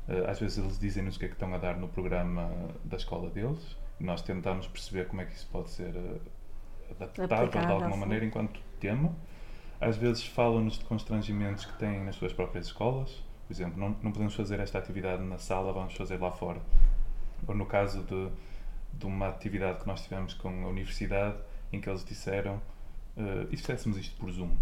Uh, 0.08 0.28
às 0.28 0.38
vezes 0.40 0.58
eles 0.58 0.78
dizem-nos 0.78 1.16
o 1.16 1.18
que 1.18 1.24
é 1.24 1.28
que 1.28 1.34
estão 1.34 1.54
a 1.54 1.58
dar 1.58 1.76
no 1.76 1.88
programa 1.88 2.50
da 2.84 2.96
escola 2.96 3.30
deles 3.30 3.76
nós 4.04 4.22
tentamos 4.22 4.66
perceber 4.66 5.06
como 5.06 5.22
é 5.22 5.24
que 5.24 5.32
isso 5.32 5.48
pode 5.50 5.70
ser 5.70 5.94
uh, 5.94 6.20
adaptável 6.90 7.26
de 7.26 7.34
Aplicável, 7.34 7.74
alguma 7.74 7.94
sim. 7.94 8.00
maneira 8.00 8.24
enquanto 8.24 8.60
tema. 8.80 9.14
Às 9.80 9.96
vezes 9.96 10.24
falam-nos 10.26 10.78
de 10.78 10.84
constrangimentos 10.84 11.64
que 11.64 11.76
têm 11.78 12.04
nas 12.04 12.16
suas 12.16 12.32
próprias 12.32 12.66
escolas. 12.66 13.22
Por 13.46 13.52
exemplo, 13.52 13.78
não, 13.78 13.90
não 14.02 14.12
podemos 14.12 14.34
fazer 14.34 14.60
esta 14.60 14.78
atividade 14.78 15.22
na 15.22 15.38
sala, 15.38 15.72
vamos 15.72 15.94
fazer 15.94 16.20
lá 16.20 16.30
fora. 16.30 16.60
Ou 17.46 17.54
no 17.54 17.66
caso 17.66 18.02
de, 18.02 18.28
de 18.92 19.06
uma 19.06 19.28
atividade 19.28 19.80
que 19.80 19.86
nós 19.86 20.02
tivemos 20.02 20.34
com 20.34 20.48
a 20.64 20.68
universidade, 20.68 21.36
em 21.72 21.80
que 21.80 21.88
eles 21.88 22.04
disseram 22.04 22.56
uh, 23.16 23.48
e 23.50 23.56
se 23.56 23.62
fizéssemos 23.62 23.98
isto 23.98 24.16
por 24.16 24.30
Zoom? 24.30 24.56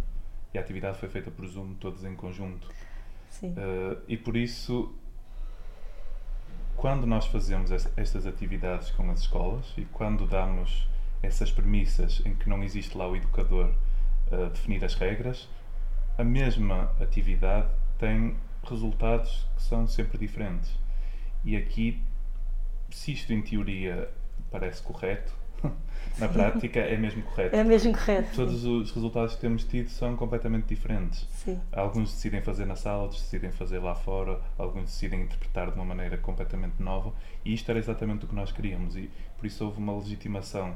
E 0.54 0.58
a 0.58 0.60
atividade 0.60 0.98
foi 0.98 1.08
feita 1.08 1.30
por 1.30 1.46
Zoom, 1.46 1.74
todos 1.74 2.04
em 2.04 2.14
conjunto. 2.14 2.68
Sim. 3.28 3.50
Uh, 3.50 4.00
e 4.08 4.16
por 4.16 4.36
isso, 4.36 4.94
quando 6.80 7.06
nós 7.06 7.26
fazemos 7.26 7.70
es- 7.70 7.92
estas 7.94 8.26
atividades 8.26 8.90
com 8.92 9.10
as 9.10 9.20
escolas 9.20 9.66
e 9.76 9.84
quando 9.84 10.26
damos 10.26 10.88
essas 11.22 11.52
premissas 11.52 12.22
em 12.24 12.34
que 12.34 12.48
não 12.48 12.62
existe 12.62 12.96
lá 12.96 13.06
o 13.06 13.14
educador 13.14 13.70
a 14.32 14.48
definir 14.48 14.82
as 14.82 14.94
regras, 14.94 15.46
a 16.16 16.24
mesma 16.24 16.90
atividade 16.98 17.68
tem 17.98 18.34
resultados 18.66 19.46
que 19.54 19.62
são 19.62 19.86
sempre 19.86 20.16
diferentes. 20.16 20.74
E 21.44 21.54
aqui, 21.54 22.02
se 22.88 23.12
isto 23.12 23.30
em 23.30 23.42
teoria 23.42 24.08
parece 24.50 24.82
correto, 24.82 25.34
na 26.18 26.28
prática 26.28 26.80
é 26.80 26.96
mesmo 26.96 27.22
correto. 27.22 27.56
É 27.56 27.64
mesmo 27.64 27.92
correto. 27.92 28.34
Todos 28.34 28.64
os 28.64 28.90
resultados 28.90 29.34
que 29.34 29.40
temos 29.40 29.64
tido 29.64 29.88
são 29.88 30.16
completamente 30.16 30.66
diferentes. 30.66 31.26
Sim. 31.30 31.60
Alguns 31.72 32.12
decidem 32.12 32.42
fazer 32.42 32.66
na 32.66 32.76
sala, 32.76 33.02
outros 33.02 33.22
decidem 33.22 33.50
fazer 33.50 33.78
lá 33.78 33.94
fora, 33.94 34.40
alguns 34.58 34.84
decidem 34.84 35.22
interpretar 35.22 35.70
de 35.70 35.76
uma 35.76 35.84
maneira 35.84 36.16
completamente 36.18 36.82
nova 36.82 37.12
e 37.44 37.54
isto 37.54 37.68
era 37.70 37.78
exatamente 37.78 38.24
o 38.24 38.28
que 38.28 38.34
nós 38.34 38.52
queríamos 38.52 38.96
e 38.96 39.10
por 39.38 39.46
isso 39.46 39.64
houve 39.64 39.78
uma 39.78 39.96
legitimação 39.96 40.74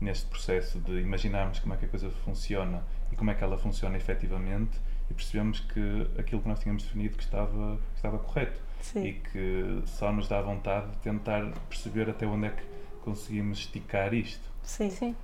neste 0.00 0.26
processo 0.26 0.78
de 0.78 1.00
imaginarmos 1.00 1.58
como 1.58 1.74
é 1.74 1.76
que 1.76 1.84
a 1.84 1.88
coisa 1.88 2.10
funciona 2.24 2.82
e 3.12 3.16
como 3.16 3.30
é 3.30 3.34
que 3.34 3.42
ela 3.42 3.58
funciona 3.58 3.96
efetivamente 3.96 4.78
e 5.10 5.14
percebemos 5.14 5.60
que 5.60 6.06
aquilo 6.18 6.40
que 6.40 6.48
nós 6.48 6.60
tínhamos 6.60 6.84
definido 6.84 7.16
que 7.16 7.22
estava, 7.22 7.76
que 7.76 7.96
estava 7.96 8.18
correto 8.18 8.60
Sim. 8.80 9.04
e 9.04 9.12
que 9.14 9.82
só 9.86 10.12
nos 10.12 10.28
dá 10.28 10.40
vontade 10.40 10.90
de 10.92 10.96
tentar 10.98 11.50
perceber 11.68 12.08
até 12.08 12.26
onde 12.26 12.46
é 12.46 12.50
que 12.50 12.62
conseguimos 13.02 13.58
esticar 13.60 14.12
isto. 14.14 14.46
Sim. 14.68 14.90
Sim. 14.90 15.16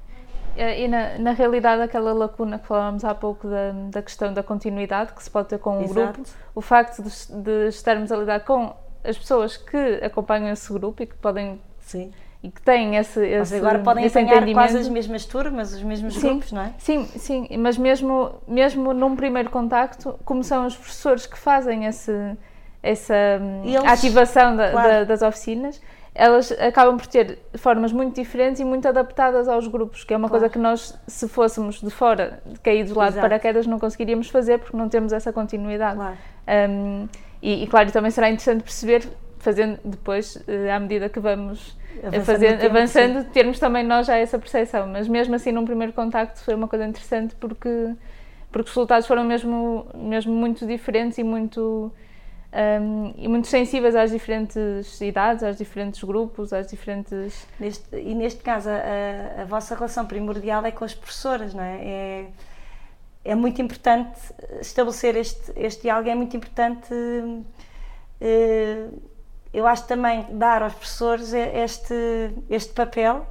Eh, 0.57 0.85
E 0.85 0.89
na, 0.89 1.19
na 1.19 1.33
realidade, 1.33 1.83
aquela 1.83 2.13
lacuna 2.13 2.59
que 2.59 2.67
falávamos 2.67 3.05
há 3.05 3.15
pouco 3.15 3.47
da, 3.47 3.73
da 3.91 4.03
questão 4.03 4.33
da 4.33 4.43
continuidade 4.43 5.13
que 5.13 5.23
se 5.23 5.31
pode 5.31 5.49
ter 5.49 5.59
com 5.59 5.79
um 5.79 5.83
Exato. 5.83 6.13
grupo, 6.21 6.31
o 6.55 6.61
facto 6.61 7.03
de, 7.03 7.11
de 7.43 7.69
estarmos 7.69 8.11
a 8.11 8.17
lidar 8.17 8.41
com 8.41 8.73
as 9.05 9.19
pessoas 9.19 9.57
que 9.57 9.77
acompanham 10.03 10.49
esse 10.53 10.73
grupo 10.73 11.03
e 11.03 11.07
que 11.07 11.15
podem 11.17 11.61
Sim. 11.81 12.11
e 12.43 12.51
que 12.51 12.63
têm 12.63 12.97
esse, 12.97 13.19
Mas 13.21 13.53
esse, 13.53 13.57
agora 13.57 13.81
podem 13.81 14.05
esse 14.05 14.19
apanhar 14.19 14.51
quase 14.55 14.79
as 14.79 14.89
mesmas 14.89 15.27
turmas, 15.27 15.73
os 15.75 15.83
mesmos 15.83 16.15
Sim. 16.15 16.29
grupos, 16.31 16.53
não 16.53 16.63
é? 16.63 16.73
Sim, 16.79 17.05
sim, 17.17 17.49
mas 17.59 17.77
mesmo, 17.77 18.33
mesmo 18.49 18.95
num 18.95 19.15
primeiro 19.17 19.51
contacto, 19.51 20.19
como 20.25 20.43
são 20.43 20.67
os 20.67 20.75
professores 20.77 21.27
que 21.27 21.37
fazem 21.39 21.85
esse, 21.85 22.13
essa 22.83 23.15
eles- 23.65 23.85
ativação 23.85 24.57
da- 24.57 24.71
claro. 24.71 24.89
da- 24.89 25.05
das 25.05 25.21
oficinas, 25.23 25.81
elas 26.15 26.53
acabam 26.53 26.97
por 26.97 27.07
ter 27.07 27.39
formas 27.57 27.93
muito 27.93 28.15
diferentes 28.15 28.61
e 28.61 28.65
muito 28.65 28.87
adaptadas 28.87 29.49
aos 29.49 29.67
grupos, 29.67 30.05
que 30.05 30.15
é 30.15 30.17
uma 30.17 30.29
Claro. 30.29 30.43
coisa 30.43 30.53
que 30.53 30.59
nós, 30.59 30.97
se 31.09 31.29
fôssemos 31.29 31.81
de 31.81 31.91
fora, 31.91 32.41
caídos 32.63 32.93
lá 32.93 33.07
de 33.07 33.13
Exato. 33.15 33.23
paraquedas, 33.29 33.67
não 33.67 33.79
conseguiríamos 33.81 34.29
fazer 34.29 34.59
porque 34.59 34.77
não 34.77 34.89
temos 34.89 35.13
essa 35.13 35.33
continuidade. 35.33 35.97
Claro. 35.97 36.17
Hum, 36.71 37.09
e, 37.43 37.65
e 37.65 37.67
claro, 37.67 37.91
também 37.91 38.11
será 38.13 38.29
interessante 38.29 38.63
perceber, 38.63 39.03
fazendo 39.39 39.79
depois, 39.85 40.43
eh, 40.47 40.71
à 40.73 40.79
medida 40.79 41.09
que 41.09 41.19
vamos 41.21 41.77
Avançando 41.99 42.17
a 42.23 42.25
fazer- 42.25 42.53
no 42.53 42.59
tempo, 42.59 42.77
avançando, 42.77 43.25
termos 43.33 43.59
também 43.59 43.85
nós 43.85 44.07
já 44.07 44.17
essa 44.17 44.39
percepção. 44.39 44.87
Mas 44.87 45.07
mesmo 45.09 45.35
assim, 45.35 45.51
num 45.53 45.65
primeiro 45.65 45.93
contacto, 45.93 46.39
foi 46.41 46.55
uma 46.55 46.67
coisa 46.69 46.87
interessante 46.87 47.35
porque, 47.37 47.93
porque 48.51 48.69
os 48.71 48.75
resultados 48.75 49.07
foram 49.07 49.25
mesmo, 49.25 49.87
mesmo 49.95 50.33
muito 50.33 50.65
diferentes 50.67 51.19
e 51.19 51.25
muito, 51.25 51.93
hum, 52.81 53.13
e 53.17 53.27
muito 53.29 53.47
sensíveis 53.49 53.95
às 53.97 54.11
diferentes 54.11 55.01
idades, 55.01 55.43
aos 55.43 55.57
diferentes 55.57 56.03
grupos, 56.05 56.53
às 56.53 56.67
diferentes. 56.69 57.47
Neste- 57.59 57.97
e 57.97 58.15
neste 58.15 58.43
caso, 58.43 58.69
a, 58.71 59.43
a 59.43 59.45
vossa 59.45 59.75
relação 59.75 60.07
primordial 60.07 60.65
é 60.65 60.71
com 60.71 60.85
as 60.85 60.95
professoras, 60.95 61.53
não 61.55 61.63
é? 61.63 61.79
É, 61.85 62.27
é 63.25 63.35
muito 63.35 63.61
importante 63.63 64.19
estabelecer 64.61 65.17
este, 65.17 65.53
este 65.57 65.83
diálogo, 65.83 66.09
é 66.09 66.15
muito 66.15 66.37
importante. 66.37 66.93
eh, 68.21 68.89
eu 69.53 69.67
acho 69.69 69.87
também 69.87 70.27
dar 70.37 70.63
aos 70.65 70.73
professores 70.75 71.33
este, 71.33 71.95
este 72.51 72.73
papel, 72.73 73.25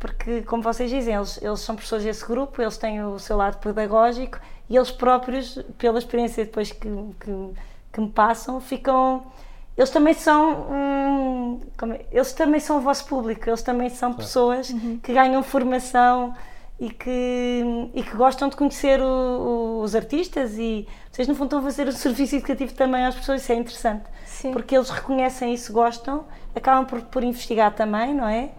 porque, 0.00 0.42
como 0.42 0.62
vocês 0.62 0.90
dizem, 0.90 1.14
eles, 1.14 1.40
eles 1.40 1.60
são 1.60 1.76
professores 1.76 2.04
desse 2.04 2.26
grupo, 2.26 2.60
eles 2.60 2.76
têm 2.76 3.04
o 3.04 3.18
seu 3.20 3.36
lado 3.36 3.58
pedagógico 3.58 4.40
e 4.68 4.76
eles 4.76 4.90
próprios, 4.90 5.62
pela 5.78 5.98
experiência 5.98 6.44
depois 6.44 6.72
que, 6.72 6.88
que, 7.20 7.50
que 7.92 8.00
me 8.00 8.08
passam, 8.08 8.60
ficam. 8.60 9.24
Eles 9.76 9.90
também 9.90 10.14
são. 10.14 10.66
hum, 10.70 11.60
é- 11.92 12.06
eles 12.12 12.32
também 12.32 12.60
são 12.60 12.78
o 12.78 12.80
vosso 12.80 13.04
público, 13.06 13.48
eles 13.48 13.62
também 13.62 13.88
são 13.88 14.12
pessoas 14.12 14.72
que 15.02 15.12
ganham 15.12 15.42
formação 15.42 16.34
e 16.78 16.90
que, 16.90 17.90
e 17.94 18.02
que 18.02 18.16
gostam 18.16 18.48
de 18.48 18.56
conhecer 18.56 19.00
o, 19.00 19.04
o, 19.04 19.82
os 19.82 19.94
artistas 19.94 20.56
e 20.58 20.86
vocês 21.10 21.28
no 21.28 21.34
fundo 21.34 21.46
estão 21.46 21.58
a 21.58 21.62
fazer 21.62 21.86
o 21.88 21.92
serviço 21.92 22.36
educativo 22.36 22.72
também 22.74 23.04
às 23.04 23.14
pessoas, 23.14 23.42
isso 23.42 23.52
é 23.52 23.56
interessante. 23.56 24.04
Sim. 24.24 24.52
Porque 24.52 24.74
eles 24.76 24.88
reconhecem 24.88 25.52
isso, 25.52 25.72
gostam, 25.72 26.24
acabam 26.54 26.86
por, 26.86 27.02
por 27.02 27.22
investigar 27.22 27.74
também, 27.74 28.14
não 28.14 28.26
é? 28.26 28.50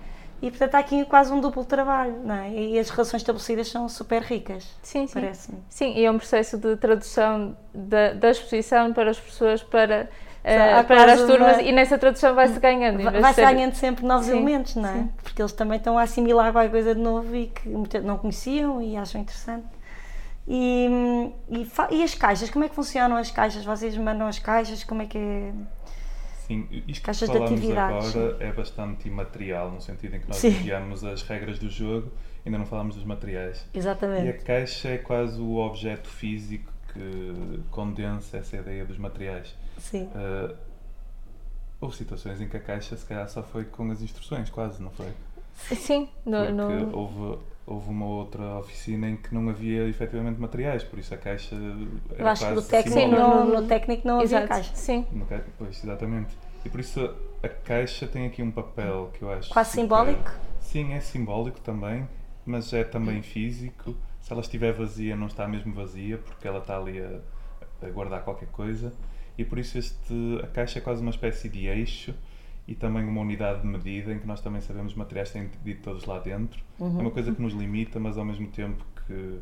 E 0.41 0.49
portanto 0.49 0.73
há 0.75 0.79
aqui 0.79 1.05
quase 1.05 1.31
um 1.31 1.39
duplo 1.39 1.63
trabalho, 1.63 2.15
não 2.23 2.33
é? 2.35 2.49
E 2.51 2.79
as 2.79 2.89
relações 2.89 3.21
estabelecidas 3.21 3.67
são 3.69 3.87
super 3.87 4.23
ricas, 4.23 4.65
Sim, 4.81 5.05
sim. 5.05 5.13
parece-me. 5.13 5.59
Sim, 5.69 5.93
e 5.95 6.03
é 6.03 6.09
um 6.09 6.17
processo 6.17 6.57
de 6.57 6.75
tradução 6.77 7.55
da, 7.73 8.13
da 8.13 8.31
exposição 8.31 8.91
para 8.91 9.11
as 9.11 9.19
pessoas, 9.19 9.61
para, 9.61 10.09
há 10.43 10.83
para 10.83 11.13
as 11.13 11.21
turmas, 11.21 11.57
uma- 11.57 11.61
e 11.61 11.71
nessa 11.71 11.95
tradução 11.97 12.33
vai-se 12.33 12.59
ganhando. 12.59 12.97
vez 12.97 13.11
de 13.13 13.19
Vai-se 13.19 13.35
ser- 13.35 13.45
ganhando 13.53 13.75
sempre 13.75 14.03
novos 14.03 14.25
Sim, 14.25 14.31
elementos, 14.31 14.75
não 14.75 14.89
é? 14.89 14.93
sim. 14.93 15.09
Porque 15.21 15.39
eles 15.41 15.51
também 15.51 15.77
estão 15.77 15.95
a 15.97 16.01
assimilar 16.01 16.51
qualquer 16.51 16.71
coisa 16.71 16.95
de 16.95 17.01
novo 17.01 17.35
e 17.35 17.45
que 17.47 17.69
não 18.03 18.17
conheciam 18.17 18.81
e 18.81 18.97
acham 18.97 19.21
interessante. 19.21 19.67
E, 20.47 21.31
e, 21.49 21.65
fa- 21.65 21.87
e 21.91 22.01
as 22.03 22.15
caixas, 22.15 22.49
como 22.49 22.65
é 22.65 22.69
que 22.69 22.73
funcionam 22.75 23.15
as 23.15 23.29
caixas? 23.29 23.63
Vocês 23.63 23.95
mandam 23.95 24.25
as 24.27 24.39
caixas, 24.39 24.83
como 24.83 25.03
é 25.03 25.05
que 25.05 25.17
é? 25.17 25.51
Sim, 26.52 26.84
isto 26.88 27.04
Caixas 27.04 27.30
que 27.30 27.38
falamos 27.38 27.70
agora 27.72 28.38
é 28.39 28.52
bastante 28.52 29.08
imaterial, 29.08 29.72
no 29.72 29.80
sentido 29.82 30.16
em 30.16 30.20
que 30.20 30.28
nós 30.28 30.38
Sim. 30.38 30.49
enviamos 30.49 31.04
as 31.04 31.22
regras 31.22 31.58
do 31.58 31.70
jogo, 31.70 32.12
ainda 32.45 32.58
não 32.58 32.66
falamos 32.66 32.95
dos 32.95 33.06
materiais. 33.06 33.66
E 33.74 33.78
a 33.78 33.80
Exatamente. 33.80 34.43
caixa 34.43 34.89
é 34.89 34.97
quase 34.97 35.39
o 35.39 35.56
objeto 35.58 36.10
físico 36.10 36.72
que 36.93 37.62
condensa 37.72 38.38
essa 38.38 38.58
ideia 38.58 38.84
dos 38.84 38.97
materiais. 38.97 39.56
Sim. 39.78 40.10
Uh, 40.14 40.54
houve 41.80 41.95
situações 41.95 42.41
em 42.41 42.47
que 42.49 42.58
a 42.58 42.60
caixa 42.60 42.95
se 42.97 43.06
calhar 43.06 43.28
só 43.30 43.41
foi 43.41 43.64
com 43.64 43.89
as 43.89 44.02
instruções, 44.02 44.49
quase, 44.49 44.82
não 44.84 44.91
foi? 44.91 45.08
Sim, 45.56 46.10
no, 46.26 46.38
Porque 46.45 46.54
no- 46.54 46.97
houve, 46.97 47.39
houve 47.72 47.89
uma 47.89 48.05
outra 48.05 48.57
oficina 48.59 49.09
em 49.09 49.15
que 49.15 49.34
não 49.34 49.49
havia 49.49 49.88
efetivamente 49.88 50.39
materiais, 50.39 50.84
por 50.84 50.99
isso 50.99 51.13
a 51.13 51.17
caixa 51.17 51.55
Eu 51.55 51.88
era 52.17 52.32
acho 52.32 52.43
que 52.45 52.49
no 52.49 52.55
quase 52.55 52.69
técnico, 52.69 52.99
Sim, 52.99 53.07
no, 53.07 53.45
no- 53.61 53.67
técnico 53.67 54.07
não 54.07 54.19
havia 54.19 54.47
caixa. 54.47 54.76
Sim, 54.76 55.05
No 55.11 55.26
Pois, 55.57 55.84
exatamente. 55.84 56.36
E 56.65 56.69
por 56.69 56.80
isso 56.80 57.15
a 57.41 57.47
caixa 57.49 58.05
tem 58.07 58.28
aqui 58.28 58.43
um 58.43 58.51
papel 58.51 59.09
que 59.13 59.22
eu 59.24 59.32
acho. 59.32 59.49
Quase 59.49 59.72
super- 59.72 59.82
simbólico? 59.82 60.32
Sim, 60.59 60.93
é 60.93 60.99
simbólico 60.99 61.59
também, 61.61 62.07
mas 62.45 62.72
é 62.74 62.84
também 62.84 63.22
físico. 63.22 63.95
Se 64.19 64.32
ela 64.32 64.41
estiver 64.41 64.72
vazia, 64.74 65.15
não 65.15 65.28
está 65.28 65.47
mesmo 65.47 65.74
vazia, 65.74 66.17
porque 66.17 66.47
ela 66.47 66.59
está 66.59 66.78
ali 66.78 66.99
a, 67.01 67.19
a 67.86 67.89
guardar 67.89 68.24
qualquer 68.24 68.49
coisa. 68.49 68.93
E 69.38 69.43
por 69.45 69.57
isso 69.57 69.78
este, 69.78 70.39
a 70.43 70.47
caixa 70.47 70.80
é 70.80 70.82
quase 70.82 71.01
uma 71.01 71.09
espécie 71.09 71.49
de 71.49 71.65
eixo 71.67 72.13
e 72.68 72.76
também 72.76 73.03
uma 73.03 73.22
unidade 73.22 73.62
de 73.62 73.68
medida 73.68 74.14
em 74.14 74.20
que 74.20 74.28
nós 74.28 74.41
também 74.41 74.62
sabemos 74.62 74.93
os 74.93 74.97
materiais 74.97 75.32
têm 75.32 75.49
de 75.64 75.76
todos 75.76 76.05
lá 76.05 76.20
dentro. 76.20 76.64
É 76.80 76.84
uma 76.84 77.12
coisa 77.12 77.34
que 77.34 77.41
nos 77.41 77.53
limita, 77.53 77.99
mas 77.99 78.18
ao 78.18 78.26
mesmo 78.26 78.47
tempo 78.47 78.86
que 79.07 79.39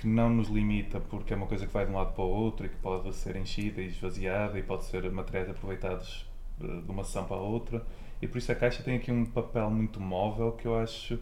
que 0.00 0.06
não 0.06 0.30
nos 0.30 0.48
limita 0.48 1.00
porque 1.00 1.32
é 1.32 1.36
uma 1.36 1.46
coisa 1.46 1.66
que 1.66 1.72
vai 1.72 1.84
de 1.84 1.90
um 1.90 1.96
lado 1.96 2.12
para 2.12 2.22
o 2.22 2.28
outro 2.28 2.66
e 2.66 2.68
que 2.68 2.76
pode 2.76 3.12
ser 3.14 3.36
enchida 3.36 3.80
e 3.80 3.88
esvaziada 3.88 4.58
e 4.58 4.62
pode 4.62 4.84
ser 4.84 5.10
materiais 5.10 5.50
aproveitados 5.50 6.24
eh, 6.60 6.82
de 6.82 6.90
uma 6.90 7.02
sessão 7.02 7.24
para 7.24 7.36
a 7.36 7.40
outra 7.40 7.84
e 8.22 8.28
por 8.28 8.38
isso 8.38 8.50
a 8.52 8.54
caixa 8.54 8.82
tem 8.82 8.96
aqui 8.96 9.10
um 9.10 9.26
papel 9.26 9.68
muito 9.70 10.00
móvel 10.00 10.52
que 10.52 10.66
eu 10.66 10.78
acho 10.78 11.18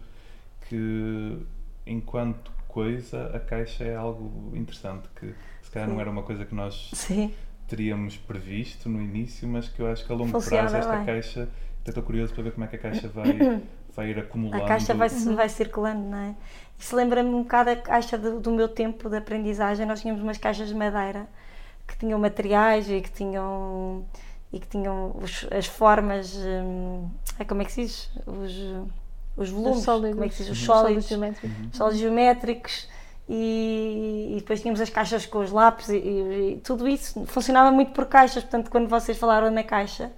que 0.68 1.38
enquanto 1.86 2.52
coisa 2.68 3.34
a 3.34 3.40
caixa 3.40 3.84
é 3.84 3.96
algo 3.96 4.54
interessante 4.54 5.08
que 5.18 5.34
se 5.62 5.70
calhar 5.70 5.88
não 5.88 5.96
Sim. 5.96 6.00
era 6.02 6.10
uma 6.10 6.22
coisa 6.22 6.44
que 6.44 6.54
nós 6.54 6.90
Sim. 6.92 7.32
Teríamos 7.68 8.16
previsto 8.16 8.88
no 8.88 9.00
início 9.02 9.46
mas 9.48 9.68
que 9.68 9.80
eu 9.80 9.86
acho 9.88 10.04
que 10.06 10.12
a 10.12 10.14
longo 10.14 10.30
Funciona 10.32 10.62
prazo 10.70 10.76
esta 10.76 10.96
bem. 10.96 11.04
caixa 11.06 11.48
até 11.82 11.90
estou 11.90 12.02
curioso 12.02 12.32
para 12.34 12.42
ver 12.44 12.52
como 12.52 12.64
é 12.64 12.68
que 12.68 12.76
a 12.76 12.78
caixa 12.78 13.08
vai, 13.08 13.62
vai 13.94 14.10
ir 14.10 14.18
acumulando 14.18 14.62
A 14.64 14.66
caixa 14.66 14.92
vai, 14.94 15.08
vai 15.08 15.48
circulando, 15.48 16.00
não 16.08 16.18
é? 16.18 16.34
Isso 16.78 16.94
lembra-me 16.96 17.30
um 17.30 17.42
bocado 17.42 17.70
a 17.70 17.76
caixa 17.76 18.18
do, 18.18 18.40
do 18.40 18.50
meu 18.50 18.68
tempo 18.68 19.08
de 19.08 19.16
aprendizagem. 19.16 19.86
Nós 19.86 20.00
tínhamos 20.00 20.22
umas 20.22 20.36
caixas 20.36 20.68
de 20.68 20.74
madeira 20.74 21.26
que 21.86 21.96
tinham 21.96 22.18
materiais 22.18 22.90
e 22.90 23.00
que 23.00 23.10
tinham, 23.10 24.04
e 24.52 24.58
que 24.60 24.66
tinham 24.66 25.16
os- 25.22 25.46
as 25.50 25.66
formas. 25.66 26.36
Hum, 26.36 27.08
como 27.48 27.62
é 27.62 27.64
que 27.64 27.72
se 27.72 27.82
diz? 27.82 28.10
Os, 28.26 28.52
os 29.36 29.50
volumes. 29.50 29.84
sólidos. 29.84 30.12
Como 30.14 30.24
é 30.24 30.28
que 30.28 30.34
se 30.34 30.42
diz? 30.44 30.52
Os 30.52 30.58
Uhum. 30.60 30.66
sólidos. 30.66 31.04
Sólidos 31.06 31.08
geométricos. 31.08 31.76
sólidos 31.76 32.00
geométricos. 32.00 32.88
E, 33.28 34.28
e 34.32 34.34
depois 34.36 34.60
tínhamos 34.60 34.80
as 34.80 34.88
caixas 34.88 35.26
com 35.26 35.38
os 35.40 35.50
lápis 35.50 35.88
e, 35.88 35.96
e- 35.96 36.52
e 36.52 36.60
tudo 36.62 36.86
isso 36.86 37.24
funcionava 37.26 37.72
muito 37.72 37.90
por 37.92 38.06
caixas. 38.06 38.42
Portanto, 38.44 38.70
quando 38.70 38.88
vocês 38.88 39.18
falaram 39.18 39.50
na 39.50 39.64
caixa, 39.64 40.12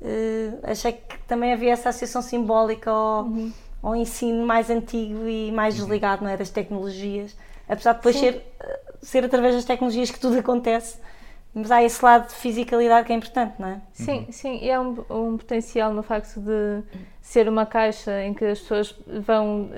eh, 0.00 0.50
achei 0.64 0.92
que 0.92 1.18
também 1.28 1.52
havia 1.52 1.72
essa 1.72 1.90
associação 1.90 2.20
simbólica 2.20 2.90
ao, 2.90 3.24
Uhum. 3.24 3.52
ao 3.82 3.94
ensino 3.96 4.44
mais 4.44 4.70
antigo 4.70 5.26
e 5.28 5.52
mais 5.52 5.76
desligado 5.76 6.24
não 6.24 6.30
é, 6.30 6.36
das 6.36 6.50
tecnologias. 6.50 7.36
Apesar 7.68 7.92
de 7.92 7.98
depois 7.98 8.16
Sim. 8.16 8.22
ser, 8.32 8.46
eh, 8.60 8.80
ser 9.02 9.24
através 9.24 9.54
das 9.54 9.64
tecnologias 9.64 10.10
que 10.10 10.18
tudo 10.18 10.36
acontece, 10.38 10.98
mas 11.54 11.70
há 11.70 11.82
esse 11.82 12.04
lado 12.04 12.26
de 12.28 12.34
fisicalidade 12.34 13.06
que 13.06 13.12
é 13.12 13.16
importante, 13.16 13.54
não 13.58 13.68
é? 13.68 13.80
Sim, 13.92 14.26
sim, 14.32 14.58
e 14.62 14.70
há 14.70 14.80
um, 14.80 14.96
um 15.10 15.36
potencial 15.36 15.92
no 15.92 16.02
facto 16.02 16.40
de 16.40 16.82
ser 17.20 17.48
uma 17.48 17.66
caixa 17.66 18.22
em 18.24 18.34
que 18.34 18.44
as 18.46 18.58
pessoas 18.58 18.96
vão 19.24 19.70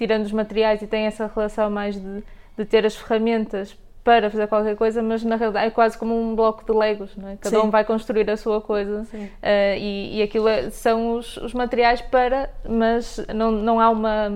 tirando 0.00 0.24
os 0.24 0.32
materiais 0.32 0.80
e 0.80 0.86
têm 0.86 1.04
essa 1.04 1.30
relação 1.34 1.68
mais 1.70 1.94
de, 2.00 2.24
de 2.56 2.64
ter 2.64 2.86
as 2.86 2.96
ferramentas 2.96 3.76
para 4.02 4.30
fazer 4.30 4.46
qualquer 4.46 4.74
coisa, 4.76 5.02
mas 5.02 5.22
na 5.22 5.36
realidade 5.36 5.66
é 5.66 5.70
quase 5.70 5.98
como 5.98 6.18
um 6.18 6.34
bloco 6.34 6.64
de 6.64 6.72
legos, 6.72 7.14
não 7.18 7.28
é? 7.28 7.36
cada 7.36 7.60
Sim. 7.60 7.66
um 7.66 7.70
vai 7.70 7.84
construir 7.84 8.30
a 8.30 8.36
sua 8.38 8.58
coisa 8.62 9.06
eh, 9.42 9.78
e, 9.78 10.16
e 10.16 10.22
aquilo 10.22 10.48
é- 10.48 10.70
são 10.70 11.16
os, 11.18 11.36
os 11.36 11.52
materiais 11.52 12.00
para, 12.00 12.48
mas 12.66 13.20
não, 13.34 13.52
não 13.52 13.78
há 13.78 13.90
uma, 13.90 14.32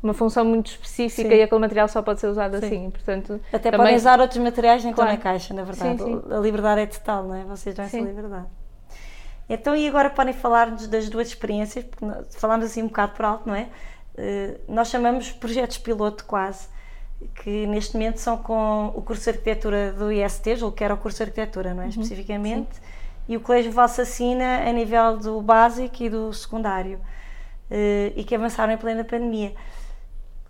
uma 0.00 0.14
função 0.14 0.44
muito 0.44 0.68
específica 0.68 1.28
Sim. 1.30 1.34
e 1.34 1.42
aquele 1.42 1.60
material 1.60 1.88
só 1.88 2.00
pode 2.00 2.20
ser 2.20 2.28
usado 2.28 2.60
Sim. 2.60 2.66
assim, 2.66 2.90
portanto 2.90 3.40
Até 3.52 3.72
também- 3.72 3.78
podem 3.86 3.96
usar 3.96 4.20
outros 4.20 4.38
materiais 4.38 4.84
nem 4.84 4.92
Claro. 4.94 5.10
na 5.10 5.16
caixa, 5.16 5.52
na 5.52 5.64
verdade. 5.64 6.00
Sim, 6.00 6.22
A 6.30 6.38
liberdade 6.38 6.80
é 6.82 6.86
total, 6.86 7.24
não 7.24 7.34
é? 7.34 7.42
Vocês 7.42 7.74
dão 7.74 7.84
essa 7.84 7.98
liberdade. 7.98 8.46
Então, 9.48 9.74
e 9.76 9.86
agora 9.86 10.10
podem 10.10 10.32
falar-nos 10.32 10.86
das 10.88 11.08
duas 11.08 11.28
experiências, 11.28 11.84
porque 11.84 12.04
falámos 12.38 12.66
assim 12.66 12.82
um 12.82 12.86
bocado 12.88 13.12
por 13.12 13.24
alto, 13.24 13.48
não 13.48 13.54
é? 13.54 13.66
Eh, 14.16 14.58
nós 14.68 14.88
chamamos 14.88 15.30
projetos 15.32 15.78
piloto 15.78 16.24
quase, 16.24 16.68
que 17.42 17.66
neste 17.66 17.94
momento 17.94 18.18
são 18.18 18.36
com 18.38 18.92
o 18.94 19.02
curso 19.02 19.24
de 19.24 19.30
arquitetura 19.30 19.92
do 19.92 20.10
IST, 20.12 20.56
julgo 20.56 20.76
que 20.76 20.84
era 20.84 20.94
o 20.94 20.96
curso 20.98 21.18
de 21.18 21.24
arquitetura, 21.24 21.70
Uhum. 21.70 21.76
não 21.76 21.82
é? 21.84 21.88
Especificamente, 21.88 22.80
e 23.28 23.36
o 23.36 23.40
Colégio 23.40 23.72
Valsacina 23.72 24.68
a 24.68 24.72
nível 24.72 25.18
do 25.18 25.40
básico 25.42 26.02
e 26.02 26.08
do 26.10 26.32
secundário, 26.32 27.00
eh, 27.70 28.12
e 28.16 28.24
que 28.24 28.34
avançaram 28.34 28.72
em 28.72 28.76
plena 28.76 29.04
pandemia. 29.04 29.54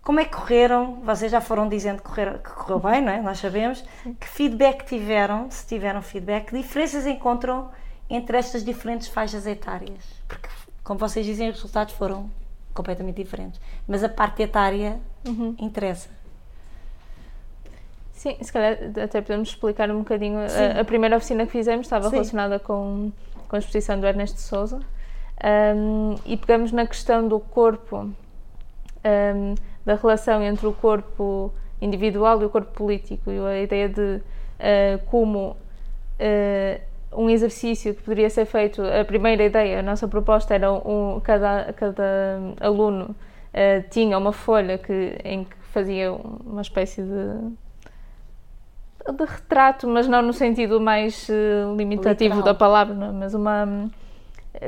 Como 0.03 0.19
é 0.21 0.25
que 0.25 0.31
correram? 0.35 1.01
Vocês 1.03 1.29
já 1.31 1.41
foram 1.41 1.67
dizendo 1.67 2.01
que, 2.01 2.07
correram, 2.07 2.37
que 2.37 2.49
correu 2.51 2.79
bem, 2.79 3.01
não 3.01 3.11
é? 3.11 3.21
Nós 3.21 3.39
sabemos. 3.39 3.83
Que 4.19 4.27
feedback 4.27 4.85
tiveram, 4.85 5.51
se 5.51 5.67
tiveram 5.67 6.01
feedback, 6.01 6.45
que 6.47 6.57
diferenças 6.57 7.05
encontram 7.05 7.69
entre 8.09 8.37
estas 8.37 8.63
diferentes 8.63 9.09
faixas 9.09 9.45
etárias? 9.45 10.01
Porque, 10.25 10.47
como 10.81 10.97
vocês 10.97 11.25
dizem, 11.25 11.49
os 11.49 11.55
resultados 11.55 11.93
foram 11.95 12.29
completamente 12.77 13.17
diferentes. 13.17 13.59
Mas 13.87 14.03
a 14.03 14.09
parte 14.09 14.43
etária 14.43 14.99
interessa. 15.59 16.09
Sim, 18.13 18.37
se 18.41 18.51
calhar 18.51 18.77
até 19.03 19.21
podemos 19.21 19.49
explicar 19.49 19.91
um 19.91 19.99
bocadinho. 19.99 20.39
A, 20.39 20.81
a 20.81 20.85
primeira 20.85 21.17
oficina 21.17 21.45
que 21.45 21.51
fizemos 21.51 21.85
estava 21.85 22.05
Sim. 22.05 22.11
relacionada 22.11 22.59
com, 22.59 23.11
com 23.47 23.55
a 23.55 23.59
exposição 23.59 23.99
do 23.99 24.07
Ernesto 24.07 24.39
Souza 24.39 24.79
um, 25.43 26.15
e 26.25 26.35
pegamos 26.35 26.71
na 26.71 26.87
questão 26.87 27.27
do 27.27 27.39
corpo, 27.39 27.97
um, 29.05 29.55
da 29.85 29.95
relação 29.95 30.41
entre 30.41 30.65
o 30.65 30.73
corpo 30.73 31.53
individual 31.79 32.41
e 32.41 32.45
o 32.45 32.49
corpo 32.49 32.71
político 32.71 33.29
e 33.31 33.39
a 33.39 33.61
ideia 33.61 33.87
de 33.87 34.01
uh, 34.01 35.05
como 35.05 35.51
uh, 35.51 36.81
um 37.17 37.29
exercício 37.29 37.95
que 37.95 38.03
poderia 38.03 38.29
ser 38.29 38.45
feito, 38.45 38.81
a 38.81 39.03
primeira 39.03 39.43
ideia, 39.43 39.79
a 39.79 39.83
nossa 39.83 40.07
proposta 40.07 40.53
era 40.53 40.71
um, 40.71 41.19
cada, 41.19 41.73
cada 41.73 42.37
aluno 42.59 43.05
uh, 43.05 43.89
tinha 43.89 44.17
uma 44.17 44.31
folha 44.31 44.77
que, 44.77 45.17
em 45.23 45.43
que 45.43 45.55
fazia 45.71 46.13
uma 46.13 46.61
espécie 46.61 47.01
de 47.01 47.57
de 49.11 49.23
retrato, 49.23 49.87
mas 49.87 50.07
não 50.07 50.21
no 50.21 50.33
sentido 50.33 50.81
mais 50.81 51.29
eh, 51.29 51.63
limitativo 51.77 52.35
Literal. 52.35 52.43
da 52.43 52.53
palavra, 52.53 53.05
é? 53.05 53.11
mas 53.11 53.33
uma 53.33 53.89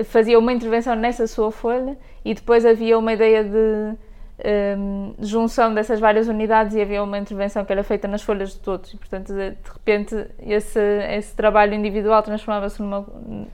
fazia 0.06 0.40
uma 0.40 0.54
intervenção 0.54 0.96
nessa 0.96 1.28
sua 1.28 1.52
folha 1.52 1.98
e 2.24 2.34
depois 2.34 2.66
havia 2.66 2.98
uma 2.98 3.12
ideia 3.12 3.44
de 3.44 3.98
em, 4.44 5.14
junção 5.20 5.74
dessas 5.74 6.00
várias 6.00 6.28
unidades 6.28 6.76
e 6.76 6.82
havia 6.82 7.04
uma 7.04 7.18
intervenção 7.18 7.66
que 7.66 7.72
era 7.72 7.84
feita 7.84 8.08
nas 8.08 8.22
folhas 8.22 8.54
de 8.54 8.60
todos 8.60 8.94
e 8.94 8.98
portanto 8.98 9.34
de 9.34 9.56
repente 9.74 10.16
esse 10.40 10.80
esse 10.80 11.36
trabalho 11.36 11.74
individual 11.74 12.24
transformava-se 12.24 12.82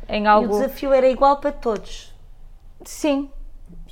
em 0.10 0.24
E 0.24 0.28
algo 0.28 0.56
o 0.56 0.60
desafio 0.60 0.94
era 0.94 1.08
igual 1.10 1.38
para 1.40 1.52
todos. 1.52 2.14
sim 2.84 3.30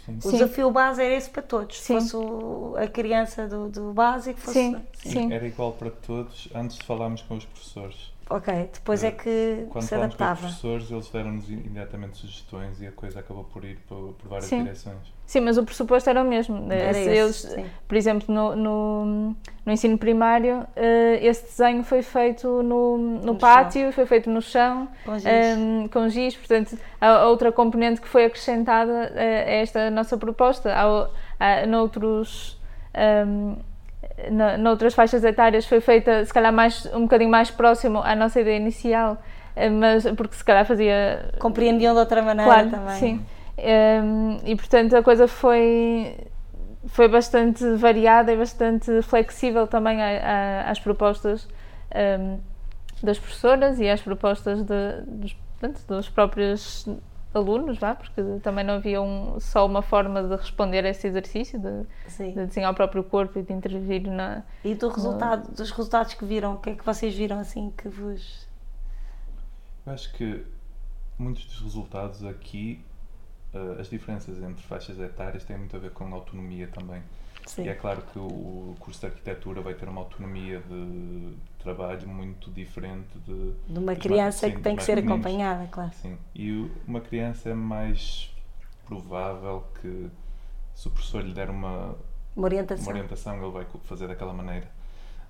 Sim. 0.06 0.18
O 0.18 0.22
Sim. 0.22 0.32
desafio 0.32 0.70
base 0.70 1.02
era 1.02 1.14
esse 1.16 1.30
para 1.30 1.42
todos. 1.42 1.80
Se 1.80 1.86
Sim. 1.86 1.94
fosse 1.94 2.16
o- 2.18 2.76
a 2.78 2.88
criança 2.88 3.48
do, 3.48 3.70
do 3.70 3.94
básico, 3.94 4.38
fosse. 4.40 4.60
sim 4.60 4.88
sim 4.94 5.34
Era 5.34 5.48
igual 5.48 5.72
para 5.72 5.90
todos 5.90 6.50
antes 6.54 6.78
de 6.78 6.86
falarmos 6.86 7.22
com 7.22 7.36
os 7.38 7.46
professores. 7.46 8.13
Ok, 8.30 8.70
depois 8.74 9.04
é 9.04 9.12
que 9.12 9.68
Quando 9.70 9.84
se 9.84 9.90
falamos 9.90 10.16
com 10.16 10.24
os 10.24 10.28
adaptava. 10.28 10.40
professores, 10.40 10.90
eles 10.92 11.10
deram-nos 11.10 11.50
imediatamente 11.50 12.18
sugestões 12.18 12.82
e 12.82 12.88
a 12.88 12.92
coisa 12.92 13.20
acabou 13.20 13.44
por 13.44 13.64
ir 13.66 13.78
por, 13.88 14.14
por 14.14 14.30
várias 14.30 14.46
Sim. 14.46 14.64
direções. 14.64 15.14
Sim, 15.26 15.42
mas 15.42 15.58
o 15.58 15.64
pressuposto 15.64 16.10
era 16.10 16.22
o 16.22 16.26
mesmo. 16.26 16.72
Era 16.72 16.92
esse, 16.92 17.10
eles, 17.10 17.36
sim. 17.36 17.66
por 17.88 17.96
exemplo, 17.96 18.34
no, 18.34 18.56
no, 18.56 19.36
no 19.66 19.72
ensino 19.72 19.98
primário, 19.98 20.66
eh, 20.76 21.20
esse 21.26 21.44
desenho 21.46 21.84
foi 21.84 22.02
feito 22.02 22.62
no, 22.62 22.98
no, 22.98 23.22
No 23.22 23.36
pátio, 23.36 23.92
foi 23.92 24.06
feito 24.06 24.30
no 24.30 24.42
chão, 24.42 24.88
Com 25.06 25.16
giz. 25.16 25.26
ehm, 25.26 25.88
com 25.88 26.10
giz. 26.10 26.36
Portanto, 26.36 26.78
a, 27.00 27.08
a 27.08 27.28
outra 27.28 27.52
componente 27.52 28.00
que 28.02 28.08
foi 28.08 28.26
acrescentada 28.26 29.12
eh, 29.16 29.44
a 29.48 29.62
esta 29.62 29.90
nossa 29.90 30.18
proposta. 30.18 30.74
Há, 30.74 31.10
há, 31.40 31.66
noutros, 31.66 32.60
ehm, 32.94 33.56
na, 34.32 34.58
noutras 34.58 34.94
faixas 34.94 35.24
etárias 35.24 35.66
foi 35.66 35.80
feita, 35.82 36.24
se 36.26 36.34
calhar, 36.34 36.52
mais, 36.54 36.86
um 36.94 37.02
bocadinho 37.02 37.30
mais 37.30 37.50
próximo 37.52 38.00
à 38.00 38.16
nossa 38.16 38.40
ideia 38.42 38.58
inicial, 38.58 39.18
eh, 39.56 39.70
mas 39.70 40.06
porque 40.16 40.36
se 40.36 40.44
calhar 40.44 40.66
fazia 40.66 41.30
Compreendiam 41.40 41.94
de 41.94 42.00
outra 42.00 42.22
maneira 42.22 42.52
Claro, 42.52 42.70
também. 42.70 42.96
sim. 43.00 43.26
Um, 43.58 44.40
e 44.46 44.56
portanto 44.56 44.96
a 44.96 45.04
coisa 45.04 45.28
foi 45.28 46.18
foi 46.88 47.08
bastante 47.08 47.64
variada 47.76 48.34
e 48.34 48.36
bastante 48.38 49.02
flexível 49.04 49.68
também 49.68 50.02
a- 50.02 50.64
a- 50.66 50.72
às 50.72 50.80
propostas 50.80 51.48
um, 52.20 52.40
das 53.02 53.18
professoras 53.20 53.80
e 53.80 53.88
às 53.90 54.02
propostas 54.02 54.62
de- 54.64 55.02
dos, 55.08 55.34
portanto, 55.60 55.82
dos 55.88 56.10
próprios 56.10 56.86
alunos, 57.34 57.78
vá, 57.78 57.96
porque 57.96 58.22
também 58.42 58.64
não 58.64 58.76
havia 58.76 59.02
um- 59.02 59.40
só 59.40 59.66
uma 59.66 59.82
forma 59.82 60.22
de 60.24 60.36
responder 60.36 60.86
a 60.86 60.90
esse 60.90 61.08
exercício, 61.08 61.60
de, 61.60 61.84
de 62.34 62.46
desenhar 62.46 62.72
o 62.72 62.76
próprio 62.76 63.04
corpo 63.04 63.40
e 63.40 63.42
de 63.44 63.52
intervir 63.54 64.04
na. 64.10 64.44
E 64.64 64.76
do 64.76 64.90
resultado, 64.90 65.52
dos 65.52 65.70
resultados 65.72 66.14
que 66.14 66.26
viram, 66.26 66.54
o 66.56 66.58
que 66.58 66.70
é 66.72 66.76
que 66.76 66.86
vocês 66.86 67.14
viram 67.16 67.40
assim 67.40 67.72
que 67.78 67.90
vos. 67.90 68.48
Eu 69.86 69.94
acho 69.94 70.14
que 70.14 70.46
muitos 71.18 71.46
dos 71.46 71.62
resultados 71.62 72.24
aqui, 72.26 72.84
eh, 73.54 73.78
as 73.80 73.90
diferenças 73.90 74.38
entre 74.42 74.64
faixas 74.64 75.00
etárias 75.00 75.44
têm 75.44 75.58
muito 75.58 75.76
a 75.76 75.80
ver 75.80 75.92
com 75.92 76.14
autonomia 76.14 76.68
também. 76.68 77.02
Sim. 77.46 77.64
E 77.66 77.70
é 77.70 77.74
claro 77.74 78.02
que 78.14 78.18
o 78.18 78.76
curso 78.80 79.02
de 79.02 79.08
arquitetura 79.08 79.60
vai 79.62 79.74
ter 79.74 79.88
uma 79.90 80.00
autonomia 80.02 80.62
de 80.62 81.34
trabalho 81.64 82.08
muito 82.08 82.52
diferente 82.52 83.18
de, 83.26 83.52
De 83.68 83.80
uma 83.80 83.82
mais- 83.88 84.00
criança 84.00 84.48
sim, 84.48 84.54
que 84.56 84.62
tem 84.62 84.76
que 84.76 84.84
ser 84.84 84.98
acompanhada, 85.00 85.68
claro. 85.72 85.92
Sim. 86.02 86.18
E 86.36 86.70
uma 86.88 87.00
criança 87.02 87.50
é 87.50 87.54
mais 87.54 88.30
provável 88.86 89.64
que 89.82 90.10
se 90.76 90.88
o 90.88 90.92
professor 90.92 91.24
lhe 91.24 91.34
der 91.34 91.50
uma, 91.50 91.78
Uma 91.78 91.96
uma 92.36 92.46
orientação. 92.46 92.88
orientação, 92.90 93.42
ele 93.42 93.52
vai 93.52 93.66
fazer 93.84 94.08
daquela 94.08 94.34
maneira. 94.34 94.70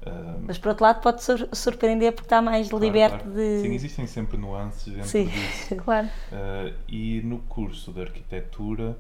Ah, 0.06 0.38
Mas 0.42 0.58
por 0.58 0.70
outro 0.70 0.84
lado 0.84 1.02
pode 1.02 1.24
sur- 1.24 1.48
surpreender 1.54 2.12
porque 2.12 2.26
está 2.26 2.42
mais 2.42 2.68
claro, 2.70 2.84
liberto 2.84 3.20
claro. 3.24 3.34
de. 3.36 3.62
Sim, 3.62 3.74
existem 3.74 4.06
sempre 4.08 4.38
nuances 4.38 4.92
dentro 4.94 5.08
Sim. 5.10 5.26
disso. 5.28 5.76
Claro. 5.84 6.08
Uh, 6.32 6.74
e 6.90 7.22
no 7.22 7.40
curso 7.40 7.94
de 7.94 8.02
arquitetura, 8.02 8.98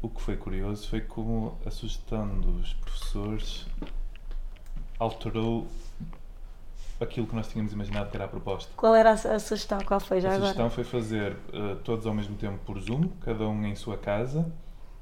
o 0.00 0.08
que 0.08 0.22
foi 0.22 0.36
curioso 0.36 0.88
foi 0.88 1.00
como 1.02 1.58
a 1.66 1.70
sugestão 1.70 2.40
dos 2.40 2.72
professores 2.74 3.66
alterou 4.98 5.66
aquilo 7.00 7.26
que 7.26 7.34
nós 7.34 7.48
tínhamos 7.48 7.72
imaginado 7.72 8.10
que 8.10 8.16
era 8.16 8.24
a 8.24 8.28
proposta. 8.28 8.70
Qual 8.76 8.94
era 8.94 9.10
a, 9.12 9.16
su- 9.16 9.28
a 9.28 9.38
sugestão? 9.38 9.78
Qual 9.80 10.00
foi 10.00 10.20
já 10.20 10.30
a 10.30 10.32
agora? 10.32 10.46
sugestão 10.48 10.70
foi 10.70 10.84
fazer 10.84 11.32
uh, 11.52 11.76
todos 11.84 12.06
ao 12.06 12.14
mesmo 12.14 12.36
tempo 12.36 12.58
por 12.64 12.78
Zoom, 12.80 13.08
cada 13.20 13.46
um 13.48 13.64
em 13.66 13.74
sua 13.74 13.96
casa, 13.96 14.50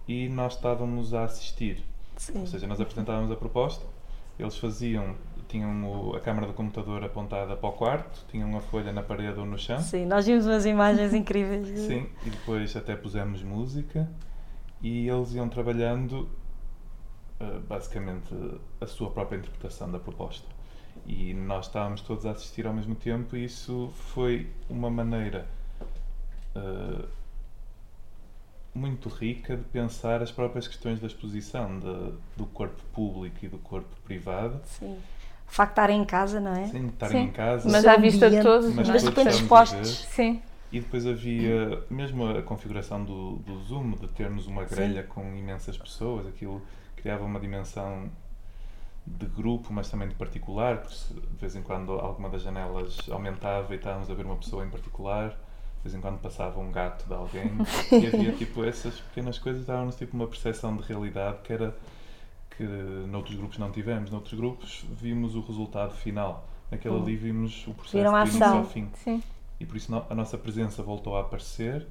e 0.07 0.29
nós 0.29 0.55
estávamos 0.55 1.15
a 1.15 1.25
assistir. 1.25 1.83
Sim. 2.17 2.41
Ou 2.41 2.47
seja, 2.47 2.67
nós 2.67 2.81
apresentávamos 2.81 3.31
a 3.33 3.37
proposta, 3.37 3.85
eles 4.39 4.57
faziam, 4.59 5.15
tinham 5.49 6.15
a 6.15 6.21
câmara 6.21 6.47
do 6.47 6.53
computador 6.53 7.03
apontada 7.03 7.57
para 7.57 7.69
o 7.69 7.73
quarto, 7.73 8.25
tinham 8.31 8.49
uma 8.49 8.61
folha 8.61 8.93
na 8.93 9.03
parede 9.03 9.39
ou 9.41 9.47
no 9.47 9.59
chão. 9.59 9.79
Sim, 9.81 10.05
nós 10.07 10.27
vimos 10.27 10.47
umas 10.47 10.67
imagens 10.67 11.13
incríveis. 11.15 11.67
Sim, 11.81 12.07
e 12.25 12.31
depois 12.31 12.77
até 12.77 12.95
pusemos 12.95 13.43
música 13.43 14.09
e 14.83 15.09
eles 15.09 15.33
iam 15.35 15.49
trabalhando 15.49 16.29
eh, 17.41 17.59
basicamente 17.67 18.35
a 18.81 18.87
sua 18.87 19.11
própria 19.11 19.39
interpretação 19.39 19.91
da 19.91 19.99
proposta. 19.99 20.47
E 21.07 21.33
nós 21.35 21.67
estávamos 21.67 22.01
todos 22.01 22.27
a 22.27 22.33
assistir 22.33 22.67
ao 22.67 22.73
mesmo 22.75 22.95
tempo 22.95 23.37
e 23.37 23.45
isso 23.45 23.91
foi 24.13 24.49
uma 24.69 24.91
maneira 24.91 25.47
eh, 26.55 27.05
muito 28.75 29.09
rica 29.09 29.57
de 29.57 29.63
pensar 29.65 30.21
as 30.23 30.31
próprias 30.31 30.67
questões 30.69 31.01
da 31.01 31.07
exposição 31.07 31.79
de- 31.79 32.13
do 32.37 32.45
corpo 32.47 32.83
público 32.93 33.37
e 33.43 33.49
do 33.49 33.59
corpo 33.59 33.89
privado. 34.05 34.61
Sim. 34.65 34.99
O 35.49 35.51
facto 35.51 35.69
de 35.71 35.73
estarem 35.73 36.03
em 36.03 36.05
casa, 36.05 36.41
não 36.41 36.53
é? 36.53 36.67
Sem 36.67 36.87
estarem 36.89 37.23
Sim. 37.23 37.29
em 37.29 37.33
casa, 37.33 37.71
Mas 37.71 37.87
à 37.87 37.97
vista 37.97 38.29
de 38.29 38.43
todos, 38.43 38.75
mas 38.75 38.89
Mas 38.89 39.03
todos 39.05 39.35
expostos. 39.35 39.89
Sim. 40.09 40.43
E 40.73 40.81
depois 40.81 41.07
havia 41.07 41.83
mesmo 41.89 42.27
a 42.27 42.43
configuração 42.43 43.03
do, 43.05 43.37
do 43.37 43.63
Zoom, 43.63 43.93
de 43.93 44.09
termos 44.09 44.49
uma 44.49 44.65
grelha 44.65 45.05
com 45.05 45.23
imensas 45.37 45.79
pessoas, 45.79 46.27
aquilo 46.27 46.61
criava 46.97 47.25
uma 47.25 47.39
dimensão 47.39 48.11
de 49.07 49.27
grupo, 49.27 49.73
mas 49.73 49.89
também 49.89 50.09
de 50.09 50.15
particular, 50.15 50.79
porque 50.79 50.97
de 51.15 51.37
vez 51.41 51.55
em 51.55 51.63
quando 51.63 51.93
alguma 51.93 52.29
das 52.29 52.43
janelas 52.43 52.99
aumentava 53.11 53.73
e 53.73 53.77
estávamos 53.77 54.11
a 54.11 54.15
ver 54.15 54.27
uma 54.27 54.37
pessoa 54.37 54.65
em 54.67 54.71
particular, 54.71 55.31
de 55.31 55.83
vez 55.85 55.95
em 55.95 56.01
quando 56.01 56.19
passava 56.19 56.59
um 56.59 56.73
gato 56.73 57.07
de 57.07 57.15
alguém, 57.15 57.51
e 57.93 58.07
havia 58.07 58.33
tipo 58.37 58.65
essas 58.65 58.99
pequenas 58.99 59.39
coisas 59.39 59.65
davam-nos 59.65 59.97
tipo 59.97 60.17
uma 60.17 60.27
percepção 60.27 60.77
de 60.77 60.83
realidade 60.83 61.39
que 61.45 61.53
era 61.53 61.77
que 62.57 62.65
noutros 62.65 63.37
grupos 63.37 63.59
não 63.59 63.71
tivemos. 63.71 64.11
Noutros 64.11 64.35
grupos 64.35 64.85
vimos 64.91 65.35
o 65.35 65.41
resultado 65.41 65.95
final. 65.95 66.49
Naquele 66.71 66.97
ali 66.97 67.17
vimos 67.17 67.67
o 67.69 67.75
processo 67.75 67.97
Viram 67.97 68.13
de 68.13 68.31
início 68.31 68.45
ao 68.45 68.65
fim 68.65 68.91
Sim. 68.95 69.23
e 69.61 69.65
por 69.65 69.77
isso 69.77 70.05
a 70.11 70.15
nossa 70.17 70.37
presença 70.37 70.83
voltou 70.83 71.17
a 71.17 71.21
aparecer, 71.21 71.87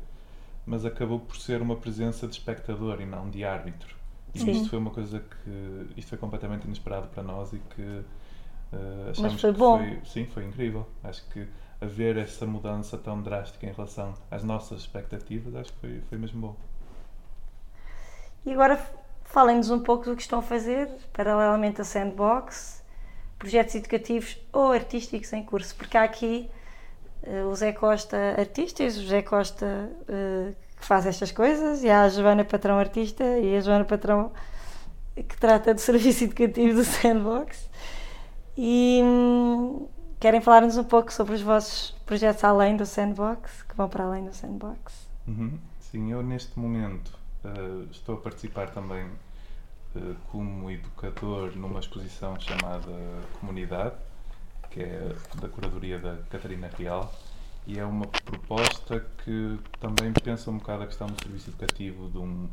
mas 0.65 0.83
acabou 0.83 1.19
por 1.19 1.37
ser 1.37 1.61
uma 1.61 1.77
presença 1.77 2.27
de 2.27 2.33
espectador 2.33 2.99
e 2.99 3.05
não 3.05 3.29
de 3.29 3.45
árbitro. 3.45 3.95
Sim. 4.35 4.51
isto 4.51 4.69
foi 4.69 4.79
uma 4.79 4.91
coisa 4.91 5.19
que 5.19 5.87
isto 5.97 6.09
foi 6.09 6.17
completamente 6.17 6.65
inesperado 6.65 7.07
para 7.07 7.23
nós 7.23 7.53
e 7.53 7.59
que 7.59 8.03
eh, 8.73 9.09
achamos 9.11 9.41
foi 9.41 9.53
que 9.53 9.59
bom. 9.59 9.77
foi 9.77 10.01
sim 10.05 10.25
foi 10.27 10.45
incrível. 10.45 10.87
Acho 11.03 11.23
que 11.29 11.47
haver 11.81 12.17
essa 12.17 12.45
mudança 12.45 12.97
tão 12.97 13.21
drástica 13.21 13.65
em 13.65 13.71
relação 13.73 14.13
às 14.31 14.43
nossas 14.43 14.81
expectativas 14.81 15.55
acho 15.55 15.73
que 15.73 15.79
foi, 15.79 16.01
foi 16.09 16.17
mesmo 16.17 16.41
bom. 16.41 16.55
E 18.45 18.53
agora 18.53 18.79
falem-nos 19.23 19.69
um 19.71 19.79
pouco 19.81 20.05
do 20.05 20.15
que 20.15 20.21
estão 20.21 20.39
a 20.39 20.41
fazer, 20.41 20.89
paralelamente 21.13 21.81
a 21.81 21.83
Sandbox, 21.83 22.83
projetos 23.39 23.75
educativos 23.75 24.37
ou 24.53 24.71
artísticos 24.71 25.33
em 25.33 25.43
curso, 25.43 25.75
porque 25.75 25.97
há 25.97 26.03
aqui 26.03 26.49
eh, 27.23 27.43
o 27.43 27.55
Zé 27.55 27.71
Costa 27.73 28.17
artista 28.37 28.83
e 28.83 28.87
o 28.87 28.91
José 28.91 29.21
Costa 29.21 29.91
eh, 30.07 30.53
que 30.85 30.87
faz 30.87 31.07
estas 31.07 31.31
coisas, 31.31 31.83
e 31.83 31.89
há 31.89 32.03
a 32.03 32.09
Joana 32.09 32.45
Patrão 32.45 32.77
artista 32.77 33.23
e 33.39 33.57
a 33.57 33.59
Joana 33.59 33.83
Patrão 33.83 34.31
que 35.15 35.35
trata 35.35 35.73
do 35.73 35.81
serviço 35.81 36.25
educativo 36.25 36.75
do 36.75 36.83
Sandbox. 36.83 37.67
E 38.55 39.01
hum, 39.03 39.87
querem 40.19 40.41
falar-nos 40.41 40.77
um 40.77 40.83
pouco 40.83 41.11
sobre 41.11 41.33
os 41.33 41.41
vossos 41.41 41.89
projetos 42.05 42.43
além 42.43 42.77
do 42.77 42.85
Sandbox, 42.85 43.63
que 43.63 43.75
vão 43.75 43.89
para 43.89 44.03
além 44.03 44.25
do 44.25 44.33
Sandbox. 44.33 45.07
Uhum. 45.27 45.57
Sim, 45.79 46.11
eu 46.11 46.21
neste 46.21 46.57
momento 46.59 47.11
eh, 47.43 47.87
estou 47.89 48.15
a 48.15 48.19
participar 48.19 48.69
também 48.69 49.07
eh, 49.95 49.99
como 50.31 50.69
educador 50.69 51.55
numa 51.55 51.79
exposição 51.79 52.39
chamada 52.39 52.91
Comunidade, 53.39 53.95
que 54.69 54.81
é 54.81 55.15
da 55.41 55.49
curadoria 55.49 55.97
da 55.97 56.17
Catarina 56.29 56.69
Real, 56.77 57.11
e 57.67 57.79
é 57.79 57.85
uma 57.85 58.05
proposta 58.07 58.99
que 59.23 59.59
também 59.79 60.13
pensa 60.13 60.51
um 60.51 60.57
bocado 60.57 60.83
a 60.83 60.87
questão 60.87 61.07
do 61.07 61.21
serviço 61.21 61.49
educativo 61.49 62.09
de 62.09 62.17
um, 62.17 62.47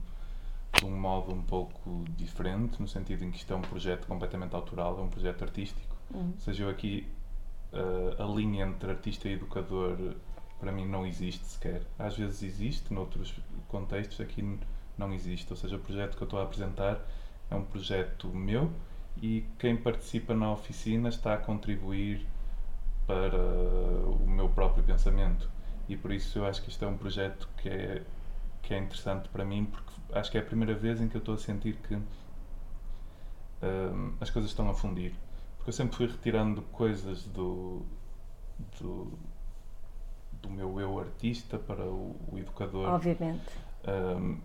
de 0.78 0.84
um 0.84 0.98
modo 0.98 1.32
um 1.32 1.42
pouco 1.42 2.04
diferente, 2.16 2.80
no 2.80 2.88
sentido 2.88 3.24
em 3.24 3.30
que 3.30 3.38
isto 3.38 3.52
é 3.52 3.56
um 3.56 3.62
projeto 3.62 4.06
completamente 4.06 4.54
autoral, 4.54 4.98
é 4.98 5.02
um 5.02 5.08
projeto 5.08 5.42
artístico. 5.42 5.96
Ou 6.34 6.40
seja, 6.40 6.64
eu 6.64 6.70
aqui 6.70 7.06
eh, 7.72 8.16
a 8.22 8.24
linha 8.26 8.66
entre 8.66 8.90
artista 8.90 9.28
e 9.28 9.32
educador 9.32 10.14
para 10.60 10.70
mim 10.70 10.86
não 10.86 11.06
existe 11.06 11.44
sequer. 11.46 11.82
Às 11.98 12.16
vezes 12.16 12.42
existe, 12.42 12.92
noutros 12.92 13.34
contextos 13.68 14.20
aqui 14.20 14.58
não 14.96 15.12
existe. 15.12 15.50
Ou 15.50 15.56
seja, 15.56 15.76
o 15.76 15.78
projeto 15.78 16.16
que 16.16 16.22
eu 16.22 16.26
estou 16.26 16.38
a 16.38 16.44
apresentar 16.44 17.00
é 17.50 17.54
um 17.54 17.64
projeto 17.64 18.28
meu 18.28 18.70
e 19.20 19.44
quem 19.58 19.76
participa 19.76 20.34
na 20.34 20.52
oficina 20.52 21.08
está 21.08 21.34
a 21.34 21.36
contribuir 21.36 22.26
para 23.06 23.36
o 23.36 24.26
meu 24.26 24.48
próprio 24.48 24.82
pensamento. 24.82 25.48
E 25.88 25.96
por 25.96 26.12
isso 26.12 26.38
eu 26.38 26.46
acho 26.46 26.62
que 26.62 26.70
isto 26.70 26.84
é 26.84 26.88
um 26.88 26.96
projeto 26.96 27.48
que 27.56 27.68
é, 27.68 28.02
que 28.62 28.74
é 28.74 28.78
interessante 28.78 29.28
para 29.28 29.44
mim, 29.44 29.66
porque 29.66 29.92
acho 30.12 30.30
que 30.30 30.38
é 30.38 30.40
a 30.40 30.44
primeira 30.44 30.74
vez 30.74 31.00
em 31.00 31.08
que 31.08 31.16
eu 31.16 31.20
estou 31.20 31.34
a 31.34 31.38
sentir 31.38 31.76
que 31.76 31.96
hum, 33.62 34.14
as 34.20 34.30
coisas 34.30 34.50
estão 34.50 34.68
a 34.70 34.74
fundir. 34.74 35.14
Porque 35.56 35.70
eu 35.70 35.74
sempre 35.74 35.96
fui 35.96 36.06
retirando 36.06 36.62
coisas 36.62 37.24
do, 37.24 37.82
do, 38.80 39.12
do 40.40 40.50
meu 40.50 40.80
eu 40.80 40.98
artista 40.98 41.58
para 41.58 41.84
o, 41.84 42.16
o 42.30 42.38
educador. 42.38 42.88
Obviamente. 42.88 43.44
Um, 43.86 44.38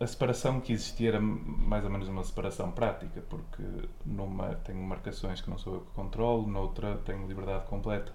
a 0.00 0.06
separação 0.06 0.60
que 0.60 0.72
existia 0.72 1.10
era 1.10 1.20
mais 1.20 1.84
ou 1.84 1.90
menos 1.90 2.08
uma 2.08 2.24
separação 2.24 2.72
prática, 2.72 3.22
porque 3.28 3.62
numa 4.06 4.54
tenho 4.64 4.82
marcações 4.82 5.42
que 5.42 5.50
não 5.50 5.58
sou 5.58 5.74
eu 5.74 5.80
que 5.82 5.90
controlo, 5.92 6.46
noutra 6.46 6.96
tenho 7.04 7.28
liberdade 7.28 7.66
completa. 7.66 8.12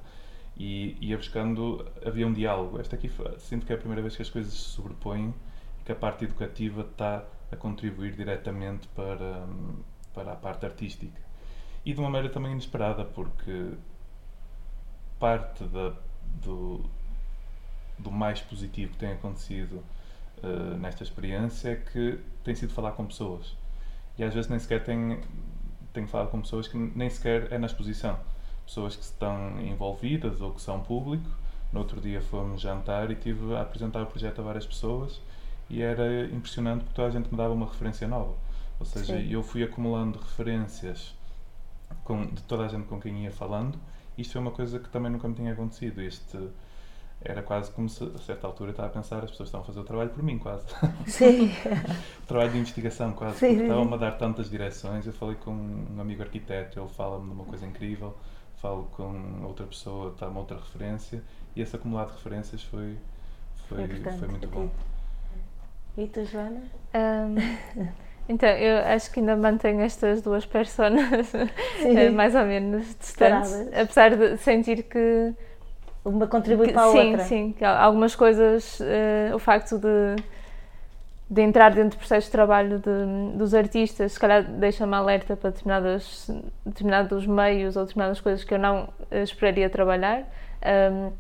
e 0.57 0.97
ia 1.01 1.17
buscando, 1.17 1.86
havia 2.05 2.25
um 2.25 2.33
diálogo. 2.33 2.79
Esta 2.79 2.95
aqui 2.95 3.11
sinto 3.38 3.65
que 3.65 3.73
é 3.73 3.75
a 3.75 3.77
primeira 3.77 4.01
vez 4.01 4.15
que 4.15 4.21
as 4.21 4.29
coisas 4.29 4.53
se 4.53 4.59
sobrepõem 4.59 5.33
e 5.79 5.83
que 5.83 5.91
a 5.91 5.95
parte 5.95 6.25
educativa 6.25 6.81
está 6.81 7.23
a 7.51 7.55
contribuir 7.55 8.15
diretamente 8.15 8.88
para, 8.89 9.47
para 10.13 10.33
a 10.33 10.36
parte 10.36 10.65
artística. 10.65 11.21
E 11.86 11.93
de 11.93 11.99
uma 11.99 12.09
maneira 12.09 12.33
também 12.33 12.53
inesperada, 12.53 13.05
porque 13.05 13.73
parte 15.19 15.63
da, 15.65 15.93
do, 16.41 16.83
do 17.99 18.11
mais 18.11 18.41
positivo 18.41 18.93
que 18.93 18.97
tem 18.97 19.11
acontecido 19.11 19.83
uh, 20.43 20.77
nesta 20.77 21.03
experiência 21.03 21.69
é 21.69 21.75
que 21.75 22.19
tem 22.43 22.55
sido 22.55 22.73
falar 22.73 22.91
com 22.91 23.05
pessoas. 23.05 23.55
E 24.17 24.23
às 24.23 24.33
vezes 24.33 24.49
nem 24.49 24.59
sequer 24.59 24.83
tenho, 24.83 25.21
tenho 25.93 26.07
falado 26.07 26.29
com 26.29 26.41
pessoas 26.41 26.67
que 26.67 26.77
nem 26.77 27.09
sequer 27.09 27.51
é 27.51 27.57
na 27.57 27.67
exposição 27.67 28.17
pessoas 28.65 28.95
que 28.95 29.03
estão 29.03 29.61
envolvidas 29.61 30.41
ou 30.41 30.51
que 30.51 30.61
são 30.61 30.81
público. 30.81 31.29
No 31.71 31.79
outro 31.79 32.01
dia 32.01 32.21
fomos 32.21 32.61
jantar 32.61 33.11
e 33.11 33.15
tive 33.15 33.55
a 33.55 33.61
apresentar 33.61 34.01
o 34.01 34.05
projeto 34.05 34.39
a 34.39 34.43
várias 34.43 34.65
pessoas 34.65 35.21
e 35.69 35.81
era 35.81 36.25
impressionante 36.25 36.83
porque 36.83 36.95
toda 36.95 37.07
a 37.07 37.11
gente 37.11 37.29
me 37.29 37.38
dava 37.38 37.53
uma 37.53 37.65
referência 37.65 38.07
nova. 38.07 38.33
Ou 38.79 38.86
seja, 38.86 39.17
Sim. 39.17 39.31
eu 39.31 39.41
fui 39.41 39.63
acumulando 39.63 40.19
referências 40.19 41.13
com, 42.03 42.25
de 42.25 42.41
toda 42.43 42.65
a 42.65 42.67
gente 42.67 42.86
com 42.88 42.99
quem 42.99 43.23
ia 43.23 43.31
falando. 43.31 43.77
Isto 44.17 44.33
foi 44.33 44.41
uma 44.41 44.51
coisa 44.51 44.79
que 44.79 44.89
também 44.89 45.11
nunca 45.11 45.27
me 45.27 45.36
tinha 45.36 45.53
acontecido. 45.53 46.01
Este 46.01 46.38
era 47.22 47.41
quase 47.41 47.72
como 47.72 47.89
se, 47.89 48.03
a 48.03 48.20
certa 48.20 48.45
altura, 48.45 48.70
eu 48.70 48.72
estava 48.72 48.89
a 48.89 48.91
pensar, 48.91 49.24
as 49.24 49.32
pessoas 49.32 49.47
estão 49.47 49.61
a 49.61 49.63
fazer 49.63 49.80
o 49.80 49.84
trabalho 49.84 50.09
por 50.11 50.22
mim, 50.22 50.38
quase. 50.38 50.66
Sim. 51.07 51.51
o 52.24 52.26
trabalho 52.28 52.51
de 52.51 52.57
investigação, 52.59 53.13
quase. 53.13 53.39
Sim, 53.39 53.63
estavam 53.63 53.93
a 53.93 53.97
dar 53.97 54.11
tantas 54.18 54.49
direções. 54.49 55.07
Eu 55.07 55.13
falei 55.13 55.36
com 55.36 55.51
um 55.51 55.99
amigo 55.99 56.22
arquiteto, 56.22 56.80
ele 56.80 56.89
fala-me 56.89 57.26
de 57.26 57.32
uma 57.32 57.45
coisa 57.45 57.66
incrível 57.66 58.16
falo 58.66 58.86
com 58.93 59.43
outra 59.43 59.66
pessoa, 59.68 60.11
está-me 60.11 60.38
outra 60.38 60.57
referência 60.57 61.22
e 61.55 61.61
esse 61.61 61.76
acumulado 61.76 62.07
de 62.07 62.13
referências 62.16 62.63
foi, 62.63 62.97
foi, 63.68 63.88
foi 63.88 64.28
muito 64.28 64.47
bom. 64.47 64.70
E 65.95 66.07
tu, 66.07 66.26
Joana? 66.26 66.63
Um, 66.93 67.88
então, 68.28 68.49
eu 68.49 68.80
acho 68.86 69.11
que 69.11 69.20
ainda 69.20 69.36
mantenho 69.36 69.82
estas 69.82 70.22
duas 70.24 70.47
personas 70.47 71.32
eh, 71.80 72.09
mais 72.09 72.34
ou 72.34 72.43
menos 72.43 72.95
distantes, 72.99 73.53
apesar 73.74 74.16
de 74.16 74.38
sentir 74.38 74.84
que 74.84 75.34
uma 76.06 76.28
contribui 76.28 76.72
para 76.72 76.84
a 76.84 76.91
sim, 76.91 77.10
outra. 77.10 77.24
Sim, 77.26 77.56
sim. 77.58 77.66
Algumas 77.66 78.16
coisas, 78.16 78.80
uh, 78.80 79.36
o 79.36 79.39
facto 79.39 79.78
de 79.78 80.16
de 81.30 81.41
entrar 81.41 81.74
dentro 81.74 81.97
do 81.97 81.99
processo 81.99 82.28
de 82.28 82.32
trabalho 82.32 82.80
de, 82.80 83.38
dos 83.38 83.53
artistas, 83.56 84.14
se 84.14 84.20
calhar 84.20 84.43
deixa-me 84.43 84.95
alerta 84.95 85.36
para 85.36 85.49
determinados, 85.49 86.30
determinados 86.64 87.26
meios 87.26 87.76
ou 87.76 87.84
determinadas 87.84 88.22
coisas 88.22 88.43
que 88.43 88.53
eu 88.53 88.60
não 88.60 88.89
eh, 89.10 89.24
esperaria 89.24 89.70
trabalhar. 89.70 90.24
Um, 90.91 91.12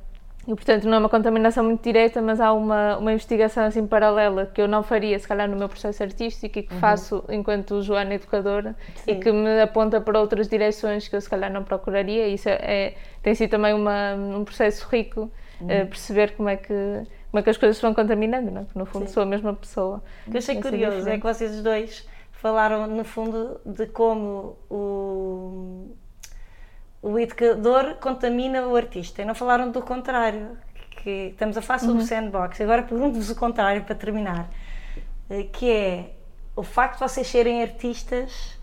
e, 0.47 0.53
portanto, 0.53 0.83
não 0.85 0.95
é 0.95 0.99
uma 0.99 1.09
contaminação 1.09 1.63
muito 1.63 1.81
direta, 1.81 2.21
mas 2.21 2.39
há 2.39 2.53
uma, 2.53 2.97
uma 2.97 3.11
investigação 3.11 3.65
assim 3.65 3.87
paralela 3.87 4.45
que 4.45 4.61
eu 4.61 4.67
não 4.67 4.83
faria, 4.83 5.17
se 5.17 5.27
calhar, 5.27 5.49
no 5.49 5.55
meu 5.55 5.67
processo 5.67 6.03
artístico 6.03 6.59
e 6.59 6.63
que 6.63 6.73
uhum. 6.73 6.79
faço 6.79 7.23
enquanto 7.29 7.81
Joana 7.81 8.13
educadora 8.13 8.75
Sim. 8.97 9.11
e 9.11 9.15
que 9.15 9.31
me 9.31 9.59
aponta 9.61 9.99
para 9.99 10.19
outras 10.19 10.47
direções 10.47 11.07
que 11.07 11.15
eu, 11.15 11.21
se 11.21 11.29
calhar, 11.29 11.51
não 11.51 11.63
procuraria. 11.63 12.27
Isso 12.27 12.47
é, 12.47 12.59
é 12.61 12.93
tem 13.23 13.33
sido 13.33 13.49
também 13.49 13.73
uma, 13.73 14.13
um 14.13 14.45
processo 14.45 14.87
rico, 14.87 15.31
uhum. 15.59 15.67
uh, 15.67 15.87
perceber 15.87 16.35
como 16.35 16.49
é 16.49 16.57
que 16.57 16.73
como 17.31 17.41
é 17.41 17.43
que 17.43 17.49
as 17.49 17.57
coisas 17.57 17.75
se 17.75 17.81
vão 17.81 17.93
contaminando, 17.93 18.49
não 18.49 18.61
é? 18.61 18.63
Porque 18.63 18.79
no 18.79 18.85
fundo 18.85 19.07
Sim. 19.07 19.13
sou 19.13 19.23
a 19.23 19.25
mesma 19.25 19.53
pessoa. 19.53 20.01
O 20.25 20.31
que 20.31 20.37
eu 20.37 20.39
achei 20.39 20.61
curioso 20.61 21.09
é 21.09 21.17
que 21.17 21.23
vocês 21.23 21.61
dois 21.61 22.07
falaram, 22.31 22.87
no 22.87 23.03
fundo, 23.03 23.59
de 23.65 23.87
como 23.87 24.57
o, 24.69 25.93
o 27.05 27.19
educador 27.19 27.97
contamina 28.01 28.67
o 28.67 28.75
artista 28.75 29.21
e 29.21 29.25
não 29.25 29.35
falaram 29.35 29.69
do 29.69 29.79
contrário, 29.79 30.57
que 31.03 31.29
estamos 31.33 31.55
a 31.55 31.61
falar 31.61 31.77
sobre 31.77 31.97
uhum. 31.97 32.01
o 32.01 32.05
sandbox. 32.07 32.59
Agora 32.59 32.81
pergunto-vos 32.81 33.29
o 33.29 33.35
contrário 33.35 33.83
para 33.83 33.93
terminar, 33.93 34.49
eh, 35.29 35.43
que 35.43 35.69
é 35.69 36.15
o 36.55 36.63
facto 36.63 36.95
de 36.95 36.99
vocês 37.01 37.27
serem 37.27 37.61
artistas 37.61 38.57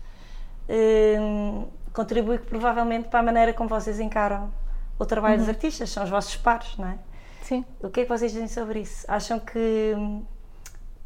um, 0.67 1.67
contribui 1.93 2.37
provavelmente 2.37 3.07
para 3.07 3.21
a 3.21 3.23
maneira 3.23 3.53
como 3.53 3.69
vocês 3.69 3.97
encaram 4.01 4.53
o 4.99 5.05
trabalho 5.05 5.35
uhum. 5.35 5.39
dos 5.39 5.47
artistas, 5.47 5.89
são 5.89 6.03
os 6.03 6.09
vossos 6.09 6.35
pares, 6.35 6.75
não 6.77 6.89
é? 6.89 6.97
Sim. 7.43 7.63
O 7.79 7.89
que 7.89 8.01
é 8.01 8.03
que 8.03 8.09
vocês 8.09 8.33
dizem 8.33 8.49
sobre 8.49 8.81
isso? 8.81 9.05
Acham 9.07 9.39
que, 9.39 9.95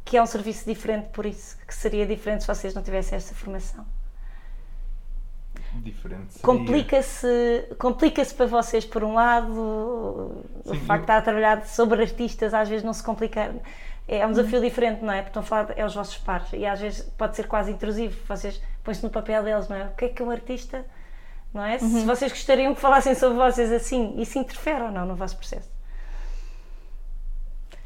que 0.03 0.17
é 0.17 0.23
um 0.23 0.25
serviço 0.25 0.65
diferente 0.65 1.09
por 1.09 1.27
isso? 1.27 1.55
Que 1.67 1.75
seria 1.75 2.07
diferente 2.07 2.41
se 2.41 2.47
vocês 2.47 2.73
não 2.73 2.81
tivessem 2.81 3.15
esta 3.15 3.35
formação? 3.35 3.85
Diferente 5.83 6.39
Complica-se 6.39 7.75
complica 7.77 8.23
para 8.25 8.45
vocês, 8.45 8.85
por 8.85 9.03
um 9.03 9.13
lado, 9.13 10.43
Sim, 10.63 10.71
o 10.71 10.75
facto 10.81 10.91
eu... 10.91 10.95
de 10.95 11.01
estar 11.01 11.17
a 11.17 11.21
trabalhar 11.21 11.65
sobre 11.65 12.01
artistas 12.01 12.53
às 12.53 12.67
vezes 12.67 12.83
não 12.83 12.93
se 12.93 13.03
complica. 13.03 13.55
É 14.07 14.25
um 14.25 14.31
desafio 14.31 14.61
diferente, 14.61 15.03
não 15.03 15.11
é? 15.11 15.17
Porque 15.17 15.29
estão 15.29 15.43
a 15.43 15.45
falar, 15.45 15.77
é 15.77 15.85
os 15.85 15.93
vossos 15.93 16.17
pares 16.17 16.53
e 16.53 16.65
às 16.65 16.79
vezes 16.79 17.01
pode 17.17 17.35
ser 17.35 17.47
quase 17.47 17.71
intrusivo. 17.71 18.17
Vocês 18.27 18.61
põem-se 18.83 19.03
no 19.03 19.09
papel 19.09 19.43
deles, 19.43 19.67
não 19.67 19.75
é? 19.75 19.85
O 19.85 19.95
que 19.95 20.05
é 20.05 20.09
que 20.09 20.21
é 20.21 20.25
um 20.25 20.31
artista, 20.31 20.85
não 21.53 21.63
é? 21.63 21.77
Uhum. 21.81 21.89
Se 21.89 22.05
vocês 22.05 22.31
gostariam 22.31 22.73
que 22.73 22.79
falassem 22.79 23.13
sobre 23.15 23.37
vocês 23.37 23.71
assim, 23.71 24.19
isso 24.19 24.39
interfere 24.39 24.83
ou 24.83 24.91
não 24.91 25.05
no 25.05 25.15
vosso 25.15 25.35
processo? 25.35 25.69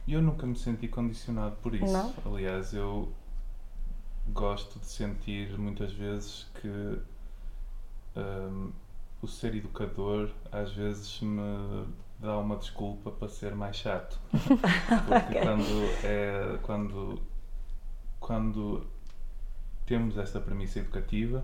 Eu 0.07 0.21
nunca 0.21 0.45
me 0.45 0.55
senti 0.55 0.87
condicionado 0.87 1.55
por 1.57 1.73
isso. 1.73 1.91
Não? 1.91 2.13
Aliás, 2.25 2.73
eu 2.73 3.11
gosto 4.27 4.79
de 4.79 4.85
sentir 4.85 5.57
muitas 5.57 5.91
vezes 5.93 6.47
que 6.61 6.99
um, 8.15 8.71
o 9.21 9.27
ser 9.27 9.55
educador 9.55 10.31
às 10.51 10.71
vezes 10.71 11.21
me 11.21 11.85
dá 12.19 12.37
uma 12.37 12.55
desculpa 12.55 13.11
para 13.11 13.27
ser 13.27 13.55
mais 13.55 13.75
chato. 13.75 14.19
Porque 14.31 15.37
okay. 15.37 15.41
quando, 15.41 16.05
é, 16.05 16.59
quando, 16.61 17.21
quando 18.19 18.87
temos 19.85 20.17
essa 20.17 20.39
premissa 20.39 20.79
educativa, 20.79 21.43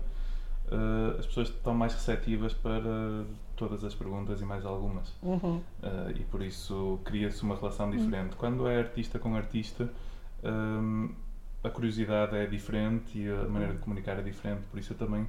uh, 0.66 1.18
as 1.18 1.26
pessoas 1.26 1.48
estão 1.48 1.74
mais 1.74 1.94
receptivas 1.94 2.54
para 2.54 3.24
todas 3.56 3.82
as 3.82 3.94
perguntas 3.94 4.40
e 4.40 4.44
mais 4.44 4.64
algumas. 4.64 5.12
Uhum. 5.22 5.56
Uh, 5.82 6.10
e 6.16 6.24
por 6.24 6.42
isso 6.42 7.00
cria-se 7.04 7.42
uma 7.42 7.56
relação 7.56 7.90
diferente. 7.90 8.32
Uhum. 8.32 8.38
Quando 8.38 8.68
é 8.68 8.78
artista 8.78 9.18
com 9.18 9.34
artista, 9.34 9.90
um, 10.44 11.10
a 11.62 11.68
curiosidade 11.68 12.36
é 12.36 12.46
diferente 12.46 13.18
e 13.18 13.28
a 13.28 13.48
maneira 13.48 13.74
de 13.74 13.80
comunicar 13.80 14.16
é 14.18 14.22
diferente, 14.22 14.62
por 14.70 14.78
isso 14.78 14.92
eu 14.92 14.96
também 14.96 15.26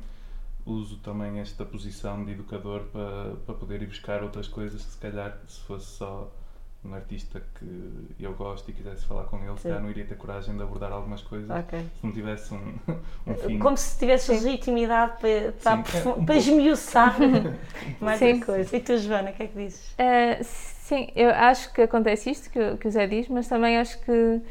uso 0.66 0.97
também 0.97 1.39
esta 1.39 1.66
posição 1.66 2.24
de 2.24 2.32
educador 2.32 2.84
para, 2.91 3.36
para 3.45 3.55
poder 3.55 3.82
ir 3.82 3.88
buscar 3.88 4.24
outras 4.24 4.47
coisas 4.47 4.84
que 4.84 4.91
se 4.91 4.97
calhar 4.97 5.38
se 5.47 5.60
fosse 5.62 5.86
só 5.86 6.32
um 6.84 6.93
artista 6.93 7.41
que 7.57 8.16
eu 8.20 8.34
gosto 8.34 8.70
e 8.72 8.74
quisesse 8.74 9.05
falar 9.05 9.26
com 9.26 9.38
ele, 9.38 9.55
já 9.62 9.80
não 9.80 9.89
iria 9.89 10.05
ter 10.05 10.16
coragem 10.16 10.55
de 10.55 10.64
abordar 10.64 10.91
algumas 10.91 11.22
coisas 11.22 11.49
okay. 11.49 11.80
se 11.80 12.05
não 12.05 12.14
tivesse 12.14 12.53
um, 12.53 12.74
um 13.28 13.36
fim. 13.36 13.60
Como 13.60 13.76
se 13.76 13.99
tivesse 13.99 14.32
legitimidade 14.32 15.20
para, 15.20 15.51
para, 15.51 15.84
sim, 15.84 16.10
é, 16.10 16.14
um 16.14 16.26
para 16.26 16.36
esmiuçar 16.36 17.18
mais 17.99 18.20
sim. 18.20 18.39
coisa. 18.39 18.76
E 18.76 18.80
tu, 18.80 18.97
Joana, 18.97 19.32
o 19.32 19.34
que 19.34 19.43
é 19.43 19.47
que 19.47 19.57
dizes? 19.57 19.91
Uh, 19.91 20.41
sim, 20.41 21.10
eu 21.16 21.30
acho 21.32 21.74
que 21.74 21.82
acontece 21.82 22.30
isto 22.30 22.49
que, 22.49 22.78
que 22.78 22.88
o 22.88 22.91
Zé 22.91 23.07
diz, 23.07 23.28
mas 23.28 23.47
também 23.47 23.78
acho 23.78 23.99
que 23.99 24.12
uh, 24.12 24.43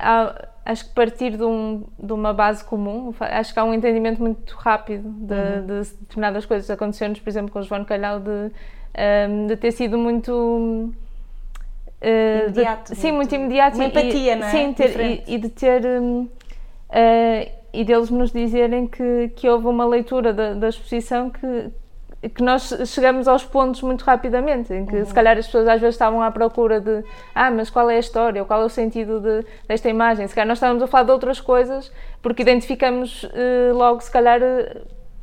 há, 0.00 0.48
acho 0.64 0.88
que 0.88 0.94
partir 0.94 1.36
de, 1.36 1.44
um, 1.44 1.84
de, 1.98 2.12
uma 2.12 2.32
base 2.32 2.64
comum, 2.64 3.12
acho 3.20 3.52
que 3.52 3.58
há 3.58 3.64
um 3.64 3.74
entendimento 3.74 4.20
muito 4.20 4.54
rápido 4.54 5.08
de, 5.08 5.34
uhum. 5.34 5.66
de 5.66 5.90
determinadas 6.00 6.46
coisas. 6.46 6.70
Aconteceu-nos, 6.70 7.18
por 7.20 7.28
exemplo, 7.28 7.50
com 7.50 7.58
o 7.58 7.62
João 7.62 7.84
Calhau, 7.84 8.20
de, 8.20 8.30
um, 8.30 8.50
eh, 8.94 9.46
de 9.48 9.56
ter 9.56 9.72
sido 9.72 9.98
muito 9.98 10.32
uh, 10.32 10.92
imediato. 12.48 12.94
Sim, 12.94 13.12
muito 13.12 13.34
imediato. 13.34 13.76
Uma 13.76 13.86
empatia, 13.86 14.32
e, 14.32 14.36
não 14.36 14.46
é? 14.46 14.50
Sim, 14.50 14.72
ter, 14.72 15.00
e, 15.00 15.24
e, 15.26 15.38
de 15.38 15.48
ter. 15.48 15.84
Um, 15.84 16.22
uh, 16.22 17.62
e 17.72 17.84
deles 17.84 18.10
nos 18.10 18.30
dizerem 18.30 18.86
que, 18.86 19.32
que 19.34 19.48
houve 19.48 19.66
uma 19.66 19.86
leitura 19.86 20.32
da, 20.32 20.52
da 20.52 20.68
exposição 20.68 21.30
que, 21.30 21.70
que 22.28 22.42
nós 22.42 22.72
chegamos 22.86 23.26
aos 23.26 23.44
pontos 23.44 23.82
muito 23.82 24.02
rapidamente, 24.02 24.72
em 24.72 24.86
que 24.86 24.96
uhum. 24.96 25.04
se 25.04 25.12
calhar 25.12 25.36
as 25.36 25.46
pessoas 25.46 25.66
às 25.66 25.80
vezes 25.80 25.96
estavam 25.96 26.22
à 26.22 26.30
procura 26.30 26.80
de 26.80 27.04
ah, 27.34 27.50
mas 27.50 27.68
qual 27.68 27.90
é 27.90 27.96
a 27.96 27.98
história, 27.98 28.40
ou 28.40 28.46
qual 28.46 28.62
é 28.62 28.64
o 28.64 28.68
sentido 28.68 29.20
de, 29.20 29.44
desta 29.66 29.88
imagem, 29.88 30.26
se 30.28 30.34
calhar 30.34 30.46
nós 30.46 30.58
estávamos 30.58 30.82
a 30.82 30.86
falar 30.86 31.04
de 31.04 31.10
outras 31.10 31.40
coisas, 31.40 31.90
porque 32.20 32.42
identificamos 32.42 33.24
uh, 33.24 33.74
logo 33.74 34.00
se 34.00 34.10
calhar 34.10 34.40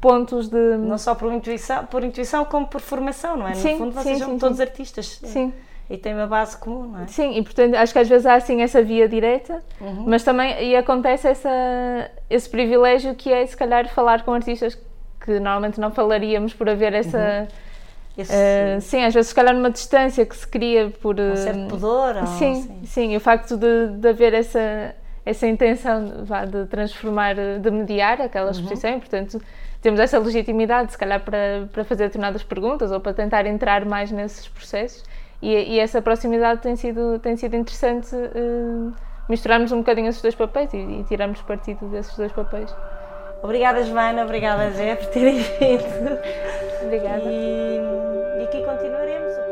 pontos 0.02 0.50
de... 0.50 0.78
Não 0.78 0.98
só 0.98 1.16
por 1.16 1.32
intuição, 1.32 1.86
por 1.86 2.04
intuição 2.04 2.44
como 2.44 2.68
por 2.68 2.82
formação, 2.82 3.38
não 3.38 3.48
é? 3.48 3.52
No 3.52 3.56
sim, 3.56 3.78
fundo 3.78 3.92
vocês 3.94 4.18
sim, 4.18 4.24
são 4.24 4.34
sim, 4.34 4.38
todos 4.38 4.58
sim. 4.58 4.64
artistas. 4.64 5.20
Sim 5.24 5.54
e 5.90 5.98
tem 5.98 6.14
uma 6.14 6.28
base 6.28 6.56
comum, 6.56 6.84
não 6.84 7.02
é? 7.02 7.08
Sim, 7.08 7.36
e 7.36 7.42
portanto 7.42 7.74
acho 7.74 7.92
que 7.92 8.00
às 8.00 8.08
vezes 8.08 8.26
há 8.26 8.36
assim 8.36 8.62
essa 8.62 8.82
via 8.82 9.10
direta, 9.10 9.64
uhum. 9.82 10.04
mas 10.06 10.24
também 10.24 10.70
e 10.70 10.76
acontece 10.76 11.28
essa, 11.28 11.50
esse 12.30 12.48
privilégio 12.48 13.16
que 13.16 13.34
é 13.34 13.44
se 13.46 13.58
calhar 13.58 13.90
falar 13.90 14.24
com 14.24 14.32
artistas 14.32 14.76
que 14.76 14.84
normalmente 15.38 15.80
não 15.80 15.92
falaríamos 15.92 16.54
por 16.54 16.70
haver 16.70 16.94
essa. 16.94 17.18
Uhum. 17.18 17.48
Esse... 18.18 18.34
Uh, 18.34 18.82
sim, 18.82 19.04
às 19.04 19.14
vezes 19.14 19.30
se 19.30 19.36
calhar 19.36 19.54
numa 19.54 19.70
distância 19.70 20.26
que 20.26 20.36
se 20.36 20.48
cria 20.48 20.90
por. 21.02 21.20
Um 21.20 21.36
certo 21.36 21.68
pudor. 21.68 22.16
Sim, 22.38 22.56
sim, 22.56 22.86
sim, 22.86 23.14
e 23.14 23.18
o 23.18 23.20
facto 23.20 23.58
de, 23.58 23.88
de 23.98 24.08
haver 24.08 24.34
essa 24.34 24.96
essa 25.26 25.46
intenção 25.46 26.24
vá, 26.24 26.44
de 26.46 26.66
transformar, 26.66 27.36
de 27.36 27.70
mediar 27.70 28.20
aquela 28.20 28.46
uhum. 28.48 28.52
exposição, 28.52 28.92
uhum. 28.92 28.98
e, 28.98 29.00
portanto 29.00 29.42
temos 29.82 30.00
essa 30.00 30.20
legitimidade, 30.20 30.92
se 30.92 30.98
calhar, 30.98 31.22
para, 31.22 31.70
para 31.72 31.84
fazer 31.86 32.06
determinadas 32.06 32.44
perguntas 32.44 32.92
ou 32.92 33.00
para 33.00 33.14
tentar 33.14 33.46
entrar 33.46 33.86
mais 33.86 34.12
nesses 34.12 34.48
processos. 34.48 35.04
E, 35.42 35.54
e 35.54 35.80
essa 35.80 36.02
proximidade 36.02 36.62
tem 36.62 36.76
sido, 36.76 37.18
tem 37.20 37.38
sido 37.38 37.56
interessante 37.56 38.14
uh, 38.14 38.94
misturarmos 39.30 39.72
um 39.72 39.78
bocadinho 39.78 40.10
esses 40.10 40.22
dois 40.22 40.36
papéis 40.36 40.74
e, 40.74 40.78
e 40.78 41.04
tirarmos 41.06 41.42
partido 41.44 41.88
desses 41.88 42.16
dois 42.18 42.32
papéis. 42.34 42.76
Obrigada, 43.42 43.84
Joana, 43.84 44.24
obrigada, 44.24 44.70
Zé, 44.72 44.96
por 44.96 45.08
terem 45.08 45.40
vindo. 45.60 46.20
Obrigada. 46.84 47.22
E, 47.26 47.80
e 48.40 48.44
aqui 48.44 48.64
continuaremos. 48.64 49.49